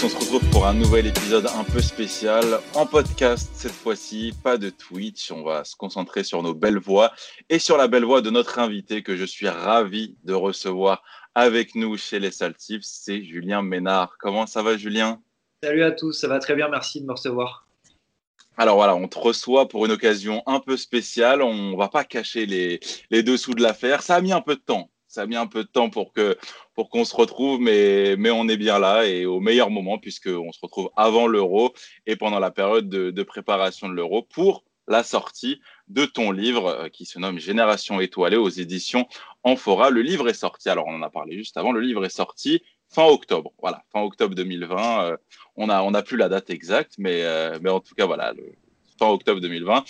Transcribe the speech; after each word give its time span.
Tous, 0.00 0.06
on 0.06 0.08
se 0.08 0.16
retrouve 0.16 0.50
pour 0.50 0.66
un 0.66 0.72
nouvel 0.74 1.06
épisode 1.06 1.46
un 1.46 1.64
peu 1.64 1.80
spécial 1.80 2.60
en 2.74 2.86
podcast 2.86 3.50
cette 3.54 3.72
fois-ci, 3.72 4.32
pas 4.42 4.56
de 4.56 4.70
Twitch, 4.70 5.30
on 5.30 5.42
va 5.42 5.64
se 5.64 5.76
concentrer 5.76 6.24
sur 6.24 6.42
nos 6.42 6.54
belles 6.54 6.78
voix 6.78 7.12
et 7.48 7.58
sur 7.58 7.76
la 7.76 7.88
belle 7.88 8.04
voix 8.04 8.22
de 8.22 8.30
notre 8.30 8.58
invité 8.58 9.02
que 9.02 9.16
je 9.16 9.24
suis 9.24 9.48
ravi 9.48 10.16
de 10.24 10.32
recevoir 10.32 11.02
avec 11.34 11.74
nous 11.74 11.96
chez 11.96 12.18
les 12.18 12.30
Saltifs, 12.30 12.82
c'est 12.82 13.22
Julien 13.22 13.62
Ménard. 13.62 14.16
Comment 14.18 14.46
ça 14.46 14.62
va 14.62 14.76
Julien? 14.76 15.20
Salut 15.62 15.82
à 15.82 15.92
tous, 15.92 16.12
ça 16.12 16.28
va 16.28 16.38
très 16.38 16.54
bien, 16.54 16.68
merci 16.68 17.00
de 17.00 17.06
me 17.06 17.12
recevoir. 17.12 17.66
Alors 18.56 18.76
voilà, 18.76 18.94
on 18.94 19.08
te 19.08 19.18
reçoit 19.18 19.68
pour 19.68 19.84
une 19.86 19.92
occasion 19.92 20.42
un 20.46 20.60
peu 20.60 20.76
spéciale. 20.76 21.42
On 21.42 21.76
va 21.76 21.88
pas 21.88 22.04
cacher 22.04 22.46
les, 22.46 22.80
les 23.10 23.22
dessous 23.22 23.54
de 23.54 23.62
l'affaire. 23.62 24.02
Ça 24.02 24.16
a 24.16 24.20
mis 24.20 24.32
un 24.32 24.40
peu 24.40 24.54
de 24.54 24.60
temps 24.60 24.90
ça 25.10 25.22
a 25.22 25.26
mis 25.26 25.36
un 25.36 25.48
peu 25.48 25.64
de 25.64 25.68
temps 25.68 25.90
pour 25.90 26.12
que 26.12 26.38
pour 26.74 26.88
qu'on 26.88 27.04
se 27.04 27.14
retrouve, 27.14 27.60
mais, 27.60 28.14
mais 28.16 28.30
on 28.30 28.48
est 28.48 28.56
bien 28.56 28.78
là 28.78 29.04
et 29.04 29.26
au 29.26 29.40
meilleur 29.40 29.68
moment 29.68 29.98
puisqu'on 29.98 30.52
se 30.52 30.60
retrouve 30.62 30.90
avant 30.96 31.26
l'euro 31.26 31.74
et 32.06 32.14
pendant 32.14 32.38
la 32.38 32.52
période 32.52 32.88
de, 32.88 33.22
préparation 33.24 33.88
de 33.88 33.94
l'euro 33.94 34.22
pour 34.22 34.64
la 34.86 35.02
sortie 35.02 35.60
de 35.88 36.04
ton 36.04 36.30
livre 36.30 36.66
euh, 36.66 36.88
qui 36.88 37.04
se 37.04 37.18
nomme 37.18 37.38
Génération 37.38 38.00
étoilée 38.00 38.36
aux 38.36 38.48
éditions 38.48 39.06
Amphora. 39.42 39.90
Le 39.90 40.02
livre 40.02 40.28
est 40.28 40.34
sorti, 40.34 40.68
alors 40.68 40.86
on 40.86 40.94
en 40.94 41.02
a 41.02 41.10
parlé 41.10 41.36
juste 41.36 41.56
avant, 41.56 41.72
le 41.72 41.80
livre 41.80 42.04
est 42.04 42.16
sorti 42.16 42.62
fin 42.88 43.04
octobre. 43.04 43.52
Voilà, 43.60 43.84
fin 43.92 44.00
octobre 44.00 44.34
2020. 44.34 45.04
Euh, 45.04 45.16
on 45.56 45.66
n'a 45.66 45.84
on 45.84 45.92
plus 46.02 46.16
la 46.16 46.28
date 46.28 46.50
exacte, 46.50 46.94
mais, 46.98 47.22
euh, 47.22 47.58
mais 47.60 47.70
en 47.70 47.80
tout 47.80 47.94
cas, 47.94 48.06
voilà, 48.06 48.32
le, 48.32 48.52
fin 48.98 49.08
octobre 49.08 49.40
2020 49.40 49.84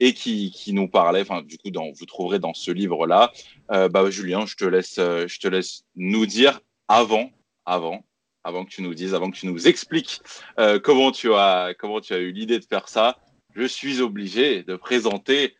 et 0.00 0.14
qui, 0.14 0.52
nous 0.72 0.88
parlait, 0.88 1.22
enfin, 1.22 1.42
du 1.42 1.58
coup, 1.58 1.70
vous 1.72 2.06
trouverez 2.06 2.38
dans 2.38 2.54
ce 2.54 2.70
livre-là. 2.70 3.32
Euh, 3.72 3.88
bah, 3.88 4.10
Julien, 4.10 4.46
je 4.46 4.54
te, 4.54 4.64
laisse, 4.64 4.98
euh, 4.98 5.26
je 5.26 5.40
te 5.40 5.48
laisse 5.48 5.84
nous 5.96 6.26
dire 6.26 6.60
avant, 6.86 7.30
avant, 7.64 8.04
avant 8.44 8.64
que 8.64 8.70
tu 8.70 8.82
nous 8.82 8.94
dises, 8.94 9.14
avant 9.14 9.30
que 9.30 9.36
tu 9.36 9.46
nous 9.46 9.66
expliques 9.66 10.20
euh, 10.58 10.78
comment, 10.78 11.10
tu 11.10 11.32
as, 11.32 11.74
comment 11.78 12.00
tu 12.00 12.14
as 12.14 12.18
eu 12.18 12.32
l'idée 12.32 12.58
de 12.58 12.64
faire 12.64 12.88
ça. 12.88 13.18
Je 13.54 13.64
suis 13.64 14.00
obligé 14.00 14.62
de 14.62 14.76
présenter 14.76 15.56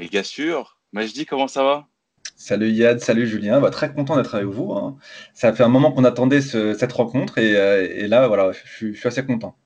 les 0.00 0.08
gars 0.08 0.24
sûrs. 0.24 0.80
dis 0.92 1.26
comment 1.26 1.48
ça 1.48 1.62
va? 1.62 1.86
Salut 2.34 2.70
Yad, 2.70 3.00
salut 3.00 3.26
Julien, 3.26 3.60
bah, 3.60 3.70
très 3.70 3.94
content 3.94 4.16
d'être 4.16 4.34
avec 4.34 4.48
vous. 4.48 4.72
Hein. 4.72 4.98
Ça 5.32 5.52
fait 5.52 5.62
un 5.62 5.68
moment 5.68 5.92
qu'on 5.92 6.04
attendait 6.04 6.40
cette 6.40 6.92
rencontre 6.92 7.38
et, 7.38 8.08
là, 8.08 8.26
voilà, 8.26 8.50
je 8.52 8.92
suis 8.92 9.06
assez 9.06 9.24
content. 9.24 9.56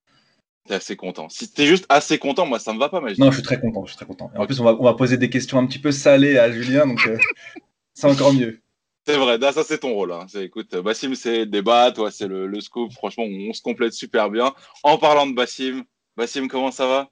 T'es 0.67 0.75
assez 0.75 0.97
content. 0.97 1.29
Si 1.29 1.51
t'es 1.53 1.67
juste 1.67 1.87
assez 1.89 2.19
content, 2.19 2.47
moi 2.47 2.59
ça 2.59 2.73
me 2.73 2.79
va 2.79 2.89
pas. 2.89 3.01
Mais 3.01 3.15
non, 3.19 3.31
je 3.31 3.37
suis 3.37 3.43
très 3.43 3.61
content. 3.61 3.85
Je 3.85 3.91
suis 3.91 3.97
très 3.97 4.07
content. 4.07 4.31
en 4.37 4.47
plus, 4.47 4.61
on 4.61 4.65
va, 4.65 4.77
on 4.79 4.85
va, 4.85 4.95
poser 4.95 5.17
des 5.17 5.31
questions 5.31 5.59
un 5.59 5.67
petit 5.67 5.79
peu 5.79 5.91
salées 5.91 6.39
à 6.39 6.53
Julien, 6.53 6.87
donc 6.87 7.07
euh, 7.07 7.17
c'est 7.95 8.07
encore 8.07 8.33
mieux. 8.33 8.61
C'est 9.07 9.17
vrai, 9.17 9.39
ça 9.53 9.65
c'est 9.65 9.79
ton 9.79 9.95
rôle. 9.95 10.13
Hein. 10.13 10.27
Écoute, 10.35 10.77
Bassim 10.77 11.15
c'est 11.15 11.47
débat, 11.47 11.91
toi 11.91 12.11
c'est 12.11 12.29
le, 12.29 12.47
le, 12.47 12.61
scoop. 12.61 12.93
Franchement, 12.93 13.25
on, 13.25 13.53
se 13.53 13.63
complète 13.63 13.95
super 13.95 14.31
bien. 14.31 14.53
En 14.83 14.99
parlant 14.99 15.27
de 15.27 15.35
Bassim, 15.35 15.85
Bassim, 16.17 16.47
comment 16.49 16.71
ça 16.71 16.87
va? 16.87 17.11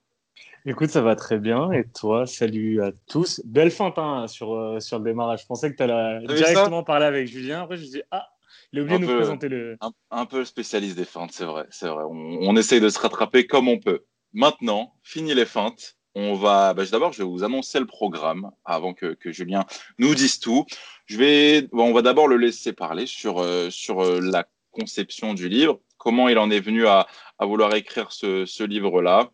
Écoute, 0.66 0.90
ça 0.90 1.00
va 1.00 1.16
très 1.16 1.38
bien. 1.38 1.72
Et 1.72 1.84
toi, 1.84 2.26
salut 2.26 2.82
à 2.82 2.92
tous. 3.08 3.40
Belle 3.46 3.70
feinte 3.70 3.96
hein, 3.96 4.26
sur, 4.28 4.54
euh, 4.54 4.80
sur 4.80 4.98
le 4.98 5.04
démarrage. 5.04 5.42
Je 5.42 5.46
pensais 5.46 5.70
que 5.70 5.76
tu 5.76 5.82
allais 5.82 6.26
directement 6.26 6.82
parler 6.82 7.06
avec 7.06 7.26
Julien. 7.26 7.62
Après, 7.62 7.78
je 7.78 7.82
me 7.84 7.88
dis, 7.88 8.02
ah, 8.10 8.28
il 8.72 8.80
a 8.80 8.82
oublié 8.82 8.98
de 8.98 9.04
nous 9.04 9.16
présenter 9.16 9.48
le. 9.48 9.78
Un, 10.10 10.26
peu 10.26 10.44
spécialiste 10.44 10.96
des 10.96 11.04
feintes, 11.04 11.32
c'est 11.32 11.44
vrai. 11.44 11.66
C'est 11.70 11.88
vrai. 11.88 12.04
On, 12.06 12.56
essaye 12.56 12.80
de 12.80 12.88
se 12.88 12.98
rattraper 12.98 13.46
comme 13.46 13.68
on 13.68 13.78
peut. 13.78 14.04
Maintenant, 14.32 14.94
fini 15.02 15.34
les 15.34 15.46
feintes. 15.46 15.96
On 16.14 16.34
va. 16.34 16.74
Bah, 16.74 16.84
D'abord, 16.90 17.12
je 17.12 17.18
vais 17.18 17.28
vous 17.28 17.44
annoncer 17.44 17.80
le 17.80 17.86
programme 17.86 18.50
avant 18.64 18.92
que, 18.92 19.14
que 19.14 19.32
Julien 19.32 19.64
nous 19.98 20.14
dise 20.14 20.38
tout. 20.38 20.66
Je 21.06 21.18
vais. 21.18 21.68
on 21.72 21.92
va 21.92 22.02
d'abord 22.02 22.28
le 22.28 22.36
laisser 22.36 22.72
parler 22.72 23.06
sur, 23.06 23.38
euh, 23.38 23.70
sur 23.70 24.04
euh, 24.04 24.20
la 24.20 24.46
conception 24.70 25.34
du 25.34 25.48
livre, 25.48 25.80
comment 25.96 26.28
il 26.28 26.38
en 26.38 26.50
est 26.50 26.60
venu 26.60 26.86
à, 26.86 27.06
à 27.38 27.46
vouloir 27.46 27.74
écrire 27.74 28.12
ce, 28.12 28.44
ce 28.44 28.62
livre-là. 28.62 29.30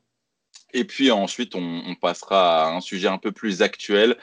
Et 0.72 0.84
puis 0.84 1.10
ensuite, 1.10 1.54
on, 1.54 1.82
on, 1.86 1.94
passera 1.94 2.66
à 2.66 2.70
un 2.70 2.80
sujet 2.80 3.08
un 3.08 3.18
peu 3.18 3.32
plus 3.32 3.62
actuel, 3.62 4.16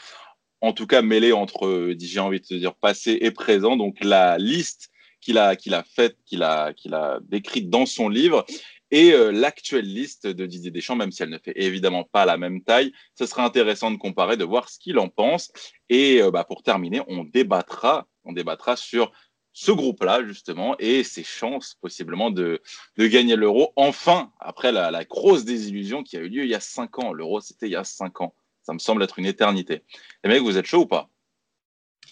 en 0.62 0.74
tout 0.74 0.88
cas 0.88 1.02
mêlé 1.02 1.32
entre, 1.32 1.94
j'ai 1.98 2.20
envie 2.20 2.40
de 2.40 2.58
dire, 2.58 2.76
passé 2.76 3.18
et 3.22 3.32
présent. 3.32 3.78
Donc 3.78 3.98
la 4.02 4.38
liste 4.38 4.91
qu'il 5.22 5.38
a, 5.38 5.56
qu'il 5.56 5.74
a 5.74 5.84
faite, 5.84 6.18
qu'il 6.26 6.44
a, 6.44 6.74
qu'il 6.74 6.94
a 6.94 7.20
décrite 7.24 7.70
dans 7.70 7.86
son 7.86 8.10
livre. 8.10 8.46
Et 8.92 9.14
euh, 9.14 9.32
l'actuelle 9.32 9.86
liste 9.86 10.28
de 10.28 10.46
Didier 10.46 10.70
Deschamps, 10.70 10.98
même 10.98 11.12
si 11.12 11.24
elle 11.24 11.30
ne 11.30 11.38
fait 11.38 11.54
évidemment 11.56 12.04
pas 12.04 12.26
la 12.26 12.38
même 12.38 12.62
taille, 12.62 12.92
ce 13.16 13.26
sera 13.26 13.46
intéressant 13.46 13.90
de 13.90 13.98
comparer, 13.98 14.36
de 14.36 14.44
voir 14.44 14.68
ce 14.68 14.78
qu'il 14.80 15.00
en 15.00 15.08
pense. 15.08 15.52
Et 15.90 16.22
euh, 16.22 16.30
bah, 16.30 16.44
pour 16.44 16.62
terminer, 16.62 17.02
on 17.08 17.24
débattra, 17.24 18.08
on 18.26 18.34
débattra 18.34 18.76
sur 18.76 19.12
ce 19.54 19.72
groupe-là, 19.72 20.26
justement, 20.26 20.76
et 20.80 21.04
ses 21.04 21.24
chances 21.24 21.76
possiblement 21.82 22.32
de, 22.32 22.62
de 22.98 23.08
gagner 23.08 23.36
l'euro. 23.36 23.72
Enfin, 23.76 24.32
après 24.40 24.72
la, 24.72 24.92
la, 24.92 25.06
grosse 25.06 25.46
désillusion 25.46 26.04
qui 26.04 26.18
a 26.18 26.22
eu 26.22 26.30
lieu 26.30 26.44
il 26.44 26.50
y 26.50 26.56
a 26.56 26.62
cinq 26.62 27.00
ans. 27.00 27.14
L'euro, 27.14 27.42
c'était 27.42 27.68
il 27.68 27.72
y 27.72 27.78
a 27.78 27.84
cinq 27.84 28.22
ans. 28.22 28.34
Ça 28.62 28.74
me 28.74 28.80
semble 28.80 29.04
être 29.04 29.20
une 29.20 29.26
éternité. 29.26 29.84
Les 30.24 30.30
mecs, 30.30 30.42
vous 30.42 30.58
êtes 30.58 30.66
chaud 30.66 30.82
ou 30.82 30.86
pas? 30.86 31.10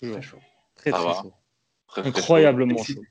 Très 0.01 0.21
chaud. 0.21 0.39
Très, 0.75 0.91
très 0.91 1.01
chaud. 1.01 1.33
Incroyablement 1.97 2.83
chaud. 2.83 3.01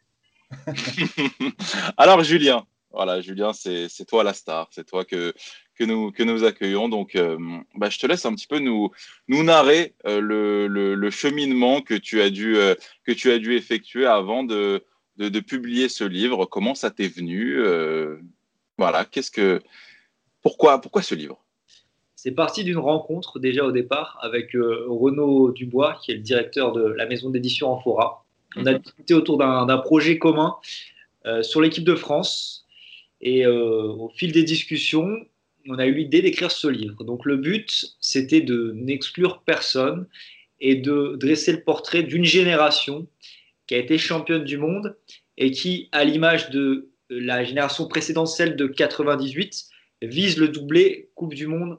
Alors, 1.96 2.22
Julien, 2.22 2.66
voilà, 2.90 3.20
Julien, 3.20 3.52
c'est 3.52 3.88
toi 4.06 4.24
la 4.24 4.32
star, 4.32 4.68
c'est 4.70 4.86
toi 4.86 5.04
que, 5.04 5.34
que, 5.74 5.84
nous, 5.84 6.10
que 6.10 6.22
nous 6.22 6.44
accueillons. 6.44 6.88
Donc, 6.88 7.16
euh, 7.16 7.36
bah, 7.74 7.90
je 7.90 7.98
te 7.98 8.06
laisse 8.06 8.24
un 8.24 8.34
petit 8.34 8.46
peu 8.46 8.58
nous, 8.58 8.90
nous 9.28 9.42
narrer 9.42 9.94
euh, 10.06 10.20
le, 10.20 10.66
le, 10.66 11.10
cheminement 11.10 11.82
que 11.82 11.94
tu, 11.94 12.20
as 12.22 12.30
dû, 12.30 12.56
euh, 12.56 12.74
que 13.04 13.12
tu 13.12 13.30
as 13.30 13.38
dû 13.38 13.54
effectuer 13.54 14.06
avant 14.06 14.42
de, 14.42 14.84
de, 15.16 15.28
de 15.28 15.40
publier 15.40 15.88
ce 15.88 16.04
livre. 16.04 16.46
Comment 16.46 16.74
ça 16.74 16.90
t'est 16.90 17.08
venu 17.08 17.62
Voilà, 18.78 19.04
qu'est-ce 19.04 19.30
que. 19.30 19.60
Pourquoi, 20.40 20.80
pourquoi 20.80 21.02
ce 21.02 21.14
livre? 21.14 21.44
C'est 22.14 22.32
parti 22.32 22.64
d'une 22.64 22.78
rencontre 22.78 23.38
déjà 23.38 23.64
au 23.64 23.70
départ 23.70 24.18
avec 24.22 24.52
Renaud 24.54 25.52
Dubois, 25.52 25.98
qui 26.02 26.12
est 26.12 26.14
le 26.14 26.20
directeur 26.20 26.72
de 26.72 26.82
la 26.82 27.06
maison 27.06 27.30
d'édition 27.30 27.70
Amphora. 27.70 28.24
On 28.56 28.66
a 28.66 28.74
discuté 28.74 29.14
autour 29.14 29.38
d'un 29.38 29.78
projet 29.78 30.18
commun 30.18 30.56
euh, 31.26 31.42
sur 31.42 31.60
l'équipe 31.60 31.84
de 31.84 31.94
France. 31.94 32.66
Et 33.20 33.44
euh, 33.46 33.88
au 33.88 34.08
fil 34.08 34.32
des 34.32 34.44
discussions, 34.44 35.26
on 35.68 35.78
a 35.78 35.86
eu 35.86 35.94
l'idée 35.94 36.22
d'écrire 36.22 36.50
ce 36.50 36.68
livre. 36.68 37.04
Donc 37.04 37.24
le 37.24 37.36
but, 37.36 37.96
c'était 38.00 38.40
de 38.40 38.72
n'exclure 38.74 39.42
personne 39.42 40.06
et 40.60 40.76
de 40.76 41.16
dresser 41.18 41.52
le 41.52 41.62
portrait 41.62 42.02
d'une 42.02 42.24
génération 42.24 43.06
qui 43.66 43.74
a 43.74 43.78
été 43.78 43.98
championne 43.98 44.44
du 44.44 44.56
monde 44.56 44.96
et 45.36 45.50
qui, 45.50 45.88
à 45.92 46.04
l'image 46.04 46.50
de 46.50 46.90
la 47.10 47.44
génération 47.44 47.86
précédente, 47.86 48.28
celle 48.28 48.56
de 48.56 48.66
98, 48.66 49.66
vise 50.02 50.38
le 50.38 50.48
doublé 50.48 51.10
Coupe 51.14 51.34
du 51.34 51.46
Monde 51.46 51.78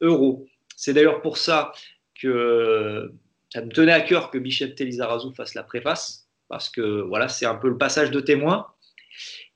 Euro. 0.00 0.46
C'est 0.76 0.94
d'ailleurs 0.94 1.22
pour 1.22 1.38
ça 1.38 1.72
que 2.20 3.12
ça 3.52 3.60
me 3.60 3.68
tenait 3.68 3.92
à 3.92 4.00
cœur 4.00 4.30
que 4.30 4.38
Michel 4.38 4.74
Telizarazu 4.74 5.34
fasse 5.34 5.52
la 5.52 5.62
préface, 5.62 6.26
parce 6.48 6.70
que 6.70 7.02
voilà, 7.02 7.28
c'est 7.28 7.44
un 7.44 7.54
peu 7.54 7.68
le 7.68 7.76
passage 7.76 8.10
de 8.10 8.18
témoin. 8.18 8.66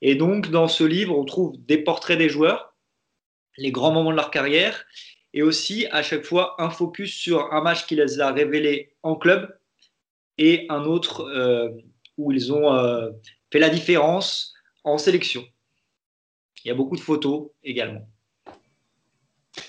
Et 0.03 0.17
donc, 0.17 0.51
dans 0.51 0.69
ce 0.69 0.84
livre, 0.84 1.19
on 1.19 1.25
trouve 1.25 1.57
des 1.65 1.79
portraits 1.79 2.19
des 2.19 2.29
joueurs, 2.29 2.77
les 3.56 3.73
grands 3.73 3.93
moments 3.93 4.11
de 4.11 4.17
leur 4.17 4.31
carrière, 4.31 4.85
et 5.33 5.43
aussi 5.43 5.87
à 5.93 6.03
chaque 6.03 6.25
fois 6.25 6.62
un 6.62 6.69
focus 6.69 7.15
sur 7.15 7.55
un 7.55 7.62
match 7.62 7.87
qui 7.87 7.97
les 7.97 8.21
a 8.21 8.33
révélés 8.33 8.95
en 9.03 9.17
club 9.17 9.59
et 10.37 10.67
un 10.69 10.85
autre 10.85 11.23
euh, 11.23 11.71
où 12.19 12.32
ils 12.32 12.53
ont 12.53 12.75
euh, 12.75 13.11
fait 13.50 13.59
la 13.59 13.70
différence 13.70 14.53
en 14.85 14.99
sélection. 14.99 15.43
Il 16.67 16.69
y 16.69 16.70
a 16.70 16.75
beaucoup 16.75 16.97
de 16.97 17.00
photos 17.00 17.49
également. 17.62 18.06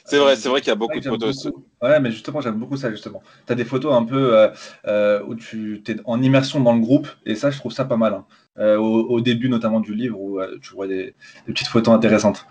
C'est 0.03 0.17
vrai, 0.17 0.35
c'est 0.35 0.49
vrai 0.49 0.59
qu'il 0.59 0.67
y 0.67 0.71
a 0.71 0.75
beaucoup 0.75 0.99
de 0.99 1.05
photos. 1.05 1.47
Ouais, 1.81 1.99
mais 1.99 2.11
justement, 2.11 2.41
j'aime 2.41 2.57
beaucoup 2.57 2.75
ça, 2.75 2.89
justement. 2.89 3.21
Tu 3.45 3.53
as 3.53 3.55
des 3.55 3.65
photos 3.65 3.93
un 3.93 4.03
peu 4.03 4.35
euh, 4.35 4.49
euh, 4.87 5.21
où 5.27 5.35
tu 5.35 5.83
es 5.87 5.95
en 6.05 6.21
immersion 6.21 6.59
dans 6.59 6.73
le 6.73 6.81
groupe, 6.81 7.07
et 7.25 7.35
ça, 7.35 7.51
je 7.51 7.57
trouve 7.59 7.71
ça 7.71 7.85
pas 7.85 7.97
mal. 7.97 8.13
Hein. 8.13 8.25
Euh, 8.57 8.77
au, 8.77 9.21
début, 9.21 9.49
notamment 9.49 9.79
du 9.79 9.93
livre, 9.93 10.19
où 10.19 10.39
tu 10.61 10.73
vois 10.73 10.87
des, 10.87 11.13
petites 11.45 11.67
photos 11.67 11.93
intéressantes. 11.93 12.47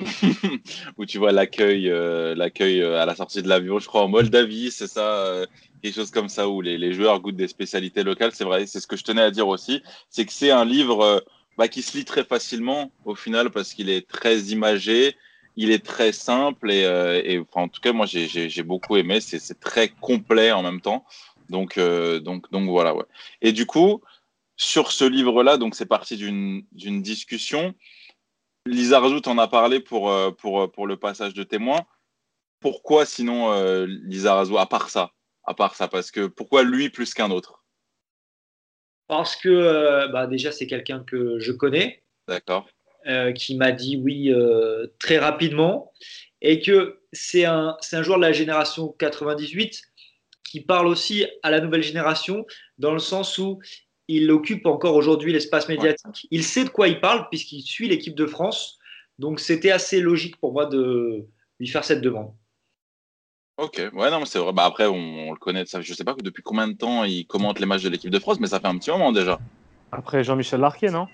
où 0.98 1.06
tu 1.06 1.18
vois 1.18 1.30
l'accueil 1.32 1.90
à 1.90 3.06
la 3.06 3.14
sortie 3.14 3.42
de 3.42 3.48
l'avion, 3.48 3.78
je 3.78 3.86
crois, 3.86 4.02
en 4.02 4.08
Moldavie, 4.08 4.70
c'est 4.72 4.88
ça 4.88 5.44
quelque 5.82 5.94
chose 5.94 6.10
comme 6.10 6.28
ça, 6.28 6.48
où 6.48 6.60
les, 6.60 6.78
les, 6.78 6.92
joueurs 6.92 7.20
goûtent 7.20 7.36
des 7.36 7.46
spécialités 7.46 8.02
locales. 8.02 8.32
C'est 8.34 8.44
vrai, 8.44 8.66
c'est 8.66 8.80
ce 8.80 8.88
que 8.88 8.96
je 8.96 9.04
tenais 9.04 9.22
à 9.22 9.30
dire 9.30 9.46
aussi. 9.46 9.82
C'est 10.10 10.24
que 10.24 10.32
c'est 10.32 10.50
un 10.50 10.64
livre 10.64 11.24
bah, 11.56 11.68
qui 11.68 11.82
se 11.82 11.96
lit 11.96 12.04
très 12.04 12.24
facilement, 12.24 12.90
au 13.04 13.14
final, 13.14 13.50
parce 13.50 13.72
qu'il 13.72 13.88
est 13.88 14.08
très 14.08 14.38
imagé 14.38 15.16
il 15.56 15.70
est 15.70 15.84
très 15.84 16.12
simple 16.12 16.70
et, 16.70 16.84
euh, 16.84 17.42
en 17.52 17.68
tout 17.68 17.80
cas 17.80 17.92
moi 17.92 18.06
j'ai 18.06 18.62
beaucoup 18.62 18.96
aimé. 18.96 19.20
C'est 19.20 19.58
très 19.58 19.88
complet 19.88 20.52
en 20.52 20.62
même 20.62 20.80
temps. 20.80 21.04
Donc 21.48 21.78
euh, 21.78 22.20
donc 22.20 22.50
donc 22.50 22.68
voilà 22.68 22.94
ouais. 22.94 23.04
Et 23.40 23.52
du 23.52 23.66
coup 23.66 24.02
sur 24.56 24.92
ce 24.92 25.04
livre-là, 25.04 25.58
donc 25.58 25.74
c'est 25.74 25.86
parti 25.86 26.16
d'une 26.16 27.02
discussion. 27.02 27.74
Lisa 28.66 29.00
Razout 29.00 29.28
en 29.28 29.38
a 29.38 29.48
parlé 29.48 29.80
pour, 29.80 30.10
euh, 30.10 30.30
pour, 30.30 30.72
pour 30.72 30.86
le 30.86 30.96
passage 30.96 31.34
de 31.34 31.42
témoin. 31.42 31.80
Pourquoi 32.60 33.04
sinon 33.04 33.52
Lisa 33.84 34.34
Razout, 34.34 34.56
à 34.56 34.66
part 34.66 34.88
ça, 34.88 35.12
à 35.44 35.52
part 35.52 35.74
ça, 35.74 35.88
parce 35.88 36.10
que 36.10 36.26
pourquoi 36.26 36.62
lui 36.62 36.88
plus 36.88 37.12
qu'un 37.12 37.30
autre? 37.30 37.62
Parce 39.08 39.36
que 39.36 40.10
bah, 40.10 40.26
déjà, 40.26 40.50
c'est 40.52 40.66
quelqu'un 40.66 41.04
que 41.04 41.38
je 41.38 41.52
connais. 41.52 42.02
D'accord. 42.26 42.66
Qui 43.34 43.56
m'a 43.56 43.72
dit 43.72 43.96
oui 43.96 44.32
très 44.98 45.18
rapidement. 45.18 45.92
Et 46.42 46.60
que 46.60 47.00
c'est 47.12 47.44
un, 47.44 47.76
un 47.92 48.02
joueur 48.02 48.18
de 48.18 48.22
la 48.22 48.32
génération 48.32 48.94
98 48.98 49.82
qui 50.44 50.60
parle 50.60 50.86
aussi 50.86 51.26
à 51.42 51.50
la 51.50 51.60
nouvelle 51.60 51.82
génération 51.82 52.46
dans 52.78 52.92
le 52.92 52.98
sens 52.98 53.38
où 53.38 53.60
il 54.08 54.30
occupe 54.30 54.66
encore 54.66 54.94
aujourd'hui 54.94 55.32
l'espace 55.32 55.68
médiatique. 55.68 56.28
Il 56.30 56.44
sait 56.44 56.64
de 56.64 56.68
quoi 56.68 56.88
il 56.88 57.00
parle 57.00 57.28
puisqu'il 57.28 57.62
suit 57.62 57.88
l'équipe 57.88 58.14
de 58.14 58.26
France. 58.26 58.78
Donc 59.18 59.40
c'était 59.40 59.70
assez 59.70 60.00
logique 60.00 60.36
pour 60.36 60.52
moi 60.52 60.66
de 60.66 61.26
lui 61.58 61.66
faire 61.66 61.84
cette 61.84 62.00
demande. 62.00 62.32
Ok, 63.56 63.82
ouais, 63.94 64.10
non, 64.10 64.20
mais 64.20 64.26
c'est 64.26 64.38
vrai. 64.38 64.52
Bah, 64.52 64.64
après, 64.64 64.86
on, 64.86 65.32
le 65.32 65.38
connaît. 65.38 65.64
Ça, 65.64 65.80
je 65.80 65.94
sais 65.94 66.04
pas 66.04 66.14
depuis 66.22 66.42
combien 66.42 66.68
de 66.68 66.74
temps 66.74 67.04
il 67.04 67.26
commente 67.26 67.58
les 67.58 67.64
matchs 67.64 67.82
de 67.82 67.88
l'équipe 67.88 68.10
de 68.10 68.18
France, 68.18 68.38
mais 68.38 68.48
ça 68.48 68.60
fait 68.60 68.66
un 68.66 68.76
petit 68.76 68.90
moment 68.90 69.12
déjà. 69.12 69.40
Après 69.92 70.22
Jean-Michel 70.22 70.60
Larquet, 70.60 70.90
non? 70.90 71.06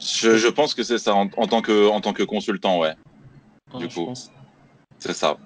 Je, 0.00 0.48
pense 0.48 0.74
que 0.74 0.82
c'est 0.82 0.98
ça 0.98 1.14
en, 1.14 1.28
tant 1.28 1.62
que, 1.62 1.88
en 1.88 2.00
tant 2.00 2.12
que 2.12 2.22
consultant, 2.22 2.78
ouais. 2.80 2.94
du 3.78 3.88
coup, 3.88 4.12
c'est 4.98 5.12
ça. 5.12 5.36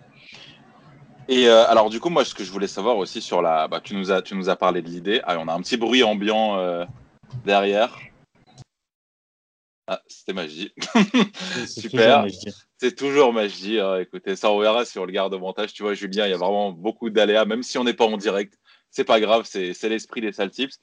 Et 1.29 1.49
euh, 1.49 1.67
alors, 1.69 1.91
du 1.91 2.01
coup, 2.01 2.11
moi, 2.11 2.25
ce 2.25 2.35
que 2.35 2.45
je 2.45 2.53
voulais 2.53 2.67
savoir 2.67 2.97
aussi 2.99 3.23
sur 3.23 3.41
la. 3.41 3.67
Bah, 3.69 3.81
tu, 3.83 3.95
nous 3.95 4.13
as, 4.13 4.23
tu 4.23 4.35
nous 4.35 4.49
as 4.49 4.57
parlé 4.57 4.83
de 4.83 4.89
l'idée. 4.89 5.21
Ah, 5.25 5.39
on 5.39 5.49
a 5.49 5.55
un 5.55 5.61
petit 5.61 5.77
bruit 5.77 6.03
ambiant 6.03 6.59
euh, 6.59 6.85
derrière. 7.45 7.97
Ah, 9.87 10.01
c'était 10.07 10.33
magie. 10.33 10.73
Super. 11.67 12.27
C'est 12.79 12.95
toujours 12.95 13.33
magie. 13.33 13.81
Hein. 13.81 14.01
Écoutez, 14.01 14.37
ça, 14.37 14.51
on 14.51 14.59
verra 14.59 14.85
si 14.85 14.99
on 14.99 15.05
le 15.05 15.13
garde 15.13 15.33
au 15.35 15.39
montage. 15.39 15.73
Tu 15.73 15.83
vois, 15.83 15.95
Julien, 15.95 16.27
il 16.27 16.31
y 16.31 16.35
a 16.35 16.39
vraiment 16.39 16.73
beaucoup 16.73 17.11
d'aléas, 17.11 17.45
même 17.45 17.63
si 17.63 17.79
on 17.79 17.85
n'est 17.85 17.95
pas 17.95 18.07
en 18.07 18.17
direct. 18.17 18.59
C'est 18.91 19.05
pas 19.05 19.21
grave, 19.21 19.45
c'est 19.45 19.89
l'esprit 19.89 20.21
des 20.21 20.33
sales 20.33 20.51
tips. 20.51 20.79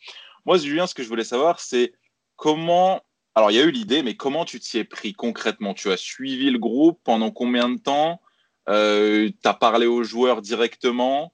Moi, 0.46 0.58
Julien, 0.58 0.86
ce 0.86 0.94
que 0.94 1.04
je 1.04 1.08
voulais 1.08 1.24
savoir, 1.24 1.60
c'est 1.60 1.94
comment. 2.36 3.02
Alors, 3.34 3.52
il 3.52 3.58
y 3.58 3.60
a 3.60 3.64
eu 3.64 3.72
l'idée, 3.72 4.04
mais 4.04 4.16
comment 4.16 4.44
tu 4.44 4.60
t'y 4.60 4.78
es 4.78 4.84
pris 4.84 5.14
concrètement? 5.14 5.74
Tu 5.74 5.90
as 5.90 5.98
suivi 5.98 6.50
le 6.50 6.60
groupe 6.60 7.00
pendant 7.04 7.32
combien 7.32 7.70
de 7.70 7.80
temps? 7.80 8.22
Euh, 8.70 9.30
tu 9.30 9.48
as 9.48 9.54
parlé 9.54 9.86
aux 9.86 10.04
joueurs 10.04 10.42
directement? 10.42 11.34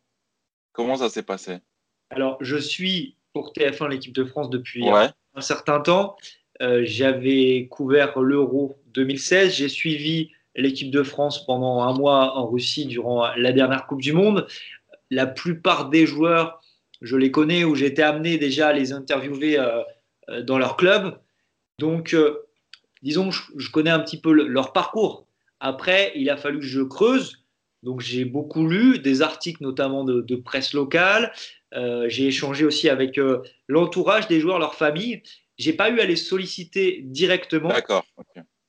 Comment 0.73 0.97
ça 0.97 1.09
s'est 1.09 1.23
passé? 1.23 1.57
Alors, 2.11 2.37
je 2.39 2.57
suis 2.57 3.17
pour 3.33 3.51
TF1 3.51 3.89
l'équipe 3.89 4.13
de 4.13 4.23
France 4.23 4.49
depuis 4.49 4.87
un, 4.87 5.41
certain 5.41 5.79
temps. 5.79 6.15
Euh, 6.61 6.81
j'avais 6.85 7.67
couvert 7.69 8.19
l'Euro 8.19 8.79
2016. 8.93 9.55
J'ai 9.55 9.69
suivi 9.69 10.31
l'équipe 10.55 10.91
de 10.91 11.03
France 11.03 11.45
pendant 11.45 11.81
un 11.81 11.93
mois 11.93 12.37
en 12.37 12.47
Russie 12.47 12.85
durant 12.85 13.27
la 13.35 13.51
dernière 13.51 13.87
Coupe 13.87 14.01
du 14.01 14.13
Monde. 14.13 14.47
La 15.09 15.25
plupart 15.25 15.89
des 15.89 16.05
joueurs, 16.05 16.61
je 17.01 17.15
les 17.15 17.31
connais 17.31 17.63
ou 17.63 17.75
j'ai 17.75 17.87
été 17.87 18.03
amené 18.03 18.37
déjà 18.37 18.69
à 18.69 18.73
les 18.73 18.93
interviewer 18.93 19.57
euh, 19.59 20.41
dans 20.43 20.59
leur 20.59 20.77
club. 20.77 21.19
Donc, 21.79 22.15
disons, 23.03 23.31
je, 23.31 23.41
je, 23.55 23.69
connais 23.69 23.89
un 23.89 23.99
petit 23.99 24.19
peu 24.19 24.31
leur 24.31 24.73
parcours. 24.73 25.27
Après, 25.59 26.11
il 26.15 26.29
a 26.29 26.37
fallu 26.37 26.59
que 26.59 26.65
je 26.65 26.81
creuse. 26.81 27.43
Donc, 27.83 28.01
j'ai 28.01 28.25
beaucoup 28.25 28.67
lu 28.67 28.99
des 28.99 29.21
articles, 29.21 29.61
notamment 29.63 30.03
de, 30.03 30.35
presse 30.35 30.73
locale. 30.73 31.31
Euh, 31.73 32.07
j'ai 32.09 32.27
échangé 32.27 32.65
aussi 32.65 32.89
avec 32.89 33.17
euh, 33.17 33.41
l'entourage 33.67 34.27
des 34.27 34.39
joueurs, 34.39 34.59
leur 34.59 34.75
famille. 34.75 35.21
J'ai 35.57 35.73
pas 35.73 35.89
eu 35.89 35.99
à 35.99 36.05
les 36.05 36.15
solliciter 36.15 37.01
directement. 37.03 37.69
D'accord. 37.69 38.05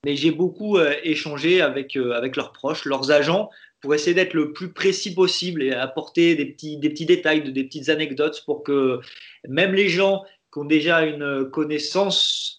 Mais 0.04 0.16
j'ai 0.16 0.30
beaucoup 0.30 0.78
euh, 0.78 0.94
échangé 1.02 1.60
avec, 1.60 1.96
avec 1.96 2.36
leurs 2.36 2.52
proches, 2.52 2.84
leurs 2.84 3.10
agents, 3.10 3.50
pour 3.80 3.94
essayer 3.94 4.14
d'être 4.14 4.34
le 4.34 4.52
plus 4.52 4.72
précis 4.72 5.14
possible 5.14 5.62
et 5.62 5.72
apporter 5.72 6.34
des 6.34 6.46
petits, 6.46 6.76
des 6.76 6.90
petits 6.90 7.06
détails, 7.06 7.52
des 7.52 7.64
petites 7.64 7.88
anecdotes 7.88 8.42
pour 8.44 8.62
que 8.62 9.00
même 9.48 9.74
les 9.74 9.88
gens 9.88 10.24
qui 10.52 10.58
ont 10.60 10.64
déjà 10.64 11.02
une 11.02 11.48
connaissance 11.50 12.57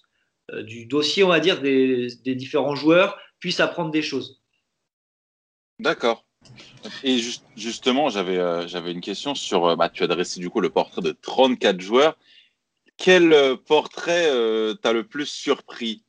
du 0.63 0.85
dossier, 0.85 1.23
on 1.23 1.29
va 1.29 1.39
dire, 1.39 1.61
des, 1.61 2.09
différents 2.25 2.75
joueurs, 2.75 3.17
puisse 3.39 3.59
apprendre 3.59 3.91
des 3.91 4.01
choses. 4.01 4.41
D'accord. 5.79 6.25
Et 7.03 7.19
justement, 7.55 8.09
j'avais 8.09 8.37
euh, 8.37 8.67
j'avais 8.67 8.91
une 8.91 9.01
question 9.01 9.35
sur. 9.35 9.65
Euh, 9.65 9.75
bah, 9.75 9.89
tu 9.89 10.03
as 10.03 10.07
dressé 10.07 10.39
du 10.39 10.49
coup 10.49 10.61
le 10.61 10.69
portrait 10.69 11.01
de 11.01 11.11
34 11.11 11.79
joueurs. 11.79 12.17
Quel 12.97 13.33
euh, 13.33 13.55
portrait 13.55 14.29
t'a 14.81 14.93
le 14.93 15.03
plus 15.05 15.25
surpris? 15.25 16.03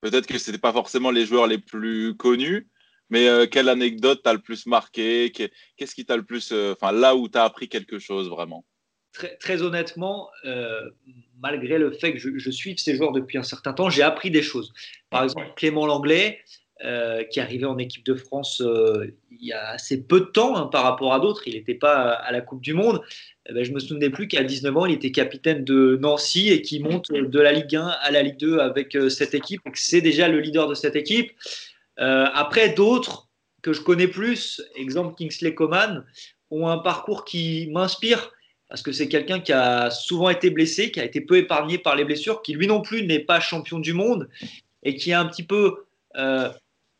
Peut-être 0.00 0.26
que 0.26 0.38
ce 0.38 0.50
n'était 0.50 0.60
pas 0.60 0.72
forcément 0.72 1.10
les 1.10 1.24
joueurs 1.26 1.46
les 1.46 1.58
plus 1.58 2.14
connus, 2.16 2.68
mais 3.08 3.26
quelle 3.50 3.70
anecdote 3.70 4.22
t'a 4.22 4.34
le 4.34 4.40
plus 4.40 4.66
marqué? 4.66 5.32
Qu'est-ce 5.32 5.94
qui 5.94 6.04
t'a 6.04 6.16
le 6.16 6.24
plus. 6.24 6.52
Enfin, 6.52 6.92
là 6.92 7.16
où 7.16 7.28
tu 7.28 7.38
as 7.38 7.44
appris 7.44 7.68
quelque 7.68 7.98
chose 7.98 8.28
vraiment? 8.28 8.66
Très, 9.14 9.36
très, 9.36 9.62
honnêtement, 9.62 10.28
malgré 11.40 11.78
le 11.78 11.92
fait 11.92 12.12
que 12.12 12.18
je, 12.18 12.36
je 12.36 12.50
suive 12.50 12.78
ces 12.78 12.96
joueurs 12.96 13.12
depuis 13.12 13.38
un 13.38 13.42
certain 13.42 13.72
temps, 13.72 13.88
j'ai 13.88 14.02
appris 14.02 14.30
des 14.30 14.42
choses. 14.42 14.72
Par 15.08 15.22
exemple, 15.22 15.52
Clément 15.56 15.86
Langlais, 15.86 16.40
euh, 16.84 17.22
qui 17.22 17.38
est 17.38 17.42
arrivé 17.42 17.64
en 17.66 17.78
équipe 17.78 18.04
de 18.04 18.16
France 18.16 18.60
euh, 18.60 19.06
il 19.30 19.46
y 19.46 19.52
a 19.52 19.68
assez 19.68 20.02
peu 20.02 20.18
de 20.18 20.24
temps 20.24 20.56
hein, 20.56 20.66
par 20.66 20.82
rapport 20.82 21.14
à 21.14 21.20
d'autres. 21.20 21.46
Il 21.46 21.54
n'était 21.54 21.76
pas 21.76 22.10
à 22.10 22.32
la 22.32 22.40
Coupe 22.40 22.60
du 22.60 22.74
Monde. 22.74 23.00
Eh 23.48 23.52
ben, 23.52 23.64
je 23.64 23.70
me 23.70 23.78
souvenais 23.78 24.10
plus 24.10 24.26
qu'à 24.26 24.42
19 24.42 24.76
ans, 24.76 24.84
il 24.84 24.94
était 24.94 25.12
capitaine 25.12 25.64
de 25.64 25.96
Nancy 26.02 26.50
et 26.50 26.62
qui 26.62 26.80
monte 26.80 27.12
de 27.12 27.40
la 27.40 27.52
Ligue 27.52 27.76
1 27.76 27.86
à 27.86 28.10
la 28.10 28.22
Ligue 28.22 28.38
2 28.38 28.58
avec 28.58 28.96
euh, 28.96 29.08
cette 29.08 29.34
équipe. 29.34 29.62
C'est 29.74 30.00
déjà 30.00 30.26
le 30.26 30.40
leader 30.40 30.68
de 30.68 30.74
cette 30.74 30.96
équipe. 30.96 31.30
après, 31.96 32.70
d'autres 32.74 33.28
que 33.62 33.72
je 33.72 33.80
connais 33.80 34.08
plus, 34.08 34.60
exemple 34.74 35.14
Kingsley 35.16 35.54
Coman, 35.54 36.04
ont 36.50 36.66
un 36.66 36.78
parcours 36.78 37.24
qui 37.24 37.70
m'inspire 37.72 38.32
parce 38.74 38.82
que 38.82 38.90
c'est 38.90 39.06
quelqu'un 39.06 39.38
qui 39.38 39.52
a 39.52 39.88
souvent 39.88 40.30
été 40.30 40.50
blessé, 40.50 40.90
qui 40.90 40.98
a 40.98 41.04
été 41.04 41.20
peu 41.20 41.36
épargné 41.36 41.78
par 41.78 41.94
les 41.94 42.04
blessures, 42.04 42.42
qui 42.42 42.54
lui 42.54 42.66
non 42.66 42.80
plus 42.80 43.06
n'est 43.06 43.20
pas 43.20 43.38
champion 43.38 43.78
du 43.78 43.92
monde 43.92 44.28
et 44.82 44.96
qui 44.96 45.12
a 45.12 45.20
un 45.20 45.26
petit 45.26 45.44
peu 45.44 45.86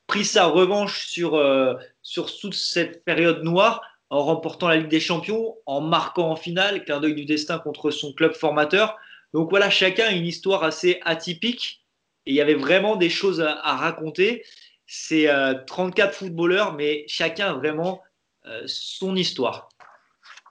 pris 0.06 0.24
sa 0.24 0.46
revanche 0.46 1.08
sur, 1.08 1.34
euh, 1.34 1.74
sur 2.00 2.32
toute 2.38 2.54
cette 2.54 3.04
période 3.04 3.42
noire 3.42 3.82
en 4.08 4.22
remportant 4.22 4.68
la 4.68 4.76
Ligue 4.76 4.88
des 4.88 5.00
Champions, 5.00 5.56
en 5.66 5.80
marquant 5.80 6.30
en 6.30 6.36
finale, 6.36 6.84
clin 6.84 7.00
d'œil 7.00 7.16
du 7.16 7.24
destin 7.24 7.58
contre 7.58 7.90
son 7.90 8.12
club 8.12 8.34
formateur. 8.34 8.96
Donc 9.32 9.50
voilà, 9.50 9.68
chacun 9.68 10.04
a 10.04 10.12
une 10.12 10.26
histoire 10.26 10.62
assez 10.62 11.00
atypique 11.04 11.82
et 12.24 12.30
il 12.30 12.36
y 12.36 12.40
avait 12.40 12.54
vraiment 12.54 12.94
des 12.94 13.10
choses 13.10 13.40
à, 13.40 13.74
raconter. 13.74 14.44
C'est 14.86 15.28
34 15.66 16.08
euh, 16.08 16.12
footballeurs, 16.12 16.74
mais 16.74 17.04
chacun 17.08 17.48
a 17.48 17.52
vraiment 17.54 18.00
euh, 18.46 18.62
son 18.66 19.16
histoire. 19.16 19.70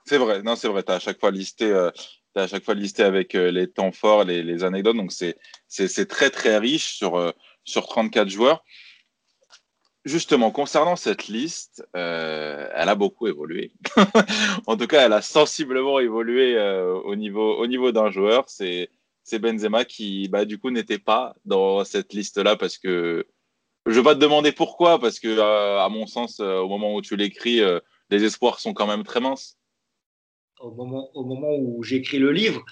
C'est 0.04 0.18
vrai, 0.18 0.42
non, 0.42 0.56
c'est 0.56 0.68
vrai. 0.68 0.82
Tu 0.82 0.92
as 0.92 0.96
à 0.96 0.98
chaque 0.98 1.20
fois 1.20 1.30
listé. 1.30 1.72
à 2.34 2.46
chaque 2.46 2.64
fois 2.64 2.74
listé 2.74 3.02
avec 3.02 3.32
les 3.34 3.70
temps 3.70 3.92
forts, 3.92 4.24
les, 4.24 4.64
anecdotes. 4.64 4.96
Donc, 4.96 5.12
c'est 5.12 6.08
très, 6.08 6.30
très 6.30 6.58
riche 6.58 6.96
sur, 6.96 7.32
sur 7.64 7.86
34 7.86 8.28
joueurs. 8.28 8.64
Justement, 10.04 10.50
concernant 10.50 10.96
cette 10.96 11.28
liste, 11.28 11.82
euh, 11.96 12.68
elle 12.74 12.90
a 12.90 12.94
beaucoup 12.94 13.26
évolué. 13.26 13.72
en 14.66 14.76
tout 14.76 14.86
cas, 14.86 15.06
elle 15.06 15.14
a 15.14 15.22
sensiblement 15.22 15.98
évolué 15.98 16.58
euh, 16.58 16.92
au 16.92 17.16
niveau, 17.16 17.56
au 17.56 17.66
niveau 17.66 17.90
d'un 17.90 18.10
joueur. 18.10 18.44
C'est 18.46 18.90
Benzema 19.40 19.86
qui, 19.86 20.28
bah, 20.28 20.44
du 20.44 20.58
coup, 20.58 20.70
n'était 20.70 20.98
pas 20.98 21.34
dans 21.46 21.84
cette 21.84 22.12
liste-là 22.12 22.56
parce 22.56 22.76
que 22.76 23.26
je 23.86 23.92
vais 23.92 24.02
pas 24.02 24.14
te 24.14 24.20
demander 24.20 24.52
pourquoi, 24.52 24.98
parce 24.98 25.18
que, 25.18 25.28
euh, 25.28 25.80
à 25.80 25.88
mon 25.88 26.06
sens, 26.06 26.38
au 26.38 26.68
moment 26.68 26.94
où 26.94 27.00
tu 27.00 27.16
l'écris, 27.16 27.62
les 28.10 28.24
espoirs 28.24 28.60
sont 28.60 28.74
quand 28.74 28.86
même 28.86 29.04
très 29.04 29.20
minces. 29.20 29.56
Au 30.60 30.70
moment, 30.70 31.10
au 31.14 31.24
moment 31.24 31.54
où 31.56 31.82
j'écris 31.82 32.18
le 32.18 32.32
livre, 32.32 32.64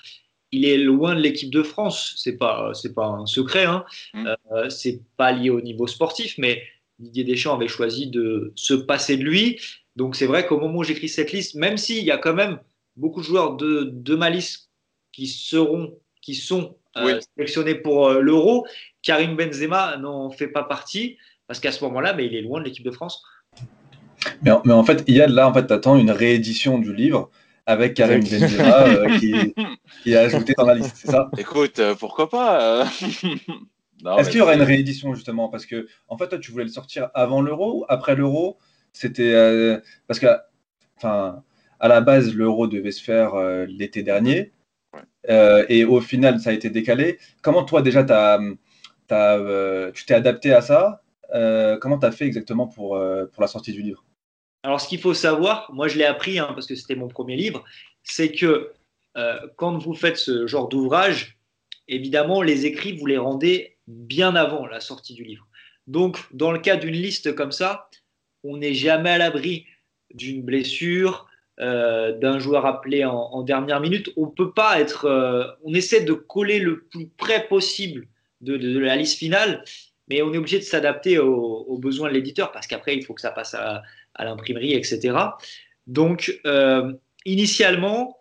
il 0.51 0.65
est 0.65 0.79
loin 0.79 1.15
de 1.15 1.21
l'équipe 1.21 1.51
de 1.51 1.63
France. 1.63 2.15
C'est 2.17 2.37
pas, 2.37 2.73
c'est 2.75 2.95
pas 2.95 3.07
un 3.07 3.27
secret. 3.27 3.65
Hein. 3.65 3.85
Mmh. 4.15 4.71
c'est 4.71 5.01
pas 5.17 5.33
lié 5.33 5.51
au 5.51 5.61
niveau 5.61 5.87
sportif, 5.87 6.37
mais 6.39 6.63
Didier 6.99 7.25
Deschamps 7.25 7.55
avait 7.55 7.69
choisi 7.69 8.07
de 8.07 8.53
se 8.55 8.75
passer 8.75 9.17
de 9.17 9.25
lui. 9.25 9.61
Donc 9.97 10.17
c'est 10.17 10.27
vrai 10.27 10.47
qu'au 10.47 10.59
moment 10.59 10.79
où 10.79 10.85
j'écris 10.85 11.09
cette 11.09 11.33
liste, 11.33 11.55
même 11.55 11.77
s'il 11.77 12.05
y 12.05 12.11
a 12.11 12.19
quand 12.19 12.35
même 12.35 12.61
beaucoup 12.97 13.21
de 13.21 13.27
joueurs 13.27 13.57
de, 13.57 13.91
de 13.93 14.15
ma 14.15 14.31
liste 14.31 14.71
qui 15.13 15.27
seront, 15.27 15.99
qui 16.21 16.35
sont 16.35 16.77
euh, 16.97 17.21
sélectionnés 17.37 17.75
pour 17.75 18.09
euh, 18.09 18.21
l'Euro, 18.21 18.67
Karim 19.03 19.37
Benzema 19.37 19.97
n'en 19.97 20.31
fait 20.31 20.49
pas 20.49 20.63
partie 20.63 21.19
parce 21.47 21.61
qu'à 21.61 21.73
ce 21.73 21.85
moment-là, 21.85 22.15
mais 22.15 22.27
il 22.27 22.35
est 22.35 22.43
loin 22.43 22.61
de 22.61 22.65
l'équipe 22.65 22.85
de 22.85 22.91
France. 22.91 23.23
Mais 24.43 24.51
en, 24.51 24.63
mais 24.65 24.73
en, 24.73 24.85
fait, 24.85 25.05
il 25.07 25.17
y 25.17 25.21
a 25.21 25.27
là, 25.27 25.49
en 25.49 25.53
fait, 25.53 25.71
attends 25.71 25.97
une 25.97 26.11
réédition 26.11 26.79
du 26.79 26.95
livre 26.95 27.31
avec 27.67 27.95
Karim 27.95 28.21
Benzema 28.21 28.87
euh, 28.87 29.19
qui, 29.19 29.55
qui, 30.03 30.13
est 30.13 30.17
ajouté 30.17 30.55
dans 30.57 30.67
la 30.67 30.75
liste, 30.75 30.97
c'est 30.97 31.11
ça? 31.11 31.31
Écoute, 31.39 31.81
pourquoi 31.99 32.29
pas 32.29 32.87
est-ce 34.19 34.31
qu'il 34.31 34.39
y 34.39 34.43
aura 34.43 34.55
une 34.55 34.63
réédition 34.63 35.15
justement? 35.15 35.49
Parce 35.49 35.67
que 35.67 35.87
en 36.09 36.17
fait, 36.19 36.29
toi, 36.29 36.39
tu 36.39 36.51
voulais 36.53 36.65
le 36.65 36.71
sortir 36.71 37.11
avant 37.15 37.41
l'euro 37.41 37.81
ou 37.81 37.85
après 37.89 38.15
l'euro? 38.17 38.59
C'était 38.93 39.33
euh, 39.33 39.79
parce 40.07 40.21
que, 40.21 40.27
enfin, 40.97 41.43
à 41.81 41.89
la 41.89 42.01
base, 42.01 42.35
l'euro 42.35 42.67
devait 42.67 42.91
se 42.91 43.03
faire 43.03 43.35
euh, 43.35 43.67
l'été 43.67 44.03
dernier. 44.03 44.53
Euh, 45.31 45.65
et 45.69 45.85
au 45.85 46.01
final, 46.01 46.41
ça 46.41 46.51
a 46.51 46.53
été 46.53 46.69
décalé. 46.71 47.19
Comment 47.43 47.65
toi, 47.65 47.83
déjà, 47.83 48.01
as, 48.09 48.41
as, 49.11 49.91
tu 49.95 50.05
t'es 50.05 50.15
adapté 50.15 50.53
à 50.53 50.61
ça? 50.61 51.03
Comment 51.81 51.99
tu 51.99 52.07
as 52.07 52.13
fait 52.13 52.27
exactement 52.27 52.67
pour, 52.67 53.01
pour 53.33 53.43
la 53.43 53.47
sortie 53.47 53.73
du 53.73 53.83
livre? 53.83 54.05
Alors, 54.63 54.81
ce 54.81 54.89
qu'il 54.89 55.01
faut 55.01 55.15
savoir, 55.15 55.71
moi 55.73 55.89
je 55.89 55.99
l'ai 55.99 56.05
appris 56.05 56.39
hein, 56.39 56.51
parce 56.55 56.67
que 56.67 56.75
c'était 56.75 56.95
mon 56.95 57.09
premier 57.09 57.37
livre, 57.37 57.65
c'est 58.05 58.33
que 58.33 58.73
quand 59.57 59.77
vous 59.77 59.93
faites 59.93 60.17
ce 60.17 60.47
genre 60.47 60.69
d'ouvrage, 60.69 61.37
évidemment, 61.87 62.43
les 62.43 62.65
écrits, 62.67 62.97
vous 62.97 63.07
les 63.07 63.19
rendez 63.19 63.77
bien 63.87 64.35
avant 64.37 64.67
la 64.67 64.81
sortie 64.81 65.15
du 65.15 65.25
livre. 65.25 65.47
Donc, 65.87 66.19
dans 66.33 66.53
le 66.53 66.59
cas 66.59 66.77
d'une 66.77 66.95
liste 66.95 67.35
comme 67.35 67.53
ça, 67.53 67.89
on 68.45 68.57
n'est 68.57 68.75
jamais 68.75 69.11
à 69.11 69.19
l'abri 69.19 69.67
d'une 70.15 70.43
blessure, 70.43 71.27
euh, 71.61 72.17
d'un 72.19 72.39
joueur 72.39 72.67
appelé 72.67 73.05
en, 73.05 73.43
dernière 73.43 73.81
minute. 73.81 74.11
On 74.17 74.29
peut 74.29 74.53
pas 74.53 74.81
être. 74.81 75.07
Euh, 75.07 75.45
on 75.65 75.75
essaie 75.75 76.03
de 76.03 76.13
coller 76.13 76.59
le 76.59 76.85
plus 76.85 77.09
près 77.09 77.47
possible 77.49 78.07
de, 78.41 78.79
la 78.79 78.97
liste 78.97 79.19
finale, 79.19 79.65
mais 80.09 80.23
on 80.23 80.33
est 80.33 80.39
obligé 80.39 80.59
de 80.59 80.65
s'adapter 80.65 81.19
aux, 81.19 81.79
besoins 81.79 82.09
de 82.09 82.15
l'éditeur 82.15 82.53
parce 82.53 82.67
qu'après, 82.67 82.97
il 82.97 83.05
faut 83.05 83.15
que 83.15 83.21
ça 83.21 83.31
passe 83.31 83.55
à, 83.55 83.83
l'imprimerie, 84.19 84.75
etc. 84.75 85.17
Donc, 85.87 86.39
euh, 86.47 86.93
initialement, 87.25 88.19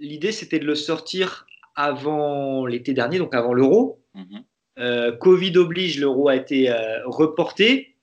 l'idée, 0.00 0.32
c'était 0.32 0.58
de 0.58 0.64
le 0.64 0.74
sortir 0.74 1.46
avant 1.74 2.66
l'été 2.66 2.94
dernier, 2.94 3.18
donc 3.18 3.34
avant 3.34 3.52
l'Euro. 3.52 4.00
Mhm. 4.14 4.44
Covid 5.20 5.56
oblige, 5.58 6.00
l'Euro 6.00 6.28
a 6.28 6.36
été 6.36 6.74
reporté. 7.04 7.94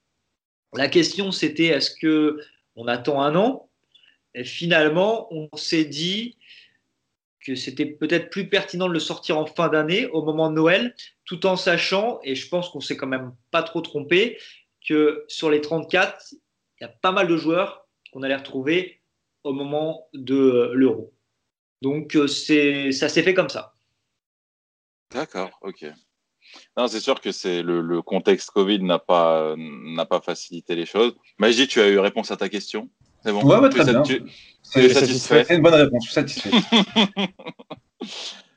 La 0.76 0.88
question, 0.88 1.32
c'était 1.32 1.66
est-ce 1.66 1.92
que 1.92 2.40
on 2.76 2.88
attend 2.88 3.22
un 3.22 3.36
an? 3.36 3.70
Et 4.36 4.44
finalement, 4.44 5.28
on 5.34 5.50
s'est 5.58 5.86
dit 5.86 6.38
que 7.46 7.56
c'était 7.56 7.86
peut-être 7.86 8.30
plus 8.30 8.50
pertinent 8.50 8.88
de 8.88 8.94
le 8.94 9.00
sortir 9.00 9.38
en 9.38 9.46
fin 9.46 9.70
d'année, 9.70 10.08
au 10.08 10.24
moment 10.24 10.50
de 10.50 10.56
Noël, 10.56 10.96
tout 11.26 11.46
en 11.46 11.56
sachant, 11.56 12.20
et 12.24 12.36
je 12.36 12.48
pense 12.48 12.70
qu'on 12.70 12.82
s'est 12.82 12.98
quand 12.98 13.08
même 13.08 13.34
pas 13.52 13.64
trop 13.64 13.82
trompé, 13.82 14.38
que 14.88 15.26
sur 15.28 15.50
les 15.50 15.62
34, 15.62 16.36
il 16.80 16.86
y 16.86 16.88
a 16.88 16.94
pas 17.02 17.12
mal 17.12 17.28
de 17.28 17.38
joueurs 17.38 17.88
qu'on 18.12 18.24
allait 18.24 18.36
retrouver 18.36 19.02
au 19.44 19.54
moment 19.54 20.08
de 20.14 20.72
l'Euro. 20.74 21.14
Donc 21.82 22.16
euh, 22.16 22.28
c'est, 22.28 22.92
ça 22.92 23.10
s'est 23.10 23.24
fait 23.24 23.34
comme 23.34 23.50
ça. 23.50 23.76
D'accord, 25.12 25.52
ok. 25.62 25.86
Non, 26.78 26.88
c'est 26.88 27.00
sûr 27.00 27.22
que 27.22 27.32
c'est 27.32 27.62
le, 27.62 28.02
contexte 28.02 28.52
Covid 28.52 28.84
n'a 28.84 29.00
pas, 29.00 29.56
n'a 29.58 30.06
pas 30.06 30.22
facilité 30.22 30.76
les 30.76 30.86
choses. 30.86 31.16
Magie, 31.38 31.68
tu 31.68 31.80
as 31.80 31.88
eu 31.88 32.00
réponse 32.00 32.32
à 32.32 32.38
ta 32.38 32.50
question? 32.50 32.90
C'est 33.24 33.32
bon? 33.32 33.44
Ouais, 33.44 33.70
très 33.70 33.86
bien. 33.86 34.04
C'est 34.64 34.90
satisfait. 34.90 35.44
C'est 35.46 35.56
une 35.56 35.62
bonne 35.62 35.74
réponse. 35.74 36.06
Je 36.06 36.12
suis 36.12 36.14
satisfait. 36.14 36.50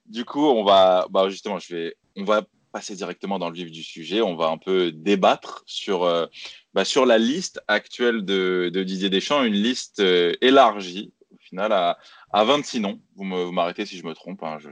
du 0.06 0.24
coup, 0.24 0.46
on 0.46 0.64
va, 0.64 1.06
bah 1.10 1.28
justement, 1.28 1.58
je 1.58 1.74
vais, 1.74 1.96
on 2.16 2.24
va 2.24 2.42
passer 2.72 2.94
directement 2.94 3.38
dans 3.38 3.48
le 3.48 3.54
vif 3.54 3.70
du 3.70 3.82
sujet. 3.82 4.22
On 4.22 4.34
va 4.34 4.48
un 4.48 4.58
peu 4.58 4.92
débattre 4.92 5.62
sur, 5.66 6.04
euh, 6.04 6.26
bah, 6.74 6.84
sur 6.84 7.06
la 7.06 7.18
liste 7.18 7.60
actuelle 7.68 8.24
de, 8.24 8.70
de, 8.72 8.82
Didier 8.82 9.10
Deschamps, 9.10 9.44
une 9.44 9.54
liste 9.54 10.00
euh, 10.00 10.32
élargie, 10.40 11.12
au 11.30 11.38
final, 11.38 11.72
à, 11.72 11.98
à 12.32 12.44
26 12.44 12.80
noms. 12.80 13.00
Vous 13.16 13.24
m'arrêtez 13.24 13.86
si 13.86 13.98
je 13.98 14.04
me 14.04 14.14
trompe. 14.14 14.42
Hein. 14.42 14.58
Je, 14.58 14.70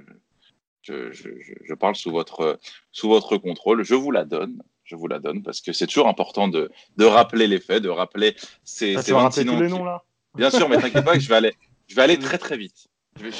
je, 0.82 1.12
je, 1.12 1.52
je, 1.62 1.74
parle 1.74 1.94
sous 1.94 2.10
votre, 2.10 2.58
sous 2.90 3.08
votre 3.08 3.36
contrôle. 3.36 3.84
Je 3.84 3.94
vous 3.94 4.10
la 4.10 4.24
donne 4.24 4.62
je 4.90 4.96
vous 4.96 5.06
la 5.06 5.20
donne 5.20 5.44
parce 5.44 5.60
que 5.60 5.72
c'est 5.72 5.86
toujours 5.86 6.08
important 6.08 6.48
de, 6.48 6.68
de, 6.96 7.04
rappeler 7.04 7.46
les 7.46 7.60
faits, 7.60 7.80
de 7.80 7.88
rappeler 7.88 8.34
ces, 8.64 9.00
ces 9.00 9.12
26 9.12 9.44
noms. 9.44 9.60
les 9.60 9.68
noms 9.68 9.84
là? 9.84 10.02
Bien 10.34 10.50
sûr, 10.50 10.68
mais 10.68 10.78
t'inquiète 10.78 11.04
pas 11.04 11.14
que 11.14 11.20
je 11.20 11.28
vais 11.28 11.36
aller, 11.36 11.54
je 11.86 11.94
vais 11.94 12.02
aller 12.02 12.18
très 12.18 12.38
très 12.38 12.56
vite. 12.56 12.88
Je, 13.20 13.30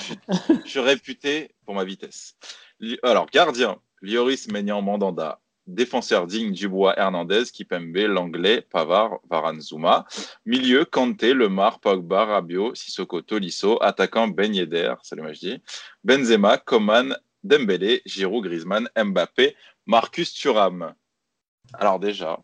suis, 0.65 0.81
réputé 0.81 1.51
pour 1.65 1.75
ma 1.75 1.85
vitesse. 1.85 2.37
Alors, 3.03 3.27
gardien, 3.27 3.79
Lioris 4.03 4.47
Maignan 4.51 4.83
Mandanda. 4.83 5.41
Défenseur 5.67 6.27
digne 6.27 6.53
Dubois 6.53 6.99
Hernandez, 6.99 7.45
Kipembe, 7.53 7.97
Langlais, 7.97 8.63
Pavard, 8.63 9.21
Varanzuma. 9.29 10.07
Milieu, 10.45 10.85
Kanté, 10.85 11.33
Lemar, 11.33 11.81
Pogba, 11.81 12.25
Rabiot, 12.25 12.75
Sissoko, 12.75 13.23
Tolisso. 13.23 13.79
Attaquant, 13.81 14.29
Ben 14.29 14.53
Yedder, 14.53 14.95
salut 15.03 15.23
Majdi. 15.23 15.63
Benzema, 16.03 16.59
Coman, 16.59 17.15
Dembélé, 17.45 18.03
Giroud, 18.05 18.45
Griezmann, 18.45 18.89
Mbappé, 18.97 19.55
Marcus 19.87 20.33
Thuram. 20.33 20.95
Alors 21.75 22.01
déjà, 22.01 22.41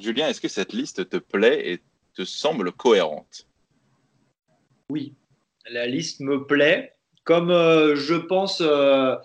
Julien, 0.00 0.28
est-ce 0.28 0.40
que 0.40 0.48
cette 0.48 0.72
liste 0.72 1.08
te 1.08 1.16
plaît 1.16 1.72
et 1.72 1.82
te 2.14 2.24
semble 2.24 2.72
cohérente? 2.72 3.46
Oui, 4.90 5.14
la 5.68 5.86
liste 5.86 6.20
me 6.20 6.44
plaît. 6.46 6.94
Comme 7.24 7.50
euh, 7.50 7.96
je 7.96 8.14
pense, 8.14 8.60
euh, 8.60 9.16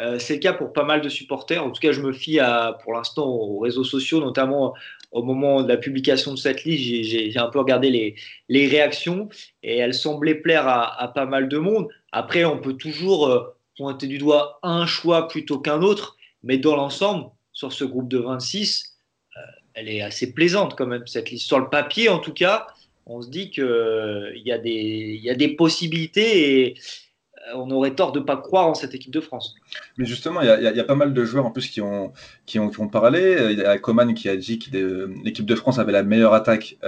euh, 0.00 0.18
c'est 0.18 0.34
le 0.34 0.40
cas 0.40 0.52
pour 0.52 0.72
pas 0.72 0.84
mal 0.84 1.00
de 1.00 1.08
supporters. 1.08 1.64
En 1.64 1.70
tout 1.70 1.80
cas, 1.80 1.92
je 1.92 2.00
me 2.00 2.12
fie 2.12 2.38
à, 2.38 2.78
pour 2.82 2.92
l'instant 2.92 3.26
aux 3.26 3.58
réseaux 3.58 3.84
sociaux, 3.84 4.20
notamment 4.20 4.74
au 5.12 5.22
moment 5.22 5.62
de 5.62 5.68
la 5.68 5.76
publication 5.76 6.32
de 6.32 6.38
cette 6.38 6.64
liste. 6.64 7.08
J'ai 7.08 7.38
un 7.38 7.48
peu 7.48 7.60
regardé 7.60 8.16
les, 8.48 8.66
réactions 8.66 9.28
et 9.62 9.78
elles 9.78 9.94
semblaient 9.94 10.34
plaire 10.34 10.66
à, 10.66 11.12
pas 11.14 11.26
mal 11.26 11.48
de 11.48 11.58
monde. 11.58 11.88
Après, 12.12 12.44
on 12.44 12.58
peut 12.58 12.74
toujours 12.74 13.54
pointer 13.76 14.06
du 14.06 14.18
doigt 14.18 14.58
un 14.62 14.86
choix 14.86 15.28
plutôt 15.28 15.58
qu'un 15.58 15.82
autre, 15.82 16.16
mais 16.42 16.58
dans 16.58 16.76
l'ensemble, 16.76 17.30
sur 17.52 17.72
ce 17.72 17.84
groupe 17.84 18.08
de 18.08 18.18
26, 18.18 18.98
euh, 19.36 19.40
elle 19.74 19.88
est 19.88 20.02
assez 20.02 20.32
plaisante 20.32 20.76
quand 20.76 20.86
même, 20.86 21.06
cette 21.06 21.30
liste. 21.30 21.46
Sur 21.46 21.60
le 21.60 21.70
papier, 21.70 22.08
en 22.08 22.18
tout 22.18 22.32
cas, 22.32 22.66
on 23.06 23.22
se 23.22 23.28
dit 23.28 23.50
qu'il 23.50 23.64
euh, 23.64 24.32
y, 24.36 24.48
y 24.48 25.30
a 25.30 25.34
des 25.34 25.48
possibilités 25.56 26.66
et 26.66 26.70
euh, 26.72 26.80
on 27.54 27.70
aurait 27.70 27.94
tort 27.94 28.12
de 28.12 28.20
ne 28.20 28.24
pas 28.24 28.36
croire 28.36 28.66
en 28.68 28.74
cette 28.74 28.94
équipe 28.94 29.12
de 29.12 29.20
France. 29.20 29.54
Mais 29.98 30.06
justement, 30.06 30.40
il 30.40 30.46
y, 30.46 30.80
a 30.80 30.84
pas 30.84 30.94
mal 30.94 31.12
de 31.12 31.24
joueurs 31.24 31.46
en 31.46 31.50
plus 31.50 31.68
qui 31.68 31.80
ont, 31.80 32.12
qui 32.46 32.58
ont, 32.58 32.88
parlé. 32.88 33.36
Il 33.50 33.58
y 33.58 33.64
a 33.64 33.78
Coman 33.78 34.14
qui 34.14 34.28
a 34.28 34.36
dit 34.36 34.58
que 34.58 35.10
l'équipe 35.24 35.44
de 35.44 35.54
France 35.54 35.78
avait 35.78 35.92
la 35.92 36.02
meilleure 36.02 36.34
attaque 36.34 36.78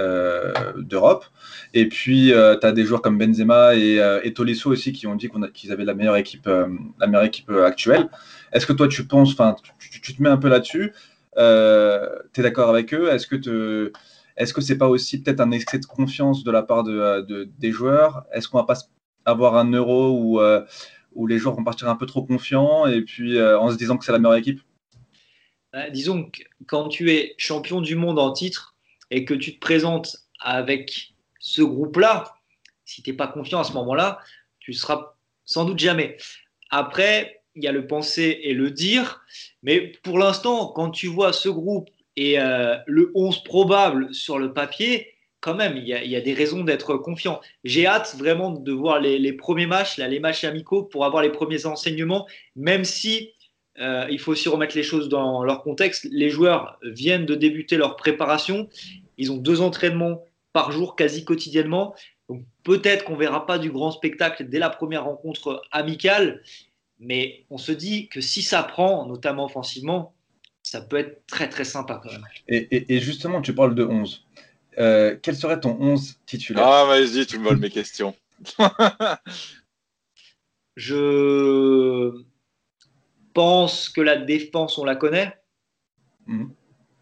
d'Europe. 0.77 1.25
Et 1.73 1.87
puis, 1.87 2.31
tu 2.31 2.65
as 2.65 2.71
des 2.71 2.85
joueurs 2.85 3.01
comme 3.01 3.17
Benzema 3.17 3.75
et, 3.75 4.01
et 4.23 4.33
Tolisso 4.33 4.71
aussi 4.71 4.93
qui 4.93 5.05
ont 5.05 5.15
dit 5.15 5.29
qu'ils 5.53 5.71
avaient 5.71 5.85
la 5.85 5.93
meilleure 5.93 6.17
équipe, 6.17 6.47
la 6.47 7.07
meilleure 7.07 7.25
équipe 7.25 7.51
actuelle. 7.51 8.09
Est-ce 8.51 8.65
que 8.65 8.73
toi, 8.73 8.87
tu 8.87 9.05
penses, 9.05 9.31
enfin, 9.31 9.55
tu, 9.79 10.15
te 10.15 10.21
mets 10.21 10.29
un 10.29 10.37
peu 10.37 10.49
là-dessus, 10.49 10.93
euh, 11.37 12.07
tu 12.33 12.39
es 12.39 12.43
d'accord 12.43 12.69
avec 12.69 12.93
eux? 12.93 13.09
Est-ce 13.11 13.27
que 13.27 13.91
est-ce 14.37 14.53
que 14.53 14.61
c'est 14.61 14.77
pas 14.77 14.87
aussi 14.87 15.21
peut-être 15.21 15.39
un 15.39 15.49
excès 15.51 15.79
de 15.79 15.85
confiance 15.85 16.43
de 16.43 16.51
la 16.51 16.61
part 16.61 16.83
de, 16.83 17.49
des 17.57 17.71
joueurs? 17.71 18.25
Est-ce 18.31 18.47
qu'on 18.47 18.57
va 18.57 18.65
pas 18.65 18.75
avoir 19.27 19.57
un 19.57 19.69
euro 19.71 20.11
où, 20.11 20.41
euh, 20.41 20.65
où 21.13 21.27
les 21.27 21.37
joueurs 21.37 21.55
vont 21.55 21.63
partir 21.63 21.89
un 21.89 21.95
peu 21.95 22.05
trop 22.05 22.23
confiants 22.23 22.87
et 22.87 23.01
puis 23.01 23.37
euh, 23.37 23.59
en 23.59 23.69
se 23.69 23.75
disant 23.75 23.97
que 23.97 24.05
c'est 24.05 24.11
la 24.13 24.19
meilleure 24.19 24.37
équipe 24.37 24.61
bah, 25.73 25.89
Disons 25.89 26.29
que 26.31 26.41
quand 26.65 26.87
tu 26.87 27.11
es 27.11 27.35
champion 27.37 27.81
du 27.81 27.95
monde 27.95 28.19
en 28.19 28.31
titre 28.31 28.75
et 29.11 29.25
que 29.25 29.33
tu 29.33 29.53
te 29.53 29.59
présentes 29.59 30.17
avec 30.39 31.13
ce 31.39 31.61
groupe-là, 31.61 32.35
si 32.85 33.03
tu 33.03 33.11
n'es 33.11 33.17
pas 33.17 33.27
confiant 33.27 33.59
à 33.59 33.63
ce 33.63 33.73
moment-là, 33.73 34.19
tu 34.59 34.73
seras 34.73 35.15
sans 35.43 35.65
doute 35.65 35.79
jamais. 35.79 36.17
Après, 36.69 37.41
il 37.55 37.63
y 37.63 37.67
a 37.67 37.71
le 37.71 37.87
penser 37.87 38.39
et 38.43 38.53
le 38.53 38.71
dire. 38.71 39.21
Mais 39.63 39.91
pour 40.03 40.19
l'instant, 40.19 40.67
quand 40.67 40.91
tu 40.91 41.07
vois 41.07 41.33
ce 41.33 41.49
groupe 41.49 41.89
et 42.15 42.39
euh, 42.39 42.77
le 42.85 43.11
11 43.13 43.43
probable 43.43 44.13
sur 44.13 44.39
le 44.39 44.53
papier, 44.53 45.16
quand 45.39 45.55
même, 45.55 45.77
il 45.77 45.87
y 45.87 46.15
a, 46.15 46.21
des 46.21 46.33
raisons 46.33 46.63
d'être 46.63 46.97
confiant. 46.97 47.39
J'ai 47.63 47.85
hâte 47.85 48.15
vraiment 48.17 48.51
de 48.51 48.71
voir 48.71 48.99
les, 48.99 49.33
premiers 49.33 49.67
matchs, 49.67 49.97
les 49.97 50.19
matchs 50.19 50.43
amicaux, 50.43 50.83
pour 50.83 51.05
avoir 51.05 51.23
les 51.23 51.29
premiers 51.29 51.65
enseignements, 51.65 52.27
même 52.55 52.83
si 52.83 53.33
euh, 53.79 54.07
il 54.09 54.19
faut 54.19 54.31
aussi 54.31 54.49
remettre 54.49 54.75
les 54.75 54.83
choses 54.83 55.09
dans 55.09 55.43
leur 55.43 55.61
contexte. 55.61 56.07
Les 56.11 56.29
joueurs 56.29 56.79
viennent 56.81 57.25
de 57.25 57.35
débuter 57.35 57.77
leur 57.77 57.95
préparation. 57.95 58.67
Ils 59.17 59.31
ont 59.31 59.37
deux 59.37 59.61
entraînements 59.61 60.23
par 60.53 60.71
jour, 60.71 60.95
quasi 60.95 61.23
quotidiennement. 61.23 61.93
Donc 62.29 62.43
peut-être 62.63 63.05
qu'on 63.05 63.15
verra 63.15 63.45
pas 63.45 63.59
du 63.59 63.71
grand 63.71 63.91
spectacle 63.91 64.49
dès 64.49 64.59
la 64.59 64.69
première 64.69 65.05
rencontre 65.05 65.61
amicale, 65.71 66.41
mais 66.99 67.45
on 67.49 67.57
se 67.57 67.71
dit 67.71 68.09
que 68.09 68.21
si 68.21 68.41
ça 68.41 68.63
prend, 68.63 69.05
notamment 69.05 69.45
offensivement, 69.45 70.13
ça 70.63 70.81
peut 70.81 70.97
être 70.97 71.25
très 71.27 71.47
très 71.47 71.63
sympa 71.63 72.01
quand 72.03 72.11
même. 72.11 72.25
Et, 72.47 72.99
justement, 72.99 73.41
tu 73.41 73.53
parles 73.53 73.75
de 73.75 73.85
11. 73.85 74.26
Euh, 74.77 75.17
quel 75.21 75.35
serait 75.35 75.59
ton 75.59 75.77
11 75.79 76.19
titulaire? 76.25 76.67
Ah, 76.67 76.85
vas-y, 76.85 77.25
tu 77.25 77.39
me 77.39 77.45
voles 77.45 77.57
mes 77.57 77.69
questions. 77.69 78.15
Je 80.75 82.11
pense 83.33 83.89
que 83.89 84.01
la 84.01 84.17
défense, 84.17 84.77
on 84.77 84.85
la 84.85 84.95
connaît. 84.95 85.35
Il 86.27 86.53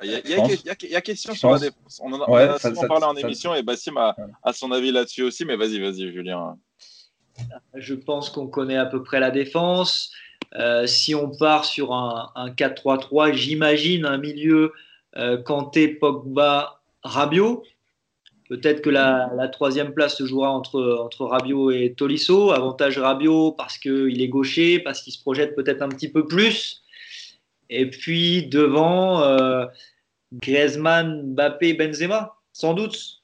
y, 0.03 0.95
a, 0.95 1.01
question 1.01 1.33
sur 1.33 1.51
la 1.51 1.59
défense. 1.59 1.99
On 2.03 2.11
en 2.13 2.21
a, 2.21 2.59
souvent 2.59 2.87
parlé 2.87 3.05
en 3.05 3.15
émission 3.15 3.55
et 3.55 3.63
Bassim 3.63 3.97
a, 3.97 4.15
a 4.43 4.53
son 4.53 4.71
avis 4.71 4.91
là-dessus 4.91 5.23
aussi, 5.23 5.45
mais 5.45 5.55
vas-y, 5.55 5.79
vas-y, 5.79 6.11
Julien. 6.11 6.57
Je 7.73 7.93
pense 7.93 8.29
qu'on 8.29 8.47
connaît 8.47 8.77
à 8.77 8.85
peu 8.85 9.03
près 9.03 9.19
la 9.19 9.31
défense. 9.31 10.11
Euh, 10.55 10.87
si 10.87 11.15
on 11.15 11.29
part 11.29 11.65
sur 11.65 11.93
un, 11.93 12.31
4-3-3, 12.35 13.33
j'imagine 13.33 14.05
un 14.05 14.17
milieu 14.17 14.73
euh, 15.17 15.41
Kanté, 15.41 15.87
Pogba, 15.87 16.81
Rabiot. 17.05 17.63
Peut-être 18.49 18.81
que 18.81 18.89
la, 18.89 19.47
troisième 19.51 19.93
place 19.93 20.17
se 20.17 20.25
jouera 20.25 20.51
entre, 20.51 20.99
entre 20.99 21.71
et 21.73 21.93
Tolisso. 21.93 22.51
Avantage 22.51 22.99
Rabiot 22.99 23.53
parce 23.53 23.77
qu'il 23.77 24.21
est 24.21 24.27
gaucher, 24.27 24.79
parce 24.79 25.01
qu'il 25.01 25.13
se 25.13 25.21
projette 25.21 25.55
peut-être 25.55 25.81
un 25.81 25.89
petit 25.89 26.11
peu 26.11 26.27
plus. 26.27 26.83
Et 27.69 27.89
puis 27.89 28.47
devant, 28.47 29.23
euh, 29.23 29.65
Griezmann, 30.33 31.33
Mbappé, 31.33 31.73
Benzema, 31.73 32.35
sans 32.53 32.73
doute. 32.73 33.23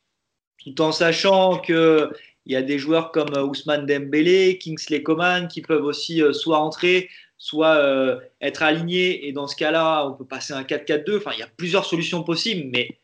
Tout 0.64 0.80
en 0.82 0.92
sachant 0.92 1.58
que 1.60 2.10
il 2.46 2.52
il 2.52 2.54
y 2.54 2.56
a 2.56 2.64
des 2.64 2.80
joueurs 2.80 3.12
comme 3.12 3.32
Ousmane 3.38 3.86
Dembélé, 3.86 4.58
Kingsley 4.58 5.04
Coman 5.04 5.48
qui 5.48 5.62
peuvent 5.62 5.86
aussi 5.86 6.24
soit 6.34 6.58
entrer, 6.58 7.08
soit 7.38 8.20
être 8.42 8.64
alignés. 8.64 9.28
Et 9.28 9.32
dans 9.32 9.46
ce 9.46 9.56
cas-là, 9.56 10.08
on 10.08 10.14
peut 10.14 10.26
passer 10.26 10.54
un 10.54 10.64
4-4-2. 10.64 11.18
Enfin, 11.18 11.32
il 11.34 11.40
y 11.40 11.44
a 11.44 11.50
plusieurs 11.56 11.86
solutions 11.86 12.24
possibles, 12.24 12.68
mais 12.74 12.98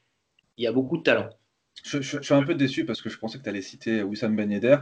il 0.57 0.63
y 0.63 0.67
a 0.67 0.71
beaucoup 0.71 0.97
de 0.97 1.03
talent. 1.03 1.29
Je, 1.83 2.01
suis 2.01 2.33
un 2.33 2.43
peu 2.43 2.55
déçu 2.55 2.85
parce 2.85 3.01
que 3.01 3.09
je 3.09 3.17
pensais 3.17 3.37
que 3.37 3.43
tu 3.43 3.49
allais 3.49 3.61
citer 3.61 4.03
Wissam 4.03 4.35
Ben 4.35 4.51
Yedder. 4.51 4.77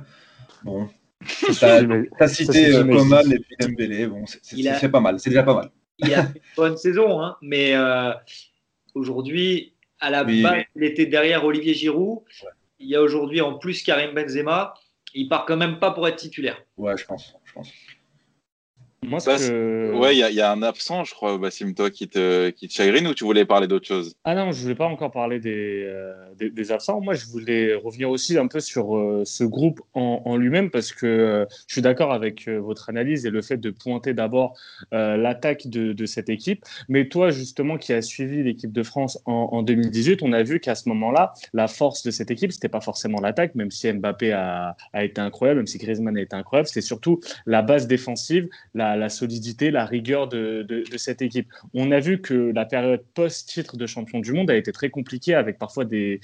Bon, 0.64 0.88
tu 1.28 1.66
as, 1.66 2.28
cité 2.28 2.74
euh, 2.74 2.84
Coman 2.84 3.32
et 3.32 3.40
puis 3.40 3.56
Dembélé. 3.60 4.08
Bon, 4.08 4.24
c'est 4.26 4.90
pas 4.90 5.00
mal, 5.00 5.20
c'est 5.20 5.30
déjà 5.30 5.44
pas 5.44 5.56
mal. 5.56 5.72
Il 6.00 6.14
a 6.14 6.26
fait 6.26 6.40
une 6.40 6.56
bonne 6.56 6.78
saison, 6.78 7.22
hein, 7.22 7.38
mais 7.42 7.76
euh, 7.76 8.14
aujourd'hui, 8.94 9.74
à 10.00 10.10
la 10.10 10.24
base, 10.24 10.64
il 10.76 10.84
était 10.84 11.06
derrière 11.06 11.46
Olivier 11.46 11.74
Giroud. 11.74 12.20
Il 12.80 12.88
y 12.88 12.96
a 12.96 13.02
aujourd'hui 13.02 13.42
en 13.42 13.58
plus 13.58 13.84
Karim 13.84 14.14
Benzema. 14.14 14.74
Il 15.14 15.30
part 15.30 15.46
quand 15.46 15.56
même 15.56 15.80
pas 15.80 15.92
pour 15.92 16.08
être 16.08 16.18
titulaire. 16.18 16.62
Ouais, 16.76 16.98
je 16.98 17.06
pense. 17.06 17.36
Je 17.46 17.54
pense. 17.54 17.72
Moi, 19.08 19.20
Ouais, 19.96 20.16
il 20.16 20.36
y, 20.36 20.42
a 20.42 20.52
un 20.52 20.62
absent, 20.62 21.04
je 21.04 21.14
crois, 21.14 21.38
Bassim, 21.38 21.74
toi, 21.74 21.90
qui 21.90 22.08
te, 22.08 22.50
qui 22.50 22.68
te 22.68 22.74
chagrine 22.74 23.08
ou 23.08 23.14
tu 23.14 23.24
voulais 23.24 23.46
parler 23.46 23.68
d'autre 23.68 23.88
chose? 23.88 24.16
Ah 24.24 24.36
non, 24.36 24.52
je 24.52 24.62
voulais 24.62 24.76
pas 24.76 24.88
encore 24.88 25.12
parler 25.12 25.40
des, 25.40 25.84
euh, 25.86 26.14
des, 26.38 26.72
absents. 26.72 27.00
Moi, 27.02 27.14
je 27.14 27.26
voulais 27.28 27.76
revenir 27.76 28.10
aussi 28.10 28.38
un 28.38 28.48
peu 28.48 28.60
sur 28.60 28.98
euh, 28.98 29.24
ce 29.26 29.44
groupe 29.44 29.82
en, 29.94 30.22
en 30.26 30.38
lui-même 30.38 30.70
parce 30.70 30.92
que 30.92 31.06
euh, 31.06 31.46
je 31.68 31.74
suis 31.74 31.82
d'accord 31.82 32.12
avec 32.12 32.48
votre 32.48 32.90
analyse 32.90 33.26
et 33.26 33.30
le 33.30 33.42
fait 33.42 33.58
de 33.58 33.70
pointer 33.70 34.14
d'abord 34.14 34.58
l'attaque 34.92 35.68
de, 35.68 35.94
de, 35.94 36.06
cette 36.06 36.30
équipe. 36.30 36.64
Mais 36.90 37.08
toi, 37.08 37.32
justement, 37.32 37.78
qui 37.78 37.94
as 37.94 38.02
suivi 38.02 38.44
l'équipe 38.44 38.72
de 38.72 38.84
France 38.84 39.20
en, 39.26 39.50
en 39.52 39.64
2018, 39.64 40.22
on 40.24 40.34
a 40.34 40.44
vu 40.44 40.60
qu'à 40.60 40.76
ce 40.76 40.90
moment-là, 40.90 41.34
la 41.54 41.68
force 41.68 42.04
de 42.04 42.12
cette 42.12 42.32
équipe, 42.32 42.52
c'était 42.52 42.70
pas 42.70 42.82
forcément 42.82 43.20
l'attaque, 43.22 43.56
même 43.56 43.72
si 43.72 43.92
Mbappé 43.92 44.32
a, 44.32 44.76
a 44.94 45.04
été 45.04 45.22
incroyable, 45.22 45.60
même 45.60 45.68
si 45.68 45.78
Griezmann 45.78 46.18
a 46.18 46.22
été 46.22 46.36
incroyable, 46.36 46.68
c'était 46.68 46.82
surtout 46.82 47.20
la 47.46 47.62
base 47.62 47.88
défensive, 47.88 48.48
la 48.74 48.95
la, 48.96 49.10
solidité, 49.10 49.72
la 49.72 49.86
rigueur 49.86 50.28
de, 50.28 50.84
cette 50.98 51.22
équipe. 51.22 51.48
On 51.74 51.92
a 51.92 52.00
vu 52.00 52.22
que 52.22 52.52
la 52.54 52.66
période 52.66 53.04
post-titre 53.14 53.78
de 53.78 53.86
champion 53.86 54.20
du 54.20 54.34
monde 54.34 54.50
a 54.50 54.56
été 54.56 54.72
très 54.72 54.90
compliquée 54.90 55.36
avec 55.36 55.58
parfois 55.58 55.86
des, 55.86 56.20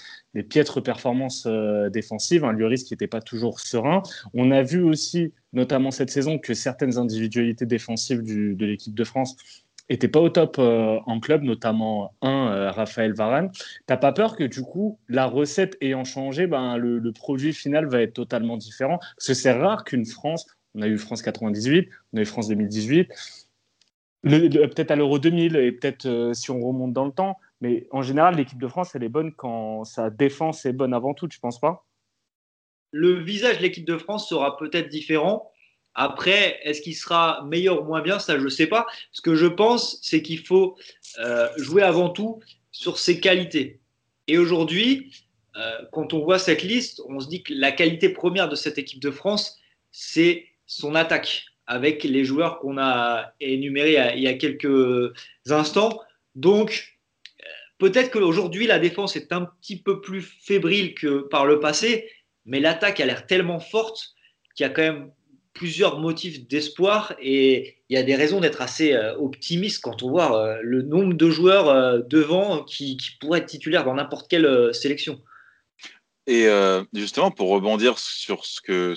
piètres 0.50 0.82
performances 0.82 1.46
euh, 1.48 1.90
défensives, 1.90 2.44
un 2.44 2.52
Lloris 2.52 2.84
qui 2.84 2.94
n'était 2.94 3.08
pas 3.08 3.22
toujours 3.22 3.60
serein. 3.60 4.02
On 4.34 4.52
a 4.52 4.64
vu 4.64 4.82
aussi, 4.82 5.34
notamment 5.54 5.92
cette 5.92 6.10
saison, 6.10 6.40
que 6.40 6.54
certaines 6.54 6.98
individualités 6.98 7.66
défensives 7.66 8.24
de 8.24 8.66
l'équipe 8.66 8.96
de 8.96 9.04
France 9.04 9.36
n'étaient 9.92 10.08
pas 10.08 10.20
au 10.20 10.30
top 10.30 10.56
euh, 10.60 11.00
en 11.06 11.20
club, 11.20 11.44
notamment 11.44 12.14
un, 12.22 12.52
euh, 12.52 12.72
Raphaël 12.72 13.14
Varane. 13.14 13.52
T'as 13.86 13.98
pas 13.98 14.12
peur 14.12 14.36
que 14.36 14.44
du 14.44 14.62
coup, 14.62 15.00
la 15.10 15.26
recette 15.26 15.78
ayant 15.82 16.04
changé, 16.04 16.48
ben, 16.48 16.78
le, 16.78 17.00
le, 17.00 17.12
produit 17.12 17.54
final 17.54 17.88
va 17.88 18.02
être 18.02 18.14
totalement 18.14 18.58
différent? 18.58 19.00
Parce 19.00 19.28
que 19.28 19.34
c'est 19.34 19.52
rare 19.52 19.84
qu'une 19.84 20.06
France, 20.06 20.48
on 20.76 20.82
a 20.82 20.88
eu 20.88 20.98
France 20.98 21.22
98, 21.22 21.90
on 22.14 22.18
a 22.18 22.22
eu 22.22 22.26
France 22.26 22.48
2018, 22.48 23.10
peut-être 24.24 24.92
à 24.92 24.96
l'Euro 24.96 25.20
2000 25.20 25.56
et 25.56 25.72
peut-être 25.72 26.06
euh, 26.06 26.34
si 26.34 26.52
on 26.52 26.62
remonte 26.62 26.94
dans 26.94 27.06
le 27.06 27.12
temps. 27.12 27.38
Mais 27.60 27.88
en 27.92 28.02
général, 28.02 28.36
l'équipe 28.36 28.60
de 28.60 28.68
France, 28.68 28.96
elle 28.96 29.04
est 29.04 29.10
bonne 29.10 29.34
quand 29.34 29.84
sa 29.86 30.10
défense 30.10 30.66
est 30.66 30.74
bonne 30.74 30.94
avant 30.94 31.14
tout, 31.14 31.28
tu 31.28 31.40
penses 31.40 31.60
pas? 31.60 31.86
Le 32.92 33.14
visage 33.14 33.58
de 33.58 33.64
l'équipe 33.64 33.86
de 33.86 33.98
France 33.98 34.28
sera 34.28 34.58
peut-être 34.58 34.90
différent. 34.90 35.52
Après, 35.94 36.60
est-ce 36.64 36.82
qu'il 36.82 36.96
sera 36.96 37.44
meilleur 37.46 37.82
ou 37.82 37.86
moins 37.86 38.02
bien? 38.02 38.20
Ça, 38.20 38.38
je 38.38 38.44
ne 38.44 38.50
sais 38.50 38.68
pas. 38.68 38.88
Ce 39.12 39.22
que 39.22 39.36
je 39.36 39.48
pense, 39.48 40.00
c'est 40.02 40.22
qu'il 40.22 40.40
faut 40.40 40.78
euh, 41.20 41.50
jouer 41.58 41.84
avant 41.84 42.10
tout 42.10 42.40
sur 42.72 42.98
ses 42.98 43.20
qualités. 43.20 43.80
Et 44.28 44.38
aujourd'hui, 44.38 45.12
euh, 45.58 45.78
quand 45.92 46.14
on 46.14 46.24
voit 46.24 46.40
cette 46.40 46.64
liste, 46.64 47.02
on 47.08 47.20
se 47.20 47.28
dit 47.28 47.44
que 47.44 47.54
la 47.54 47.72
qualité 47.72 48.10
première 48.10 48.50
de 48.50 48.56
cette 48.56 48.78
équipe 48.78 49.02
de 49.02 49.12
France, 49.12 49.58
c'est 49.92 50.46
son 50.72 50.96
attaque 50.96 51.46
avec 51.68 52.04
les 52.06 52.24
joueurs 52.24 52.60
qu'on 52.60 52.78
a 52.78 53.34
énumérés 53.42 53.98
il 54.16 54.24
y 54.24 54.28
a 54.28 54.34
quelques 54.36 55.14
instants. 55.50 56.00
Donc, 56.36 56.98
peut-être 57.78 58.10
qu'aujourd'hui, 58.12 58.68
la 58.68 58.80
défense 58.80 59.18
est 59.18 59.34
un 59.34 59.46
petit 59.60 59.82
peu 59.82 60.00
plus 60.00 60.22
fébrile 60.22 60.94
que 60.96 61.28
par 61.28 61.46
le 61.46 61.60
passé, 61.60 62.10
mais 62.46 62.62
l'attaque 62.62 63.02
a 63.02 63.06
l'air 63.06 63.28
tellement 63.28 63.60
forte 63.60 64.16
qu'il 64.56 64.66
y 64.66 64.70
a 64.70 64.70
quand 64.70 64.82
même 64.82 65.12
plusieurs 65.54 66.00
motifs 66.00 66.48
d'espoir 66.48 67.14
et 67.20 67.76
il 67.90 67.96
y 67.96 67.98
a 67.98 68.04
des 68.04 68.16
raisons 68.16 68.40
d'être 68.40 68.62
assez 68.62 68.94
euh, 68.94 69.16
optimiste 69.18 69.82
quand 69.84 70.02
on 70.04 70.10
voit 70.10 70.42
euh, 70.42 70.60
le 70.64 70.82
nombre 70.82 71.14
de 71.14 71.30
joueurs 71.30 71.68
euh, 71.68 72.00
devant 72.08 72.64
qui, 72.64 72.96
qui 72.96 73.12
pourraient 73.20 73.40
être 73.40 73.48
titulaires 73.48 73.84
dans 73.84 73.96
n'importe 73.96 74.30
quelle 74.30 74.74
sélection. 74.74 75.22
Et 76.32 76.48
euh, 76.48 76.86
justement, 76.94 77.30
pour 77.30 77.50
rebondir 77.50 78.00
sur 78.00 78.46
ce, 78.46 78.62
que, 78.62 78.96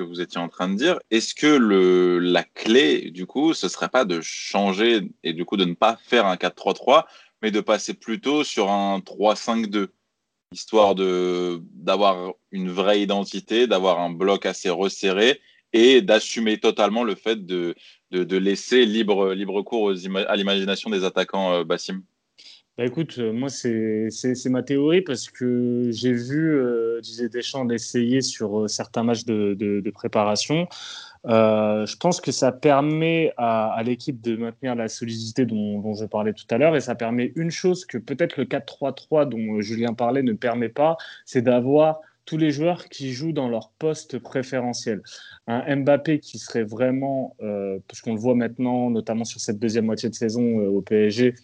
vous 0.00 0.20
étiez 0.20 0.40
en 0.40 0.48
train 0.48 0.68
de 0.68 0.76
dire, 0.76 1.00
est-ce 1.10 1.34
que 1.34 1.56
la 2.22 2.44
clé, 2.44 3.10
du 3.10 3.26
coup, 3.26 3.52
ce 3.52 3.66
serait 3.66 3.88
pas 3.88 4.04
de 4.04 4.20
changer 4.20 5.10
et 5.24 5.32
du 5.32 5.44
coup 5.44 5.56
de 5.56 5.64
ne 5.64 5.74
pas 5.74 5.98
faire 6.04 6.24
un 6.24 6.36
4-3-3, 6.36 7.06
mais 7.42 7.50
de 7.50 7.60
passer 7.60 7.94
plutôt 7.94 8.44
sur 8.44 8.70
un 8.70 9.00
3-5-2, 9.00 9.88
histoire 10.52 10.94
d'avoir 10.94 12.34
une 12.52 12.70
vraie 12.70 13.02
identité, 13.02 13.66
d'avoir 13.66 13.98
un 13.98 14.10
bloc 14.10 14.46
assez 14.46 14.70
resserré 14.70 15.40
et 15.72 16.00
d'assumer 16.00 16.60
totalement 16.60 17.02
le 17.02 17.16
fait 17.16 17.44
de, 17.44 17.74
laisser 18.12 18.86
libre, 18.86 19.32
libre 19.32 19.62
cours 19.62 19.90
à 20.28 20.36
l'imagination 20.36 20.90
des 20.90 21.02
attaquants, 21.02 21.54
euh, 21.54 21.64
Bassim? 21.64 22.04
Bah 22.78 22.86
écoute, 22.86 23.16
euh, 23.18 23.32
moi, 23.34 23.50
c'est 23.50 24.08
ma 24.46 24.62
théorie 24.62 25.02
parce 25.02 25.28
que 25.28 25.90
j'ai 25.90 26.12
vu 26.12 26.56
euh, 26.56 27.00
Didier 27.02 27.28
Deschamps 27.28 27.64
l'essayer 27.64 28.22
sur 28.22 28.60
euh, 28.60 28.68
certains 28.68 29.02
matchs 29.02 29.26
de, 29.26 29.54
de, 29.54 29.90
préparation. 29.90 30.66
Euh, 31.26 31.84
je 31.84 31.96
pense 31.98 32.20
que 32.22 32.32
ça 32.32 32.50
permet 32.50 33.32
à, 33.36 33.80
l'équipe 33.84 34.20
de 34.22 34.36
maintenir 34.36 34.74
la 34.74 34.88
solidité 34.88 35.44
dont, 35.44 35.80
dont 35.80 35.94
je 35.94 36.06
parlais 36.06 36.32
tout 36.32 36.46
à 36.50 36.56
l'heure 36.56 36.74
et 36.74 36.80
ça 36.80 36.94
permet 36.94 37.32
une 37.36 37.50
chose 37.50 37.84
que 37.84 37.98
peut-être 37.98 38.38
le 38.38 38.44
4-3-3 38.44 39.28
dont 39.28 39.60
Julien 39.60 39.92
parlait 39.92 40.22
ne 40.22 40.32
permet 40.32 40.70
pas, 40.70 40.96
c'est 41.26 41.42
d'avoir 41.42 42.00
tous 42.24 42.38
les 42.38 42.50
joueurs 42.50 42.88
qui 42.88 43.12
jouent 43.12 43.32
dans 43.32 43.48
leur 43.48 43.70
poste 43.78 44.18
préférentiel. 44.18 45.02
Un 45.46 45.76
Mbappé 45.76 46.20
qui 46.20 46.38
serait 46.38 46.62
vraiment, 46.62 47.36
euh, 47.42 47.78
parce 47.86 48.00
qu'on 48.00 48.14
le 48.14 48.20
voit 48.20 48.34
maintenant, 48.34 48.90
notamment 48.90 49.24
sur 49.24 49.40
cette 49.40 49.58
deuxième 49.58 49.86
moitié 49.86 50.08
de 50.08 50.14
saison 50.14 50.56
au 50.58 50.80
PSG, 50.80 51.34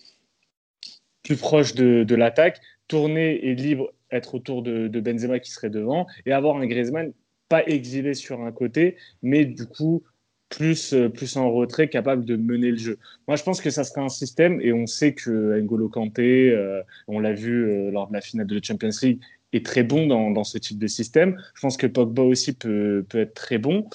plus 1.29 1.37
proche 1.37 1.75
de, 1.75 2.15
l'attaque, 2.15 2.59
tourner 2.89 3.45
et 3.45 3.55
libre, 3.55 3.93
être 4.11 4.35
autour 4.35 4.63
de, 4.63 4.89
Benzema 4.99 5.39
qui 5.41 5.51
serait 5.51 5.69
devant, 5.69 6.07
et 6.25 6.33
avoir 6.33 6.57
un 6.57 6.67
Griezmann 6.67 7.13
pas 7.51 7.67
exilé 7.67 8.15
sur 8.15 8.41
un 8.41 8.51
côté, 8.51 8.97
mais 9.23 9.45
du 9.45 9.67
coup 9.67 10.03
plus, 10.49 10.95
plus 11.13 11.37
en 11.37 11.53
retrait, 11.53 11.89
capable 11.89 12.25
de 12.25 12.37
mener 12.37 12.71
le 12.71 12.79
jeu. 12.79 12.99
Moi, 13.27 13.37
je 13.37 13.43
pense 13.43 13.61
que 13.61 13.69
ça 13.69 13.85
serait 13.85 14.01
un 14.01 14.09
système, 14.09 14.59
et 14.63 14.73
on 14.73 14.87
sait 14.87 15.13
que 15.13 15.61
N'Golo 15.61 15.91
Kanté, 15.91 16.51
euh, 16.51 16.81
on 17.09 17.21
l'a 17.21 17.35
vu 17.35 17.69
euh, 17.69 17.91
lors 17.91 18.09
de 18.09 18.15
la 18.15 18.23
finale 18.23 18.47
de 18.47 18.55
la 18.55 18.63
Champions 18.63 18.89
League, 19.03 19.21
est 19.53 19.67
très 19.67 19.83
bon 19.83 20.07
dans, 20.07 20.45
ce 20.45 20.57
type 20.57 20.79
de 20.79 20.87
système. 20.87 21.39
Je 21.55 21.61
pense 21.61 21.77
que 21.77 21.87
Pogba 21.87 22.23
aussi 22.23 22.55
peut, 22.55 23.05
peut 23.07 23.21
être 23.21 23.35
très 23.35 23.59
bon. 23.59 23.87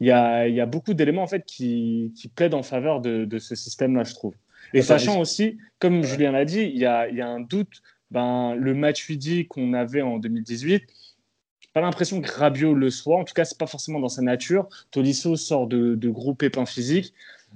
Il 0.00 0.06
y 0.06 0.10
a, 0.10 0.48
y 0.48 0.60
a 0.60 0.66
beaucoup 0.66 0.92
d'éléments 0.92 1.22
en 1.22 1.26
fait 1.26 1.46
qui, 1.46 2.12
qui 2.14 2.28
plaident 2.28 2.54
en 2.54 2.62
faveur 2.62 3.00
de, 3.00 3.24
de 3.24 3.38
ce 3.38 3.54
système-là, 3.54 4.04
je 4.04 4.12
trouve. 4.12 4.34
Et 4.74 4.82
sachant 4.82 5.20
aussi, 5.20 5.56
comme 5.78 6.02
Julien 6.02 6.32
l'a 6.32 6.44
dit, 6.44 6.60
il 6.62 6.78
y 6.78 6.84
a, 6.86 7.08
un 7.26 7.40
doute. 7.40 7.82
Ben, 8.10 8.54
le 8.54 8.74
match 8.74 9.10
dit 9.12 9.46
qu'on 9.48 9.72
avait 9.72 10.02
en 10.02 10.18
2018, 10.18 10.84
pas 11.74 11.80
l'impression 11.80 12.22
que 12.22 12.30
Rabiot 12.30 12.72
le 12.72 12.88
soit. 12.88 13.18
En 13.18 13.24
tout 13.24 13.34
cas, 13.34 13.44
c'est 13.44 13.58
pas 13.58 13.66
forcément 13.66 13.98
dans 13.98 14.08
sa 14.08 14.22
nature. 14.22 14.68
Tolisso 14.92 15.36
sort 15.36 15.66
de, 15.66 15.96
de 15.96 16.08
gros 16.08 16.32
pépins 16.32 16.66
physiques. 16.66 17.12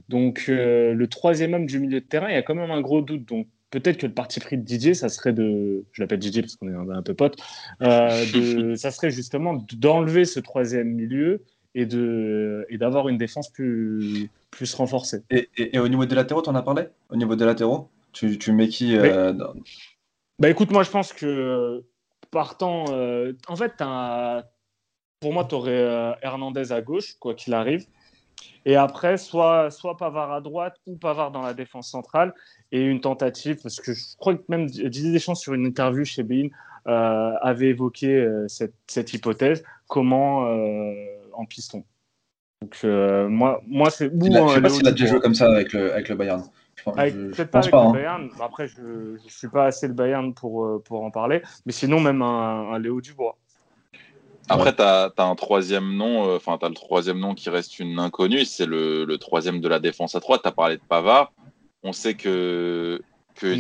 Donc, 0.09 0.46
euh, 0.48 0.92
le 0.92 1.07
troisième 1.07 1.54
homme 1.54 1.66
du 1.66 1.78
milieu 1.78 2.00
de 2.00 2.04
terrain, 2.04 2.28
il 2.28 2.35
y 2.35 2.37
a 2.37 2.42
quand 2.42 2.57
même 2.57 2.70
un 2.70 2.81
gros 2.81 3.00
doute. 3.00 3.24
Donc, 3.26 3.46
peut-être 3.70 3.96
que 3.96 4.07
le 4.07 4.12
parti 4.12 4.40
pris 4.40 4.59
de 4.59 4.62
Didier, 4.62 4.94
ça 4.94 5.09
serait 5.09 5.33
de, 5.33 5.85
je 5.92 6.02
l'appelle 6.02 6.18
Didier 6.18 6.42
parce 6.42 6.57
qu'on 6.57 6.68
est 6.68 6.92
un, 6.92 7.02
peu 7.02 7.14
pote, 7.14 7.37
euh, 7.83 8.74
ça 8.76 8.90
serait 8.90 9.11
justement 9.11 9.64
d'enlever 9.72 10.24
ce 10.24 10.40
troisième 10.40 10.88
milieu 10.88 11.44
et 11.74 11.87
de 11.87 12.66
et 12.68 12.78
d'avoir 12.78 13.09
une 13.09 13.18
défense 13.18 13.50
plus 13.50 14.31
plus 14.50 14.74
renforcée. 14.74 15.22
Et, 15.31 15.48
et, 15.57 15.78
au 15.78 15.88
niveau 15.88 16.07
des 16.07 16.14
latéraux, 16.14 16.42
tu 16.42 16.48
en 16.48 16.54
as 16.54 16.62
parlé? 16.62 16.88
Au 17.11 17.16
niveau 17.16 17.37
des 17.37 17.44
latéraux, 17.44 17.90
tu, 18.12 18.38
tu 18.38 18.52
mets 18.52 18.68
qui 18.68 18.96
euh, 18.96 19.33
Bah 20.38 20.48
écoute, 20.48 20.70
moi 20.70 20.83
je 20.83 20.90
pense 20.90 21.12
que 21.12 21.85
partant, 22.31 22.87
euh, 22.90 23.33
en 23.46 23.57
fait, 23.57 23.72
pour 25.20 25.33
moi, 25.33 25.44
tu 25.44 25.54
aurais 25.54 25.72
euh, 25.72 26.12
Hernandez 26.22 26.72
à 26.72 26.81
gauche, 26.81 27.14
quoi 27.18 27.35
qu'il 27.35 27.54
arrive. 27.54 27.87
Et 28.64 28.76
après, 28.76 29.16
soit, 29.16 29.70
soit 29.70 29.96
Pavard 29.96 30.33
à 30.33 30.40
droite 30.40 30.76
ou 30.87 30.96
Pavard 30.96 31.33
dans 31.33 31.42
la 31.42 31.54
défense 31.54 31.90
centrale. 31.90 32.35
Et 32.70 32.83
une 32.83 33.00
tentative, 33.00 33.59
parce 33.62 33.81
que 33.81 33.94
je 33.94 34.16
crois 34.16 34.35
que 34.35 34.42
même 34.48 34.66
Didier 34.66 35.12
Deschamps, 35.12 35.35
sur 35.35 35.54
une 35.54 35.66
interview 35.66 36.04
chez 36.04 36.22
Bein, 36.22 36.48
avait 36.85 37.68
évoqué 37.68 38.26
cette, 38.46 38.74
cette, 38.87 39.12
hypothèse. 39.12 39.62
Comment 39.88 40.46
en 41.38 41.46
piston. 41.46 41.85
Donc, 42.61 42.77
euh, 42.85 43.29
moi, 43.29 43.62
moi 43.66 43.90
c'est. 43.90 44.11
Je 44.11 44.14
ne 44.14 44.48
sais 44.48 44.61
pas 44.61 44.68
s'il 44.68 44.88
a 44.88 44.90
déjà 44.90 45.07
joué 45.07 45.20
comme 45.20 45.35
ça 45.35 45.51
avec 45.51 45.72
le, 45.72 45.92
avec 45.92 46.09
le 46.09 46.16
Bayern. 46.16 46.44
Peut-être 46.85 47.51
pas 47.51 47.59
avec 47.59 47.72
le 47.72 47.79
hein. 47.79 47.92
Bayern. 47.92 48.31
Après, 48.40 48.66
je 48.68 48.81
ne 48.81 49.29
suis 49.29 49.48
pas 49.48 49.66
assez 49.66 49.87
le 49.87 49.94
Bayern 49.94 50.35
pour, 50.35 50.64
euh, 50.64 50.83
pour 50.85 51.03
en 51.05 51.11
parler. 51.11 51.42
Mais 51.66 51.72
sinon, 51.72 52.01
même 52.01 52.22
un, 52.22 52.79
Léo 52.79 53.01
Dubois. 53.01 53.37
Après, 54.48 54.74
tu 54.74 54.83
as, 54.83 55.12
un 55.18 55.35
troisième 55.35 55.96
nom, 55.96 56.35
enfin, 56.35 56.57
tu 56.59 56.64
as 56.64 56.68
le 56.68 56.74
troisième 56.74 57.18
nom 57.18 57.35
qui 57.35 57.51
reste 57.51 57.79
une 57.79 57.98
inconnue, 57.98 58.44
c'est 58.44 58.64
le, 58.64 59.05
le, 59.05 59.18
troisième 59.18 59.61
de 59.61 59.68
la 59.68 59.79
défense 59.79 60.14
à 60.14 60.20
3. 60.20 60.38
Tu 60.38 60.48
as 60.48 60.53
parlé 60.53 60.77
de 60.77 60.83
Pavard. 60.88 61.33
On 61.83 61.92
sait 61.92 62.14
que, 62.14 63.01
que 63.35 63.55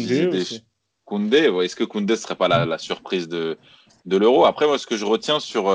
Koundé, 1.04 1.50
est-ce 1.62 1.76
que 1.76 1.84
Koundé 1.84 2.14
ne 2.14 2.18
serait 2.18 2.36
pas 2.36 2.48
la, 2.48 2.64
la 2.64 2.78
surprise 2.78 3.28
de, 3.28 3.58
de 4.06 4.16
l'euro? 4.16 4.46
Après, 4.46 4.66
moi, 4.66 4.78
ce 4.78 4.86
que 4.86 4.96
je 4.96 5.04
retiens 5.04 5.40
sur, 5.40 5.68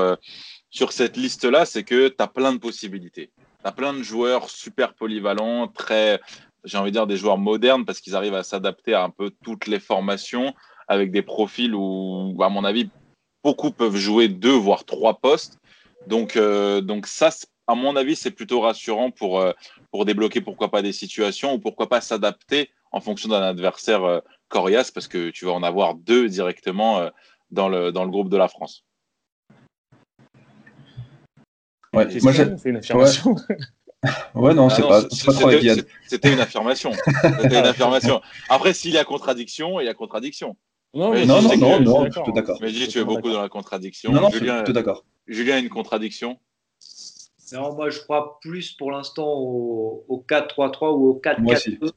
sur 0.74 0.90
cette 0.90 1.16
liste-là, 1.16 1.66
c'est 1.66 1.84
que 1.84 2.08
tu 2.08 2.16
as 2.18 2.26
plein 2.26 2.52
de 2.52 2.58
possibilités. 2.58 3.30
Tu 3.38 3.44
as 3.62 3.70
plein 3.70 3.94
de 3.94 4.02
joueurs 4.02 4.50
super 4.50 4.94
polyvalents, 4.94 5.68
très, 5.68 6.20
j'ai 6.64 6.76
envie 6.78 6.90
de 6.90 6.96
dire, 6.96 7.06
des 7.06 7.16
joueurs 7.16 7.38
modernes 7.38 7.84
parce 7.84 8.00
qu'ils 8.00 8.16
arrivent 8.16 8.34
à 8.34 8.42
s'adapter 8.42 8.92
à 8.92 9.04
un 9.04 9.10
peu 9.10 9.30
toutes 9.44 9.68
les 9.68 9.78
formations 9.78 10.52
avec 10.88 11.12
des 11.12 11.22
profils 11.22 11.72
où, 11.76 12.36
à 12.42 12.48
mon 12.48 12.64
avis, 12.64 12.90
beaucoup 13.44 13.70
peuvent 13.70 13.94
jouer 13.94 14.26
deux, 14.26 14.56
voire 14.56 14.84
trois 14.84 15.14
postes. 15.14 15.58
Donc, 16.08 16.36
euh, 16.36 16.82
ça, 17.04 17.30
à 17.68 17.76
mon 17.76 17.94
avis, 17.94 18.16
c'est 18.16 18.32
plutôt 18.32 18.60
rassurant 18.60 19.12
pour, 19.12 19.38
euh, 19.38 19.52
pour 19.92 20.04
débloquer, 20.04 20.40
pourquoi 20.40 20.72
pas, 20.72 20.82
des 20.82 20.92
situations 20.92 21.54
ou 21.54 21.60
pourquoi 21.60 21.88
pas 21.88 22.00
s'adapter 22.00 22.68
en 22.90 23.00
fonction 23.00 23.28
d'un 23.28 23.42
adversaire 23.42 24.02
euh, 24.02 24.18
coriace 24.48 24.90
parce 24.90 25.06
que 25.06 25.30
tu 25.30 25.44
vas 25.44 25.52
en 25.52 25.62
avoir 25.62 25.94
deux 25.94 26.28
directement 26.28 27.10
dans 27.52 27.68
le 27.68 28.10
groupe 28.10 28.28
de 28.28 28.36
la 28.36 28.48
France. 28.48 28.84
Ouais, 31.94 32.06
moi, 32.22 32.32
c'est 32.32 32.68
une 32.68 32.76
affirmation. 32.76 33.36
Ouais, 34.34 34.52
non, 34.52 34.68
ah 34.68 34.74
c'est 34.74 34.82
pas, 34.82 35.02
pas 35.02 35.32
trop 35.32 35.50
C'était 36.06 36.30
une 36.30 36.40
affirmation. 36.40 36.92
C'était 37.40 37.58
une 37.58 37.64
affirmation. 37.64 38.20
Après, 38.50 38.74
s'il 38.74 38.92
y 38.92 38.98
a 38.98 39.04
contradiction, 39.04 39.80
il 39.80 39.86
y 39.86 39.88
a 39.88 39.94
contradiction. 39.94 40.58
Non, 40.92 41.14
non, 41.24 41.40
non, 41.56 41.80
non, 41.80 42.06
je 42.06 42.20
suis 42.22 42.32
d'accord. 42.32 42.58
Mais 42.60 42.70
dis, 42.70 42.86
tu 42.86 42.98
es 42.98 43.04
beaucoup 43.04 43.30
dans 43.30 43.40
la 43.40 43.48
contradiction. 43.48 44.12
Non, 44.12 44.20
non, 44.20 44.30
Julien, 44.30 44.60
je 44.60 44.64
suis 44.66 44.74
d'accord. 44.74 45.04
Julien 45.26 45.56
a 45.56 45.58
une 45.58 45.70
contradiction. 45.70 46.38
Non, 47.52 47.74
moi, 47.74 47.90
je 47.90 48.00
crois 48.00 48.38
plus 48.40 48.72
pour 48.72 48.90
l'instant 48.92 49.26
au, 49.26 50.04
au 50.08 50.24
4-3-3 50.28 50.92
ou 50.92 51.08
au 51.08 51.20
4-4-2. 51.24 51.90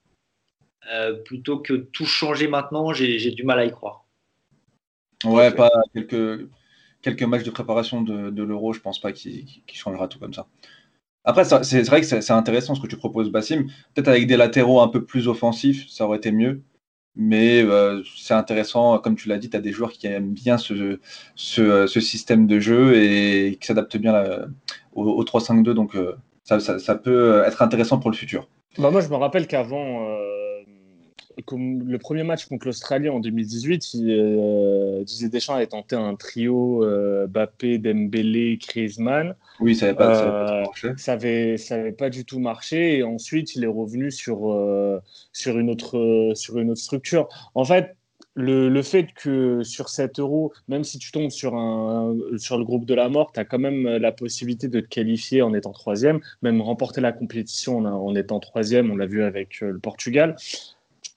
Euh, 0.89 1.13
plutôt 1.23 1.59
que 1.59 1.73
tout 1.73 2.05
changer 2.05 2.47
maintenant, 2.47 2.93
j'ai 2.93 3.31
du 3.31 3.43
mal 3.43 3.59
à 3.59 3.65
y 3.65 3.71
croire. 3.71 4.05
Ouais, 5.25 5.51
pas 5.51 5.71
quelques, 5.93 6.47
quelques 7.01 7.23
matchs 7.23 7.43
de 7.43 7.51
préparation 7.51 8.01
de, 8.01 8.43
l'Euro, 8.43 8.73
je 8.73 8.79
pense 8.79 8.99
pas 8.99 9.11
qu'il 9.11 9.45
changera 9.71 10.07
tout 10.07 10.19
comme 10.19 10.33
ça. 10.33 10.47
Après, 11.23 11.43
c'est 11.43 11.81
vrai 11.83 12.01
que 12.01 12.07
c'est 12.07 12.31
intéressant 12.31 12.73
ce 12.73 12.81
que 12.81 12.87
tu 12.87 12.95
proposes, 12.95 13.29
Bassim. 13.29 13.67
Peut-être 13.93 14.07
avec 14.07 14.27
des 14.27 14.37
latéraux 14.37 14.79
un 14.79 14.87
peu 14.87 15.03
plus 15.03 15.27
offensifs, 15.27 15.89
ça 15.89 16.05
aurait 16.05 16.17
été 16.17 16.31
mieux. 16.31 16.61
Mais 17.19 17.63
euh, 17.63 18.03
c'est 18.15 18.35
intéressant, 18.35 18.99
comme 18.99 19.15
tu 19.15 19.27
l'as 19.27 19.37
dit, 19.37 19.49
tu 19.49 19.57
as 19.57 19.59
des 19.59 19.71
joueurs 19.71 19.91
qui 19.91 20.05
aiment 20.07 20.33
bien 20.33 20.57
ce, 20.57 20.99
système 21.35 22.45
de 22.45 22.59
jeu 22.59 22.95
et 22.95 23.57
qui 23.59 23.67
s'adaptent 23.67 23.97
bien 23.97 24.13
au, 24.93 25.23
3-5-2. 25.23 25.71
Donc 25.71 25.95
euh, 25.95 26.15
ça, 26.43 26.95
peut 26.95 27.43
être 27.45 27.61
intéressant 27.61 27.99
pour 27.99 28.11
le 28.11 28.15
futur. 28.15 28.47
Bah 28.77 28.91
moi, 28.91 29.01
je 29.01 29.09
me 29.09 29.15
rappelle 29.15 29.47
qu'avant, 29.47 30.07
euh, 30.07 30.56
comme 31.45 31.87
le 31.87 31.97
premier 31.97 32.23
match 32.23 32.45
contre 32.45 32.65
l'Australie 32.65 33.09
en 33.09 33.19
2018, 33.19 33.93
il, 33.93 34.11
euh, 34.11 35.03
Didier 35.03 35.29
Deschamps 35.29 35.55
avait 35.55 35.67
tenté 35.67 35.95
un 35.95 36.15
trio 36.15 36.83
euh, 36.83 37.27
Bappé, 37.27 37.77
Dembélé, 37.77 38.57
Griezmann. 38.57 39.35
Oui, 39.59 39.75
ça 39.75 39.87
n'avait 39.87 39.97
pas, 39.97 40.61
marché. 40.63 40.89
Ça 40.97 41.13
n'avait 41.13 41.57
ça 41.57 41.75
avait 41.75 41.91
pas 41.91 42.09
du 42.09 42.25
tout 42.25 42.39
marché. 42.39 42.97
Et 42.97 43.03
ensuite, 43.03 43.55
il 43.55 43.63
est 43.63 43.67
revenu 43.67 44.11
sur, 44.11 44.51
euh, 44.51 44.99
sur, 45.31 45.59
une, 45.59 45.69
autre, 45.69 46.31
sur 46.35 46.57
une 46.57 46.71
autre 46.71 46.81
structure. 46.81 47.27
En 47.53 47.65
fait, 47.65 47.95
le, 48.33 48.69
le, 48.69 48.81
fait 48.83 49.07
que 49.13 49.63
sur 49.63 49.89
7 49.89 50.19
euros, 50.19 50.53
même 50.67 50.83
si 50.83 50.99
tu 50.99 51.11
tombes 51.11 51.31
sur, 51.31 51.55
un, 51.55 52.15
sur 52.37 52.57
le 52.57 52.63
groupe 52.63 52.85
de 52.85 52.93
la 52.93 53.09
mort, 53.09 53.31
tu 53.31 53.39
as 53.39 53.45
quand 53.45 53.57
même 53.57 53.87
la 53.87 54.11
possibilité 54.11 54.67
de 54.67 54.79
te 54.79 54.87
qualifier 54.87 55.41
en 55.41 55.53
étant 55.55 55.71
troisième, 55.71 56.19
même 56.43 56.61
remporter 56.61 57.01
la 57.01 57.11
compétition 57.11 57.79
en, 57.79 57.85
en 57.85 58.15
étant 58.15 58.39
troisième, 58.39 58.91
on 58.91 58.95
l'a 58.95 59.07
vu 59.07 59.23
avec 59.23 59.61
le 59.61 59.79
Portugal 59.79 60.35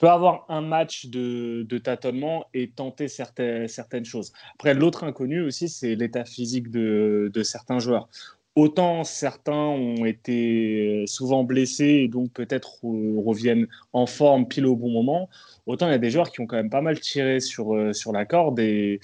peut 0.01 0.09
avoir 0.09 0.45
un 0.49 0.61
match 0.61 1.05
de, 1.05 1.77
tâtonnement 1.77 2.45
et 2.55 2.71
tenter 2.71 3.07
certaines, 3.07 3.67
certaines 3.67 4.03
choses. 4.03 4.33
Après, 4.55 4.73
l'autre 4.73 5.03
inconnu 5.03 5.41
aussi, 5.41 5.69
c'est 5.69 5.93
l'état 5.93 6.25
physique 6.25 6.71
de, 6.71 7.31
certains 7.43 7.77
joueurs. 7.77 8.09
Autant 8.55 9.03
certains 9.03 9.53
ont 9.53 10.03
été 10.03 11.05
souvent 11.07 11.43
blessés 11.43 12.01
et 12.03 12.07
donc 12.07 12.33
peut-être 12.33 12.83
reviennent 12.83 13.67
en 13.93 14.07
forme 14.07 14.47
pile 14.47 14.65
au 14.65 14.75
bon 14.75 14.89
moment, 14.89 15.29
autant 15.67 15.87
il 15.87 15.91
y 15.91 15.95
a 15.95 15.99
des 15.99 16.09
joueurs 16.09 16.31
qui 16.31 16.41
ont 16.41 16.47
quand 16.47 16.57
même 16.57 16.69
pas 16.71 16.81
mal 16.81 16.99
tiré 16.99 17.39
sur, 17.39 17.75
euh, 17.75 17.93
sur 17.93 18.11
la 18.11 18.25
corde 18.25 18.59
et, 18.59 18.99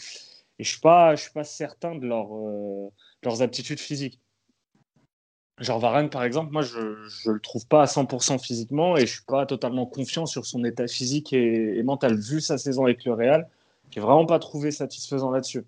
je 0.60 0.63
ne 0.63 1.15
suis, 1.15 1.23
suis 1.23 1.31
pas 1.31 1.43
certain 1.43 1.93
de 1.95 2.07
euh, 2.07 2.89
leurs 3.23 3.41
aptitudes 3.43 3.79
physiques. 3.79 4.19
Genre 5.59 5.79
Varane, 5.79 6.09
par 6.09 6.23
exemple, 6.23 6.51
moi, 6.51 6.61
je 6.61 6.77
ne 6.77 7.33
le 7.33 7.39
trouve 7.39 7.65
pas 7.67 7.81
à 7.81 7.85
100% 7.85 8.39
physiquement 8.39 8.95
et 8.95 9.01
je 9.01 9.13
suis 9.13 9.25
pas 9.25 9.47
totalement 9.47 9.87
confiant 9.87 10.27
sur 10.27 10.45
son 10.45 10.63
état 10.63 10.87
physique 10.87 11.33
et, 11.33 11.81
mental. 11.81 12.15
Vu 12.15 12.41
sa 12.41 12.59
saison 12.59 12.85
avec 12.85 13.05
le 13.05 13.13
Real, 13.13 13.49
je 13.89 13.99
n'ai 13.99 14.05
vraiment 14.05 14.27
pas 14.27 14.37
trouvé 14.37 14.69
satisfaisant 14.69 15.31
là-dessus. 15.31 15.63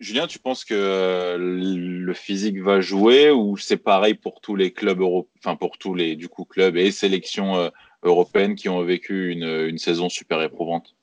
Julien, 0.00 0.26
tu 0.26 0.40
penses 0.40 0.64
que 0.64 1.36
le 1.38 2.14
physique 2.14 2.60
va 2.60 2.80
jouer 2.80 3.30
ou 3.30 3.56
c'est 3.56 3.76
pareil 3.76 4.14
pour 4.14 4.40
tous 4.40 4.56
les 4.56 4.72
clubs 4.72 5.00
européens, 5.00 5.30
enfin 5.38 5.54
pour 5.54 5.78
tous 5.78 5.94
les 5.94 6.16
du 6.16 6.28
coup 6.28 6.44
clubs 6.44 6.76
et 6.76 6.90
sélections 6.90 7.56
euh, 7.56 7.68
européennes 8.02 8.56
qui 8.56 8.68
ont 8.68 8.82
vécu 8.82 9.30
une, 9.30 9.44
une, 9.44 9.78
saison 9.78 10.08
super 10.08 10.42
éprouvante? 10.42 10.96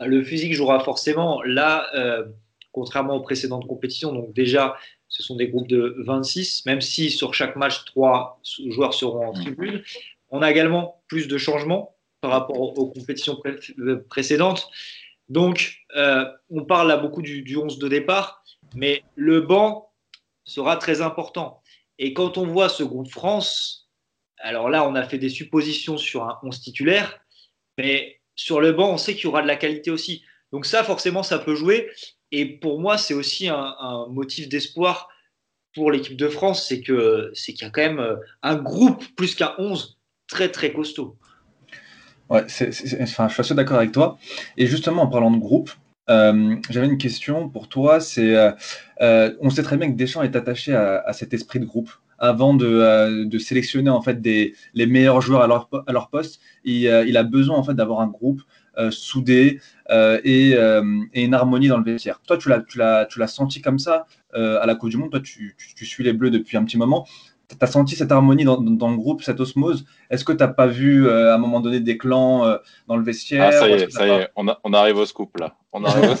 Le 0.00 0.22
physique 0.24 0.52
jouera 0.52 0.80
forcément. 0.80 1.42
Là, 1.44 1.86
euh, 1.94 2.26
contrairement 2.72 3.14
aux 3.14 3.22
précédentes 3.22 3.66
compétitions, 3.66 4.12
donc 4.12 4.32
déjà 4.32 4.76
ce 5.18 5.24
sont 5.24 5.34
des 5.34 5.48
groupes 5.48 5.66
de 5.66 5.96
26, 5.98 6.64
même 6.64 6.80
si 6.80 7.10
sur 7.10 7.34
chaque 7.34 7.56
match, 7.56 7.84
trois 7.86 8.40
joueurs 8.68 8.94
seront 8.94 9.26
en 9.26 9.32
tribune. 9.32 9.82
On 10.30 10.42
a 10.42 10.50
également 10.50 11.02
plus 11.08 11.26
de 11.26 11.36
changements 11.38 11.96
par 12.20 12.30
rapport 12.30 12.60
aux 12.60 12.86
compétitions 12.86 13.36
précédentes. 14.08 14.70
Donc, 15.28 15.78
euh, 15.96 16.24
on 16.50 16.64
parle 16.64 16.86
là 16.86 16.96
beaucoup 16.96 17.20
du, 17.20 17.42
du, 17.42 17.56
11 17.56 17.80
de 17.80 17.88
départ, 17.88 18.44
mais 18.76 19.02
le 19.16 19.40
banc 19.40 19.90
sera 20.44 20.76
très 20.76 21.00
important. 21.00 21.62
Et 21.98 22.14
quand 22.14 22.38
on 22.38 22.46
voit 22.46 22.68
ce 22.68 22.84
groupe 22.84 23.10
France, 23.10 23.88
alors 24.38 24.70
là, 24.70 24.88
on 24.88 24.94
a 24.94 25.02
fait 25.02 25.18
des 25.18 25.30
suppositions 25.30 25.98
sur 25.98 26.22
un 26.22 26.38
11 26.44 26.60
titulaire, 26.60 27.18
mais 27.76 28.20
sur 28.36 28.60
le 28.60 28.70
banc, 28.70 28.92
on 28.92 28.98
sait 28.98 29.14
qu'il 29.14 29.24
y 29.24 29.26
aura 29.26 29.42
de 29.42 29.48
la 29.48 29.56
qualité 29.56 29.90
aussi. 29.90 30.22
Donc 30.52 30.64
ça, 30.64 30.84
forcément, 30.84 31.24
ça 31.24 31.40
peut 31.40 31.56
jouer. 31.56 31.90
Et 32.32 32.46
pour 32.58 32.78
moi, 32.80 32.98
c'est 32.98 33.14
aussi 33.14 33.48
un, 33.48 34.06
motif 34.10 34.48
d'espoir 34.48 35.08
pour 35.74 35.90
l'équipe 35.90 36.16
de 36.16 36.28
France, 36.28 36.66
c'est 36.66 36.80
qu'il 36.80 36.94
y 36.94 37.64
a 37.64 37.70
quand 37.70 37.82
même 37.82 38.00
euh, 38.00 38.16
un 38.42 38.56
groupe 38.56 39.04
plus 39.16 39.34
qu'un 39.34 39.52
11 39.58 39.98
très 40.26 40.50
très 40.50 40.72
costaud. 40.72 41.16
Ouais, 42.30 42.44
enfin, 43.00 43.28
je 43.28 43.32
suis 43.32 43.40
assez 43.40 43.54
d'accord 43.54 43.78
avec 43.78 43.92
toi. 43.92 44.18
Et 44.56 44.66
justement, 44.66 45.02
en 45.02 45.06
parlant 45.06 45.30
de 45.30 45.38
groupe, 45.38 45.70
euh, 46.10 46.56
j'avais 46.68 46.86
une 46.86 46.98
question 46.98 47.48
pour 47.48 47.68
toi. 47.68 48.00
C'est, 48.00 48.34
euh, 49.00 49.30
on 49.40 49.50
sait 49.50 49.62
très 49.62 49.76
bien 49.76 49.90
que 49.90 49.96
Deschamps 49.96 50.22
est 50.22 50.36
attaché 50.36 50.74
à, 50.74 51.12
cet 51.12 51.32
esprit 51.32 51.60
de 51.60 51.64
groupe. 51.64 51.90
Avant 52.18 52.52
de, 52.54 53.38
sélectionner 53.38 53.90
en 53.90 54.02
fait 54.02 54.18
les 54.74 54.86
meilleurs 54.86 55.20
joueurs 55.20 55.42
à 55.42 55.46
leur, 55.46 56.08
poste, 56.10 56.40
il, 56.64 56.82
il, 57.06 57.16
a 57.16 57.22
besoin 57.22 57.56
en 57.56 57.62
fait 57.62 57.74
d'avoir 57.74 58.00
un 58.00 58.08
groupe 58.08 58.42
soudé 58.90 59.60
euh, 59.90 60.20
euh, 60.24 61.04
et, 61.12 61.24
une 61.24 61.34
harmonie 61.34 61.68
dans 61.68 61.78
le 61.78 61.84
vestiaire. 61.84 62.20
Toi, 62.26 62.38
tu 62.38 62.48
l'as 62.78 63.26
senti 63.26 63.60
comme 63.60 63.78
ça 63.78 64.06
à 64.32 64.66
la 64.66 64.74
Coupe 64.74 64.90
du 64.90 64.96
Monde. 64.96 65.10
Toi, 65.10 65.20
tu, 65.20 65.56
tu, 65.56 65.86
suis 65.86 66.04
les 66.04 66.12
Bleus 66.12 66.30
depuis 66.30 66.56
un 66.56 66.64
petit 66.64 66.78
moment. 66.78 67.06
Tu 67.48 67.56
as 67.60 67.66
senti 67.66 67.96
cette 67.96 68.12
harmonie 68.12 68.44
dans, 68.44 68.60
dans, 68.60 68.90
le 68.90 68.96
groupe, 68.96 69.22
cette 69.22 69.40
osmose? 69.40 69.86
Est-ce 70.10 70.24
que 70.24 70.32
tu 70.32 70.38
n'as 70.38 70.48
pas 70.48 70.66
vu 70.66 71.08
à 71.10 71.34
un 71.34 71.38
moment 71.38 71.60
donné 71.60 71.80
des 71.80 71.96
clans 71.96 72.58
dans 72.86 72.96
le 72.96 73.02
vestiaire? 73.02 73.48
Ah, 73.48 73.52
Ça 73.52 73.68
y 73.68 73.72
est, 73.72 73.90
ça 73.90 74.06
y 74.06 74.10
est. 74.10 74.28
On, 74.36 74.46
on, 74.64 74.72
arrive 74.74 74.98
au 74.98 75.06
scoop 75.06 75.36
là. 75.38 75.56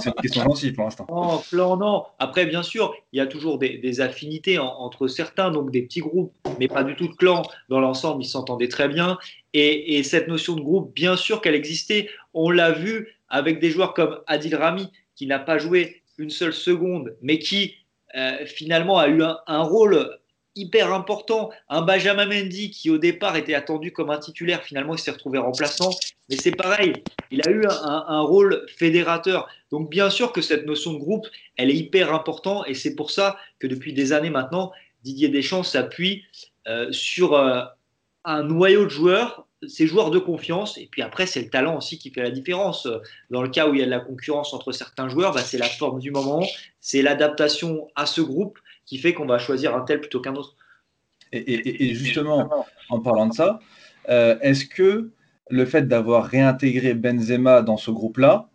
c'est 0.00 0.08
une 0.08 0.14
question 0.14 0.42
gentille 0.42 0.72
pour 0.72 0.84
l'instant. 0.84 1.06
Non, 1.08 1.38
plan, 1.50 1.76
non. 1.76 2.04
Après, 2.18 2.46
bien 2.46 2.62
sûr, 2.62 2.94
il 3.12 3.18
y 3.18 3.20
a 3.20 3.26
toujours 3.26 3.58
des, 3.58 4.00
affinités 4.00 4.58
entre 4.58 5.06
certains, 5.06 5.50
donc 5.50 5.70
des 5.70 5.82
petits 5.82 6.00
groupes, 6.00 6.32
mais 6.58 6.68
pas 6.68 6.82
du 6.82 6.96
tout 6.96 7.08
de 7.08 7.14
clans. 7.14 7.42
Dans 7.68 7.80
l'ensemble, 7.80 8.22
ils 8.22 8.28
s'entendaient 8.28 8.68
très 8.68 8.88
bien. 8.88 9.18
Et, 9.52 10.02
cette 10.02 10.28
notion 10.28 10.56
de 10.56 10.60
groupe, 10.60 10.94
bien 10.94 11.16
sûr 11.16 11.40
qu'elle 11.40 11.54
existait. 11.54 12.08
On 12.34 12.50
l'a 12.50 12.72
vu 12.72 13.16
avec 13.28 13.60
des 13.60 13.70
joueurs 13.70 13.94
comme 13.94 14.18
Adil 14.26 14.54
Rami, 14.56 14.88
qui 15.14 15.26
n'a 15.26 15.38
pas 15.38 15.58
joué 15.58 16.02
une 16.18 16.30
seule 16.30 16.52
seconde, 16.52 17.16
mais 17.22 17.38
qui 17.38 17.74
euh, 18.16 18.44
finalement 18.46 18.98
a 18.98 19.08
eu 19.08 19.22
un, 19.22 19.62
rôle 19.62 20.18
hyper 20.56 20.92
important. 20.92 21.50
Un 21.68 21.82
Benjamin 21.82 22.26
Mendy 22.26 22.70
qui 22.70 22.90
au 22.90 22.98
départ 22.98 23.36
était 23.36 23.54
attendu 23.54 23.92
comme 23.92 24.10
un 24.10 24.18
titulaire, 24.18 24.62
finalement 24.62 24.94
il 24.94 24.98
s'est 24.98 25.10
retrouvé 25.10 25.38
remplaçant. 25.38 25.90
Mais 26.28 26.36
c'est 26.36 26.52
pareil, 26.52 26.92
il 27.30 27.40
a 27.46 27.50
eu 27.50 27.64
un, 27.66 28.20
rôle 28.20 28.64
fédérateur. 28.68 29.48
Donc 29.70 29.90
bien 29.90 30.10
sûr 30.10 30.32
que 30.32 30.42
cette 30.42 30.66
notion 30.66 30.92
de 30.92 30.98
groupe, 30.98 31.26
elle 31.56 31.70
est 31.70 31.76
hyper 31.76 32.12
importante 32.12 32.64
et 32.68 32.74
c'est 32.74 32.94
pour 32.94 33.10
ça 33.10 33.36
que 33.58 33.66
depuis 33.66 33.92
des 33.92 34.12
années 34.12 34.30
maintenant, 34.30 34.72
Didier 35.02 35.28
Deschamps 35.28 35.62
s'appuie 35.62 36.24
euh, 36.68 36.92
sur 36.92 37.34
euh, 37.34 37.62
un 38.24 38.42
noyau 38.42 38.84
de 38.84 38.90
joueurs 38.90 39.46
ses 39.66 39.86
joueurs 39.86 40.10
de 40.10 40.18
confiance. 40.18 40.78
Et 40.78 40.88
puis 40.90 41.02
après, 41.02 41.26
c'est 41.26 41.42
le 41.42 41.50
talent 41.50 41.76
aussi 41.76 41.98
qui 41.98 42.10
fait 42.10 42.22
la 42.22 42.30
différence. 42.30 42.88
Dans 43.30 43.42
le 43.42 43.48
cas 43.48 43.68
où 43.68 43.74
il 43.74 43.80
y 43.80 43.82
a 43.82 43.86
de 43.86 43.90
la 43.90 44.00
concurrence 44.00 44.54
entre 44.54 44.72
certains 44.72 45.08
joueurs, 45.08 45.32
bah, 45.32 45.42
c'est 45.42 45.58
la 45.58 45.68
forme 45.68 46.00
du 46.00 46.10
moment, 46.10 46.46
c'est 46.80 47.02
l'adaptation 47.02 47.88
à 47.94 48.06
ce 48.06 48.20
groupe 48.20 48.58
qui 48.90 48.98
fait 48.98 49.14
qu'on 49.14 49.24
va 49.24 49.38
choisir 49.38 49.76
un 49.76 49.82
tel 49.82 50.00
plutôt 50.00 50.20
qu'un 50.20 50.34
autre. 50.34 50.56
Et, 51.32 51.94
justement, 51.94 52.50
en 52.88 52.98
parlant 52.98 53.28
de 53.28 53.32
ça, 53.32 53.60
euh, 54.08 54.36
est-ce 54.40 54.64
que 54.64 55.12
le 55.48 55.64
fait 55.64 55.86
d'avoir 55.86 56.24
réintégré 56.24 56.94
Benzema 56.94 57.62
dans 57.62 57.76
ce 57.76 57.92
groupe-là, 57.92 58.48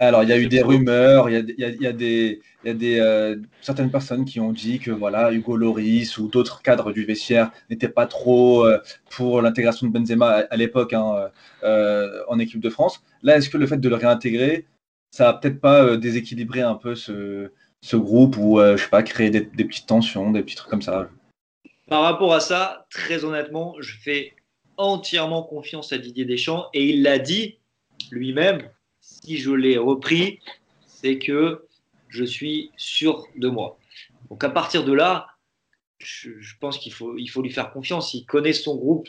alors, 0.00 0.22
il 0.22 0.28
y 0.28 0.32
a 0.32 0.38
eu 0.38 0.48
des 0.48 0.60
rumeurs, 0.60 1.30
il 1.30 1.54
y 1.56 1.86
a, 1.86 1.92
des, 1.92 2.42
des 2.64 3.36
certaines 3.62 3.90
personnes 3.90 4.26
qui 4.26 4.38
ont 4.38 4.52
dit 4.52 4.80
que 4.80 4.90
voilà, 4.90 5.32
Hugo 5.32 5.56
Loris 5.56 6.18
ou 6.18 6.28
d'autres 6.28 6.60
cadres 6.60 6.92
du 6.92 7.06
vestiaire 7.06 7.52
n'étaient 7.70 7.88
pas 7.88 8.06
trop 8.06 8.66
euh, 8.66 8.78
pour 9.08 9.40
l'intégration 9.40 9.86
de 9.86 9.92
Benzema 9.92 10.44
à, 10.50 10.56
l'époque 10.56 10.92
hein, 10.92 11.30
euh, 11.62 12.20
en 12.28 12.38
équipe 12.38 12.60
de 12.60 12.68
France. 12.68 13.02
Là, 13.22 13.38
est-ce 13.38 13.48
que 13.48 13.56
le 13.56 13.66
fait 13.66 13.78
de 13.78 13.88
le 13.88 13.94
réintégrer, 13.94 14.66
ça 15.14 15.26
va 15.26 15.34
peut-être 15.34 15.60
pas 15.60 15.84
euh, 15.84 15.96
déséquilibrer 15.96 16.60
un 16.60 16.74
peu 16.74 16.96
ce, 16.96 17.52
groupe 17.92 18.36
ou, 18.36 18.60
je 18.60 18.76
sais 18.76 18.88
pas, 18.88 19.02
créer 19.02 19.30
des, 19.30 19.40
des, 19.40 19.64
petites 19.64 19.86
tensions, 19.86 20.30
des 20.30 20.42
petits 20.42 20.56
trucs 20.56 20.70
comme 20.70 20.82
ça 20.82 21.08
Par 21.88 22.02
rapport 22.02 22.32
à 22.32 22.40
ça, 22.40 22.86
très 22.90 23.24
honnêtement, 23.24 23.76
je 23.80 23.94
fais 23.96 24.34
entièrement 24.76 25.42
confiance 25.42 25.92
à 25.92 25.98
Didier 25.98 26.24
Deschamps 26.24 26.68
et 26.72 26.88
il 26.88 27.02
l'a 27.02 27.18
dit 27.18 27.58
lui-même 28.10 28.68
si 29.00 29.36
je 29.36 29.50
l'ai 29.50 29.78
repris, 29.78 30.40
c'est 30.86 31.18
que 31.18 31.66
je 32.08 32.24
suis 32.24 32.70
sûr 32.76 33.26
de 33.36 33.48
moi. 33.48 33.78
Donc 34.30 34.42
à 34.44 34.50
partir 34.50 34.84
de 34.84 34.92
là, 34.92 35.26
je, 35.98 36.30
pense 36.60 36.78
qu'il 36.78 36.92
faut, 36.92 37.16
il 37.18 37.28
faut 37.28 37.42
lui 37.42 37.50
faire 37.50 37.72
confiance. 37.72 38.14
Il 38.14 38.24
connaît 38.24 38.52
son 38.52 38.76
groupe 38.76 39.08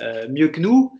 euh, 0.00 0.28
mieux 0.28 0.48
que 0.48 0.60
nous. 0.60 0.98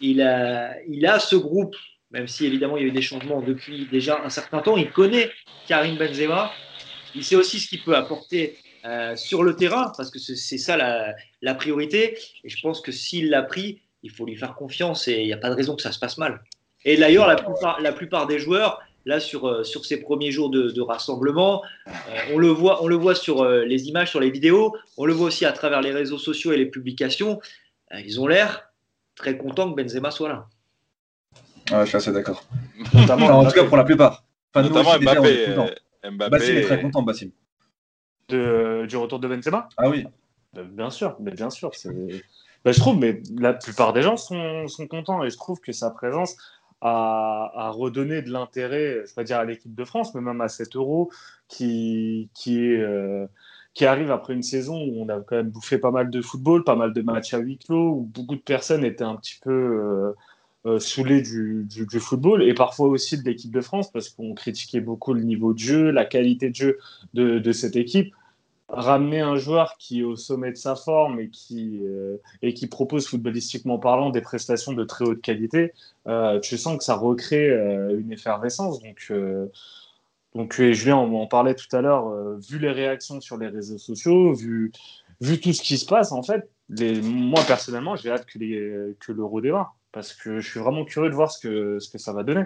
Il 0.00 0.22
a, 0.22 0.80
il 0.86 1.06
a 1.06 1.18
ce 1.18 1.36
groupe, 1.36 1.74
même 2.10 2.26
si 2.26 2.46
évidemment 2.46 2.76
il 2.76 2.82
y 2.82 2.86
a 2.86 2.88
eu 2.88 2.92
des 2.92 3.02
changements 3.02 3.42
depuis 3.42 3.86
déjà 3.90 4.22
un 4.24 4.30
certain 4.30 4.60
temps. 4.60 4.76
Il 4.76 4.90
connaît 4.90 5.30
Karim 5.66 5.96
Benzema. 5.96 6.52
Il 7.14 7.24
sait 7.24 7.36
aussi 7.36 7.58
ce 7.58 7.68
qu'il 7.68 7.82
peut 7.82 7.96
apporter 7.96 8.56
euh, 8.84 9.16
sur 9.16 9.42
le 9.42 9.56
terrain, 9.56 9.92
parce 9.96 10.10
que 10.10 10.18
c'est 10.18 10.58
ça 10.58 10.76
la, 11.42 11.54
priorité. 11.54 12.18
Et 12.44 12.48
je 12.48 12.60
pense 12.62 12.80
que 12.80 12.92
s'il 12.92 13.30
l'a 13.30 13.42
pris, 13.42 13.80
il 14.02 14.10
faut 14.10 14.24
lui 14.24 14.36
faire 14.36 14.54
confiance 14.54 15.08
et 15.08 15.20
il 15.20 15.26
n'y 15.26 15.32
a 15.32 15.38
pas 15.38 15.50
de 15.50 15.54
raison 15.54 15.74
que 15.74 15.82
ça 15.82 15.92
se 15.92 15.98
passe 15.98 16.18
mal. 16.18 16.42
Et 16.84 16.96
d'ailleurs, 16.96 17.26
la 17.26 17.92
plupart, 17.92 18.26
des 18.26 18.38
joueurs, 18.38 18.80
là, 19.04 19.20
sur, 19.20 19.48
euh, 19.48 19.64
sur 19.64 19.84
ces 19.84 20.00
premiers 20.00 20.30
jours 20.30 20.50
de, 20.50 20.80
rassemblement, 20.80 21.62
euh, 21.88 21.90
on, 22.32 22.38
le 22.38 22.48
voit, 22.48 22.82
on 22.82 22.86
le 22.86 22.94
voit 22.94 23.14
sur 23.14 23.44
les 23.44 23.88
images, 23.88 24.10
sur 24.10 24.20
les 24.20 24.30
vidéos, 24.30 24.76
on 24.96 25.04
le 25.04 25.12
voit 25.12 25.26
aussi 25.26 25.44
à 25.44 25.52
travers 25.52 25.80
les 25.80 25.92
réseaux 25.92 26.18
sociaux 26.18 26.52
et 26.52 26.56
les 26.56 26.66
publications. 26.66 27.40
ils 27.92 28.20
ont 28.20 28.26
l'air 28.26 28.70
très 29.16 29.36
contents 29.36 29.72
que 29.72 29.82
Benzema 29.82 30.10
soit 30.10 30.28
là. 30.28 30.46
Je 31.70 31.84
suis 31.84 31.96
assez 31.96 32.12
d'accord. 32.12 32.44
en 32.94 33.44
tout 33.44 33.50
cas, 33.52 33.64
pour 33.64 33.76
la 33.76 33.84
plupart. 33.84 34.24
Notamment 34.54 34.98
Mbappé. 34.98 35.54
Mbappé. 36.10 36.30
Bassim 36.30 36.56
est 36.56 36.62
très 36.62 36.80
content, 36.80 37.02
Bassim. 37.02 37.30
De, 38.28 38.86
du 38.86 38.96
retour 38.96 39.20
de 39.20 39.28
Benzema? 39.28 39.68
Ah 39.76 39.88
oui. 39.88 40.06
Bien 40.54 40.90
sûr, 40.90 41.16
mais 41.20 41.30
bien 41.30 41.50
sûr. 41.50 41.70
Ben, 42.64 42.72
je 42.72 42.80
trouve, 42.80 42.98
mais 42.98 43.22
la 43.36 43.54
plupart 43.54 43.92
des 43.92 44.02
gens 44.02 44.16
sont, 44.16 44.66
sont 44.68 44.86
contents 44.86 45.22
et 45.24 45.30
je 45.30 45.36
trouve 45.36 45.60
que 45.60 45.72
sa 45.72 45.90
présence 45.90 46.36
à, 46.80 47.70
redonner 47.72 48.22
de 48.22 48.30
l'intérêt, 48.30 49.04
je 49.06 49.14
vais 49.14 49.24
dire 49.24 49.38
à 49.38 49.44
l'équipe 49.44 49.74
de 49.74 49.84
France, 49.84 50.14
mais 50.14 50.20
même 50.20 50.40
à 50.40 50.48
cet 50.48 50.76
euro 50.76 51.10
qui, 51.48 52.30
qui, 52.34 52.64
est, 52.64 52.80
euh, 52.80 53.26
qui 53.74 53.84
arrive 53.84 54.10
après 54.10 54.34
une 54.34 54.42
saison 54.42 54.76
où 54.76 55.02
on 55.02 55.08
a 55.08 55.20
quand 55.20 55.36
même 55.36 55.50
bouffé 55.50 55.78
pas 55.78 55.90
mal 55.90 56.10
de 56.10 56.22
football, 56.22 56.64
pas 56.64 56.76
mal 56.76 56.92
de 56.92 57.02
matchs 57.02 57.34
à 57.34 57.38
huis 57.38 57.58
clos, 57.58 57.90
où 57.90 58.10
beaucoup 58.14 58.36
de 58.36 58.40
personnes 58.40 58.84
étaient 58.84 59.04
un 59.04 59.16
petit 59.16 59.38
peu 59.42 59.50
euh, 59.50 60.12
euh, 60.66 60.78
du, 61.70 62.00
football 62.00 62.42
et 62.42 62.52
parfois 62.52 62.88
aussi 62.88 63.16
de 63.16 63.24
l'équipe 63.24 63.52
de 63.52 63.60
France 63.60 63.92
parce 63.92 64.08
qu'on 64.08 64.34
critiquait 64.34 64.80
beaucoup 64.80 65.14
le 65.14 65.22
niveau 65.22 65.52
de 65.52 65.58
jeu, 65.58 65.90
la 65.90 66.04
qualité 66.04 66.50
de 66.50 66.54
jeu 66.54 66.78
de, 67.14 67.52
cette 67.52 67.76
équipe 67.76 68.12
ramener 68.68 69.20
un 69.20 69.36
joueur 69.36 69.76
qui 69.78 70.00
est 70.00 70.04
au 70.04 70.16
sommet 70.16 70.50
de 70.50 70.56
sa 70.56 70.74
forme 70.76 71.20
et 71.20 71.30
qui, 71.30 71.80
euh, 71.84 72.18
et 72.42 72.52
qui 72.52 72.66
propose 72.66 73.06
footballistiquement 73.06 73.78
parlant 73.78 74.10
des 74.10 74.20
prestations 74.20 74.72
de 74.72 74.84
très 74.84 75.06
haute 75.06 75.22
qualité, 75.22 75.72
euh, 76.06 76.38
tu 76.40 76.58
sens 76.58 76.76
que 76.76 76.84
ça 76.84 76.96
recrée 76.96 77.48
euh, 77.48 77.98
une 77.98 78.12
effervescence. 78.12 78.82
Donc, 78.82 79.12
donc 80.34 80.60
Julien, 80.60 80.96
on 80.96 81.22
en 81.22 81.26
parlait 81.26 81.54
tout 81.54 81.74
à 81.74 81.80
l'heure, 81.80 82.12
vu 82.38 82.58
les 82.58 82.70
réactions 82.70 83.20
sur 83.20 83.38
les 83.38 83.48
réseaux 83.48 83.78
sociaux, 83.78 84.34
vu, 84.34 84.70
tout 85.20 85.52
ce 85.52 85.62
qui 85.62 85.78
se 85.78 85.86
passe, 85.86 86.12
en 86.12 86.22
fait, 86.22 86.50
moi 87.02 87.42
personnellement, 87.46 87.96
j'ai 87.96 88.10
hâte 88.10 88.26
que 88.26 89.12
l'euro 89.12 89.40
démarre 89.40 89.77
parce 89.98 90.12
que 90.12 90.38
je 90.38 90.48
suis 90.48 90.60
vraiment 90.60 90.84
curieux 90.84 91.10
de 91.10 91.14
voir 91.16 91.32
ce 91.32 91.40
que, 91.40 91.80
ce 91.80 91.88
que 91.90 91.98
ça 91.98 92.12
va 92.12 92.22
donner. 92.22 92.44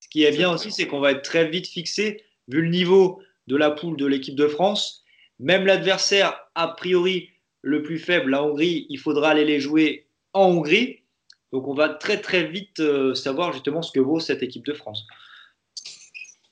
Ce 0.00 0.08
qui 0.10 0.22
est 0.22 0.30
bien 0.30 0.52
aussi, 0.52 0.70
c'est 0.70 0.86
qu'on 0.86 1.00
va 1.00 1.12
être 1.12 1.22
très 1.22 1.48
vite 1.48 1.66
fixé, 1.66 2.26
vu 2.46 2.60
le 2.60 2.68
niveau 2.68 3.22
de 3.46 3.56
la 3.56 3.70
poule 3.70 3.96
de 3.96 4.04
l'équipe 4.04 4.34
de 4.34 4.48
France. 4.48 5.02
Même 5.38 5.64
l'adversaire, 5.64 6.38
a 6.54 6.68
priori, 6.68 7.30
le 7.62 7.82
plus 7.82 7.98
faible, 7.98 8.32
la 8.32 8.42
Hongrie, 8.42 8.84
il 8.90 8.98
faudra 8.98 9.30
aller 9.30 9.46
les 9.46 9.60
jouer 9.60 10.10
en 10.34 10.50
Hongrie. 10.50 11.04
Donc 11.52 11.66
on 11.66 11.72
va 11.72 11.88
très 11.88 12.20
très 12.20 12.44
vite 12.44 12.80
euh, 12.80 13.14
savoir 13.14 13.54
justement 13.54 13.80
ce 13.80 13.92
que 13.92 14.00
vaut 14.00 14.20
cette 14.20 14.42
équipe 14.42 14.66
de 14.66 14.74
France. 14.74 15.06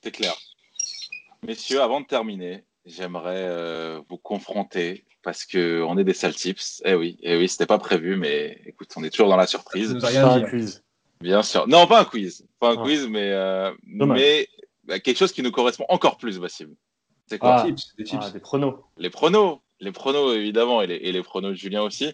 C'est 0.01 0.09
clair. 0.09 0.33
Messieurs, 1.45 1.83
avant 1.83 2.01
de 2.01 2.07
terminer, 2.07 2.63
j'aimerais 2.85 3.43
euh, 3.43 4.01
vous 4.09 4.17
confronter 4.17 5.05
parce 5.23 5.45
qu'on 5.45 5.97
est 5.97 6.03
des 6.03 6.13
sales 6.13 6.35
tips. 6.35 6.81
Eh 6.85 6.95
oui, 6.95 7.17
eh 7.21 7.37
oui, 7.37 7.47
c'était 7.47 7.65
pas 7.65 7.77
prévu, 7.77 8.15
mais 8.17 8.61
écoute, 8.65 8.89
on 8.95 9.03
est 9.03 9.09
toujours 9.09 9.29
dans 9.29 9.37
la 9.37 9.47
surprise. 9.47 9.95
un 10.03 10.41
quiz. 10.41 10.83
Bien 11.19 11.43
sûr. 11.43 11.67
Non, 11.67 11.87
pas 11.87 12.01
un 12.01 12.05
quiz. 12.05 12.45
Pas 12.59 12.71
un 12.71 12.77
quiz, 12.77 13.07
mais, 13.07 13.29
euh, 13.31 13.71
mais 13.83 14.47
bah, 14.83 14.99
quelque 14.99 15.17
chose 15.17 15.31
qui 15.31 15.43
nous 15.43 15.51
correspond 15.51 15.85
encore 15.89 16.17
plus, 16.17 16.39
Bassim. 16.39 16.75
C'est 17.27 17.37
quoi? 17.37 17.61
Ah, 17.61 17.63
des, 17.69 18.05
ah, 18.19 18.29
des 18.29 18.39
pronos. 18.39 18.75
Les 18.97 19.09
pronos. 19.09 19.59
Les 19.79 19.91
pronos, 19.91 20.35
évidemment, 20.35 20.81
et 20.81 20.87
les, 20.87 20.95
et 20.95 21.11
les 21.11 21.23
pronos 21.23 21.51
de 21.51 21.55
Julien 21.55 21.81
aussi. 21.81 22.13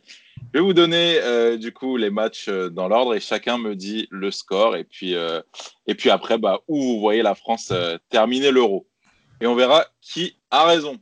Je 0.53 0.59
vais 0.59 0.63
vous 0.63 0.73
donner 0.73 1.19
euh, 1.21 1.57
du 1.57 1.73
coup 1.73 1.97
les 1.97 2.09
matchs 2.09 2.47
euh, 2.47 2.69
dans 2.69 2.87
l'ordre 2.87 3.13
et 3.13 3.19
chacun 3.19 3.57
me 3.57 3.75
dit 3.75 4.07
le 4.09 4.31
score. 4.31 4.77
Et 4.77 4.85
puis, 4.85 5.15
euh, 5.15 5.41
et 5.85 5.95
puis 5.95 6.09
après, 6.09 6.37
bah, 6.37 6.61
où 6.67 6.81
vous 6.81 6.99
voyez 6.99 7.23
la 7.23 7.35
France 7.35 7.73
terminer 8.09 8.51
l'euro. 8.51 8.87
Et 9.41 9.47
on 9.47 9.55
verra 9.55 9.85
qui 10.01 10.37
a 10.49 10.65
raison. 10.65 10.97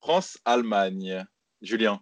France-Allemagne. 0.00 1.24
Julien. 1.60 2.00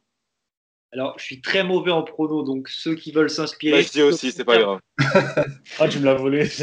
Alors, 0.92 1.18
je 1.18 1.24
suis 1.24 1.40
très 1.40 1.64
mauvais 1.64 1.90
en 1.90 2.02
pronos, 2.02 2.44
donc 2.44 2.68
ceux 2.68 2.94
qui 2.94 3.12
veulent 3.12 3.30
s'inspirer. 3.30 3.78
Bah, 3.78 3.82
je 3.82 3.92
dis 3.92 4.02
aussi, 4.02 4.32
c'est 4.32 4.44
pas 4.44 4.58
grave. 4.58 4.80
ah, 5.78 5.88
tu 5.88 5.98
me 5.98 6.04
l'as 6.04 6.14
volé. 6.14 6.48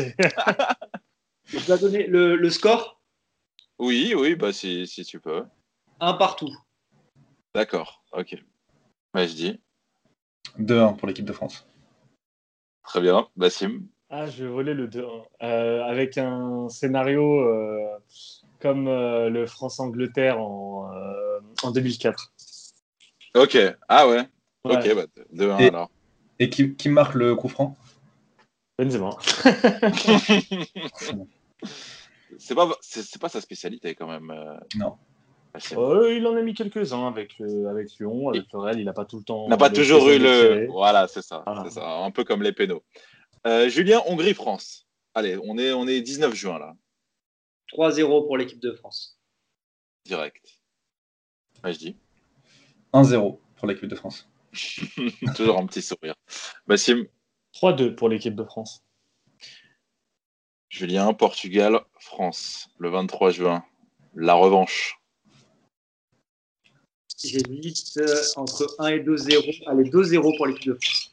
Tu 1.50 1.58
vas 1.58 1.78
donner 1.78 2.08
le, 2.08 2.50
score? 2.50 3.00
Oui, 3.78 4.14
oui, 4.18 4.36
bah 4.36 4.52
si, 4.52 4.88
si 4.88 5.04
tu 5.04 5.20
peux. 5.20 5.44
Un 6.00 6.14
partout. 6.14 6.52
D'accord, 7.54 8.04
ok. 8.12 8.38
Ouais, 9.14 9.28
je 9.28 9.34
dis. 9.34 9.60
2-1 10.58 10.98
pour 10.98 11.08
l'équipe 11.08 11.26
de 11.26 11.34
France. 11.34 11.68
Très 12.84 13.02
bien, 13.02 13.28
Bassim. 13.36 13.88
Ah, 14.16 14.28
je 14.28 14.44
vais 14.44 14.50
voler 14.50 14.76
le 14.76 14.88
2-1. 14.88 15.24
Euh, 15.42 15.84
avec 15.86 16.20
un 16.20 16.70
scénario 16.70 17.40
euh, 17.40 17.98
comme 18.60 18.88
euh, 18.88 19.28
le 19.30 19.48
France-Angleterre 19.48 20.40
en, 20.40 20.88
en 21.64 21.72
2004. 21.72 22.32
Ok, 23.36 23.58
ah 23.90 24.08
ouais. 24.08 24.22
Ok, 24.66 24.96
bah, 24.96 25.06
2-1 25.34 25.68
alors. 25.68 25.90
Et 26.38 26.52
qui, 26.52 26.76
qui 26.76 26.90
marque 26.90 27.16
le 27.16 27.36
coup 27.36 27.48
franc? 27.48 27.76
Benzema. 28.78 29.18
c'est 32.38 32.54
pas, 32.54 32.70
c'est, 32.82 33.20
pas 33.20 33.30
sa 33.30 33.42
spécialité 33.42 33.96
quand 33.96 34.08
même. 34.08 34.30
Euh. 34.30 34.60
Non. 34.76 34.94
Euh, 35.76 36.16
il 36.16 36.28
en 36.28 36.36
a 36.36 36.42
mis 36.44 36.54
quelques-uns 36.54 37.08
avec, 37.08 37.42
avec 37.42 37.90
Lyon, 38.00 38.30
avec 38.30 38.46
le 38.54 38.60
Real. 38.60 38.80
Il 38.80 38.86
n'a 38.86 38.94
pas 38.94 39.06
tout 39.06 39.18
le 39.18 39.24
temps. 39.24 39.46
Il 39.48 39.50
n'a 39.50 39.58
pas 39.58 39.72
toujours 39.72 40.08
eu 40.10 40.20
le. 40.20 40.68
Voilà, 40.70 41.08
c'est 41.08 41.24
ça, 41.24 41.44
ça, 41.72 41.98
Un 42.04 42.12
peu 42.12 42.24
comme 42.24 42.44
les 42.44 42.54
pénaux. 42.54 42.84
Euh, 43.46 43.70
Julien, 43.70 44.02
Hongrie-France. 44.06 44.88
Allez, 45.14 45.38
on 45.44 45.58
est, 45.58 45.72
on 45.74 45.88
est 45.88 46.02
19 46.02 46.34
juin 46.34 46.60
là. 46.60 46.76
3-0 47.74 48.28
pour 48.28 48.38
l'équipe 48.38 48.60
de 48.60 48.72
France. 48.72 49.20
Direct. 50.06 50.60
Ouais, 51.64 51.74
je 51.74 51.80
dis. 51.80 51.98
1-0 52.94 53.40
pour 53.56 53.68
l'équipe 53.68 53.88
de 53.88 53.96
France. 53.96 54.30
toujours 55.36 55.60
un 55.60 55.66
petit 55.66 55.82
sourire. 55.82 56.16
Bassim 56.68 57.06
3-2 57.54 57.96
pour 57.96 58.10
l'équipe 58.10 58.36
de 58.36 58.44
France. 58.44 58.84
Julien, 60.70 61.14
Portugal, 61.14 61.82
France, 62.00 62.70
le 62.80 62.90
23 62.90 63.32
juin. 63.32 63.64
La 64.16 64.34
revanche. 64.34 65.00
J'hésite 67.24 67.98
euh, 67.98 68.22
entre 68.36 68.76
1 68.80 68.88
et 68.88 69.00
2-0. 69.00 69.64
Allez, 69.68 69.90
2-0 69.90 70.38
pour 70.38 70.48
l'équipe 70.48 70.68
de 70.68 70.80
France. 70.82 71.13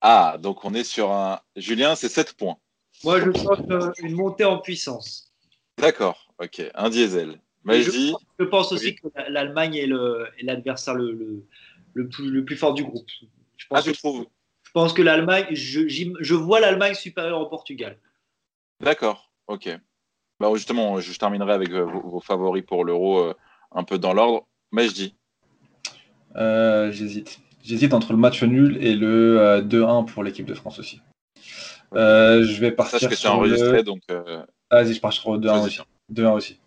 Ah, 0.00 0.36
donc 0.38 0.64
on 0.64 0.74
est 0.74 0.84
sur 0.84 1.10
un. 1.10 1.40
Julien, 1.56 1.94
c'est 1.94 2.08
7 2.08 2.34
points. 2.34 2.56
Moi, 3.04 3.20
je 3.20 3.30
pense 3.30 3.58
euh, 3.70 3.92
une 3.98 4.14
montée 4.14 4.44
en 4.44 4.58
puissance. 4.58 5.32
D'accord, 5.78 6.28
ok. 6.38 6.62
Un 6.74 6.90
diesel. 6.90 7.40
Mais 7.64 7.82
je, 7.82 8.12
pense, 8.44 8.72
aussi 8.72 8.94
que 8.94 9.08
l'Allemagne 9.28 9.74
est 9.74 9.88
l'adversaire 10.42 10.94
le, 10.94 11.44
le, 11.92 12.08
plus, 12.08 12.30
le 12.30 12.44
plus 12.44 12.56
fort 12.56 12.72
du 12.72 12.82
groupe. 12.82 13.06
Je 13.56 13.66
pense 13.66 13.78
ah, 13.78 13.82
je 13.84 13.90
trouve 13.92 14.26
Je 14.62 14.70
pense 14.70 14.92
que 14.92 15.02
l'Allemagne, 15.02 15.46
je, 15.50 15.86
je, 15.86 16.34
vois 16.34 16.60
l'Allemagne 16.60 16.94
supérieure 16.94 17.40
au 17.40 17.46
Portugal. 17.46 17.98
D'accord, 18.80 19.30
ok. 19.48 19.68
Bah, 20.40 20.50
justement, 20.54 20.98
je 21.00 21.18
terminerai 21.18 21.52
avec 21.52 21.70
vos, 21.70 22.20
favoris 22.20 22.64
pour 22.64 22.84
l'Euro 22.84 23.34
un 23.72 23.84
peu 23.84 23.98
dans 23.98 24.14
l'ordre. 24.14 24.46
Mais 24.72 24.88
je 24.88 24.94
dis. 24.94 25.14
J'hésite. 26.34 27.40
J'hésite 27.68 27.92
entre 27.92 28.12
le 28.12 28.18
match 28.18 28.42
nul 28.42 28.78
et 28.80 28.94
le 28.94 29.60
2-1 29.62 30.06
pour 30.06 30.24
l'équipe 30.24 30.46
de 30.46 30.54
France 30.54 30.78
aussi. 30.78 31.00
je 31.92 32.60
vais 32.60 32.72
partir. 32.72 32.98
Sache 32.98 33.10
que 33.10 33.16
c'est 33.16 33.28
enregistré, 33.28 33.82
donc. 33.82 34.02
Vas-y, 34.70 34.94
je 34.94 35.00
pars 35.00 35.12
sur 35.12 35.38
2-1 35.38 35.66
aussi. 35.66 35.80
2-1 36.12 36.32
aussi. 36.32 36.58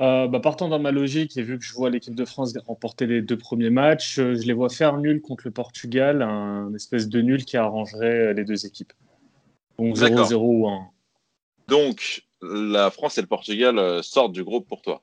Euh, 0.00 0.28
bah, 0.28 0.40
partant 0.40 0.68
dans 0.68 0.78
ma 0.78 0.92
logique, 0.92 1.36
et 1.36 1.42
vu 1.42 1.58
que 1.58 1.64
je 1.64 1.74
vois 1.74 1.90
l'équipe 1.90 2.14
de 2.14 2.24
France 2.24 2.54
remporter 2.66 3.06
les 3.06 3.20
deux 3.20 3.36
premiers 3.36 3.68
matchs, 3.68 4.18
euh, 4.18 4.34
je 4.34 4.46
les 4.46 4.54
vois 4.54 4.70
faire 4.70 4.96
nul 4.96 5.20
contre 5.20 5.42
le 5.46 5.50
Portugal, 5.50 6.22
un 6.22 6.72
espèce 6.74 7.08
de 7.08 7.20
nul 7.20 7.44
qui 7.44 7.58
arrangerait 7.58 8.28
euh, 8.28 8.32
les 8.32 8.44
deux 8.44 8.64
équipes. 8.64 8.94
Donc 9.78 9.96
0-0 9.96 10.34
ou 10.36 10.68
1. 10.68 10.88
Donc 11.68 12.22
la 12.40 12.90
France 12.90 13.18
et 13.18 13.20
le 13.20 13.26
Portugal 13.26 14.02
sortent 14.02 14.32
du 14.32 14.42
groupe 14.42 14.66
pour 14.66 14.80
toi 14.80 15.02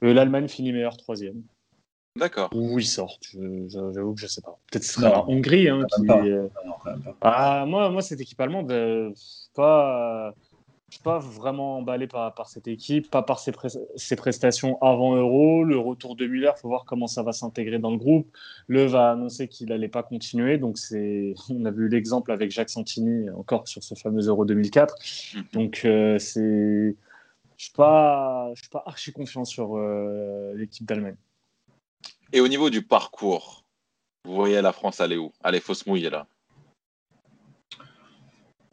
L'Allemagne 0.00 0.48
finit 0.48 0.72
meilleur 0.72 0.96
troisième. 0.96 1.42
D'accord. 2.16 2.50
Où 2.54 2.78
ils 2.78 2.86
sortent 2.86 3.26
J'avoue 3.68 4.14
que 4.14 4.20
je 4.20 4.26
ne 4.26 4.30
sais 4.30 4.42
pas. 4.42 4.58
Peut-être 4.70 4.84
ce 4.84 4.94
sera 4.94 5.08
la 5.08 5.28
Hongrie. 5.28 5.68
Hein, 5.68 5.84
qui... 5.96 6.06
ah, 7.20 7.64
moi, 7.66 7.90
moi, 7.90 8.02
cette 8.02 8.20
équipe 8.20 8.40
allemande, 8.40 8.72
pas 9.54 10.34
je 10.92 10.96
suis 10.98 11.04
pas 11.04 11.20
vraiment 11.20 11.78
emballé 11.78 12.06
par, 12.06 12.34
par 12.34 12.50
cette 12.50 12.68
équipe, 12.68 13.10
pas 13.10 13.22
par 13.22 13.38
ses, 13.38 13.52
ses 13.96 14.14
prestations 14.14 14.76
avant 14.82 15.16
Euro. 15.16 15.64
Le 15.64 15.78
retour 15.78 16.16
de 16.16 16.26
Müller, 16.26 16.50
il 16.54 16.60
faut 16.60 16.68
voir 16.68 16.84
comment 16.84 17.06
ça 17.06 17.22
va 17.22 17.32
s'intégrer 17.32 17.78
dans 17.78 17.90
le 17.90 17.96
groupe. 17.96 18.30
Le 18.66 18.84
va 18.84 19.12
annoncer 19.12 19.48
qu'il 19.48 19.70
n'allait 19.70 19.88
pas 19.88 20.02
continuer. 20.02 20.58
Donc, 20.58 20.76
c'est, 20.76 21.32
on 21.48 21.64
a 21.64 21.70
vu 21.70 21.88
l'exemple 21.88 22.30
avec 22.30 22.50
Jacques 22.50 22.68
Santini 22.68 23.30
encore 23.30 23.66
sur 23.68 23.82
ce 23.82 23.94
fameux 23.94 24.26
Euro 24.26 24.44
2004. 24.44 24.94
Mhm. 25.34 25.44
Donc, 25.54 25.80
euh, 25.86 26.18
c'est, 26.18 26.94
je 27.56 27.64
suis 27.64 27.72
pas, 27.72 28.50
je 28.54 28.60
suis 28.60 28.70
pas 28.70 28.82
archi 28.84 29.12
confiant 29.12 29.46
sur 29.46 29.78
euh, 29.78 30.52
l'équipe 30.56 30.84
d'Allemagne. 30.84 31.16
Et 32.32 32.40
au 32.40 32.48
niveau 32.48 32.70
du 32.70 32.82
parcours, 32.82 33.64
vous 34.24 34.34
voyez 34.34 34.60
la 34.62 34.72
France 34.72 35.00
aller 35.00 35.16
où? 35.16 35.32
Allez, 35.42 35.60
faut 35.60 35.74
se 35.74 35.88
mouiller 35.88 36.10
là. 36.10 36.26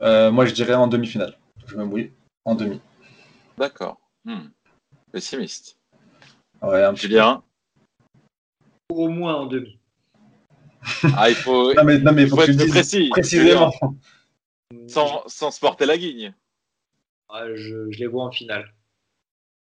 Euh, 0.02 0.32
moi, 0.32 0.46
je 0.46 0.54
dirais 0.54 0.76
en 0.76 0.88
demi-finale 0.88 1.38
je 1.70 1.76
me 1.76 1.86
mouille 1.86 2.12
en 2.46 2.56
demi. 2.56 2.82
D'accord. 3.58 4.00
Hmm. 4.26 4.50
Pessimiste. 5.12 5.78
Ouais, 6.62 6.84
un 6.84 6.96
Julien 6.96 7.44
Au 8.90 9.08
moins 9.08 9.36
en 9.36 9.46
demi. 9.46 9.80
Ah, 11.16 11.30
il 11.30 11.36
faut, 11.36 11.74
non, 11.76 11.84
mais, 11.84 12.00
non, 12.00 12.12
mais 12.14 12.24
il 12.24 12.30
faut, 12.30 12.42
être 12.42 12.68
précis. 12.68 13.10
Précisément. 13.10 13.72
Sans, 14.88 15.28
sans 15.28 15.52
se 15.52 15.60
porter 15.60 15.86
la 15.86 15.98
guigne. 15.98 16.34
je, 17.32 17.90
les 17.98 18.08
vois 18.08 18.26
en 18.26 18.32
finale. 18.32 18.74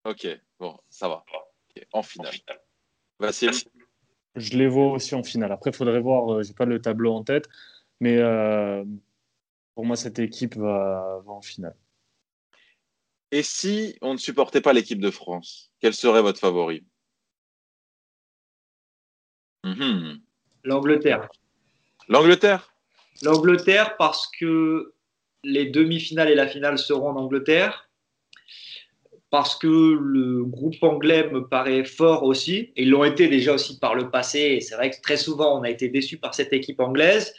Ok, 0.04 0.26
bon, 0.58 0.78
ça 0.90 1.08
va. 1.08 1.24
En 1.92 2.02
finale. 2.02 2.34
Vassim 3.20 3.50
Je 4.36 4.56
les 4.56 4.66
vois 4.66 4.92
aussi 4.92 5.14
en 5.14 5.22
finale. 5.22 5.52
Après, 5.52 5.70
il 5.70 5.76
faudrait 5.76 6.00
voir, 6.00 6.32
euh, 6.32 6.42
j'ai 6.42 6.54
pas 6.54 6.64
le 6.64 6.80
tableau 6.80 7.12
en 7.14 7.22
tête, 7.22 7.48
mais 8.00 8.16
euh, 8.18 8.84
pour 9.74 9.84
moi, 9.84 9.96
cette 9.96 10.18
équipe 10.18 10.56
va 10.56 11.22
en 11.26 11.42
finale. 11.42 11.76
Et 13.30 13.42
si 13.42 13.96
on 14.02 14.12
ne 14.12 14.18
supportait 14.18 14.60
pas 14.60 14.72
l'équipe 14.74 15.00
de 15.00 15.10
France, 15.10 15.72
quel 15.80 15.94
serait 15.94 16.22
votre 16.22 16.38
favori? 16.38 16.84
Mhm. 19.64 20.20
L'Angleterre. 20.64 21.28
L'Angleterre? 22.08 22.74
L'Angleterre 23.22 23.96
parce 23.96 24.30
que 24.38 24.94
les 25.44 25.70
demi-finales 25.70 26.30
et 26.30 26.34
la 26.34 26.46
finale 26.46 26.78
seront 26.78 27.08
en 27.08 27.16
Angleterre. 27.16 27.90
Parce 29.32 29.56
que 29.56 29.66
le 29.66 30.44
groupe 30.44 30.80
anglais 30.82 31.28
me 31.28 31.48
paraît 31.48 31.84
fort 31.84 32.22
aussi. 32.22 32.72
Et 32.76 32.82
ils 32.82 32.90
l'ont 32.90 33.02
été 33.02 33.26
déjà 33.26 33.54
aussi 33.54 33.80
par 33.80 33.96
le 33.96 34.10
passé. 34.10 34.38
Et 34.38 34.60
c'est 34.60 34.76
vrai 34.76 34.90
que 34.90 35.00
très 35.02 35.16
souvent, 35.16 35.58
on 35.58 35.64
a 35.64 35.70
été 35.70 35.88
déçu 35.88 36.18
par 36.18 36.34
cette 36.36 36.52
équipe 36.52 36.78
anglaise. 36.78 37.34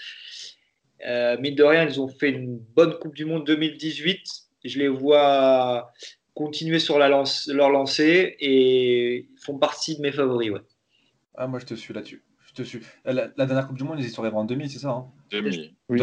Euh, 1.08 1.38
mine 1.40 1.56
de 1.56 1.64
rien, 1.64 1.86
ils 1.86 2.02
ont 2.02 2.10
fait 2.10 2.32
une 2.32 2.58
bonne 2.58 2.98
Coupe 3.00 3.16
du 3.16 3.24
Monde 3.24 3.46
2018 3.46 4.44
je 4.64 4.80
les 4.80 4.88
vois 4.88 5.92
continuer 6.34 6.80
sur 6.80 6.98
la 6.98 7.10
lance, 7.10 7.48
leur 7.48 7.70
lancée 7.70 8.36
et 8.40 9.28
font 9.38 9.58
partie 9.58 9.96
de 9.98 10.02
mes 10.02 10.12
favoris. 10.12 10.52
Ouais. 10.52 10.62
Ah, 11.36 11.48
moi, 11.48 11.60
je 11.60 11.66
te 11.66 11.74
suis 11.74 11.94
là-dessus. 11.94 12.24
Je 12.48 12.54
te 12.54 12.64
suis. 12.64 12.80
La, 13.06 13.28
dernière 13.28 13.68
Coupe 13.68 13.78
du 13.78 13.84
Monde, 13.84 14.00
ils 14.00 14.06
y 14.06 14.10
sont 14.10 14.22
arrivés 14.22 14.38
en 14.38 14.46
demi, 14.46 14.70
c'est 14.70 14.80
ça 14.80 14.90
hein? 14.90 15.06
Demi. 15.32 15.76
Oui. 15.90 16.02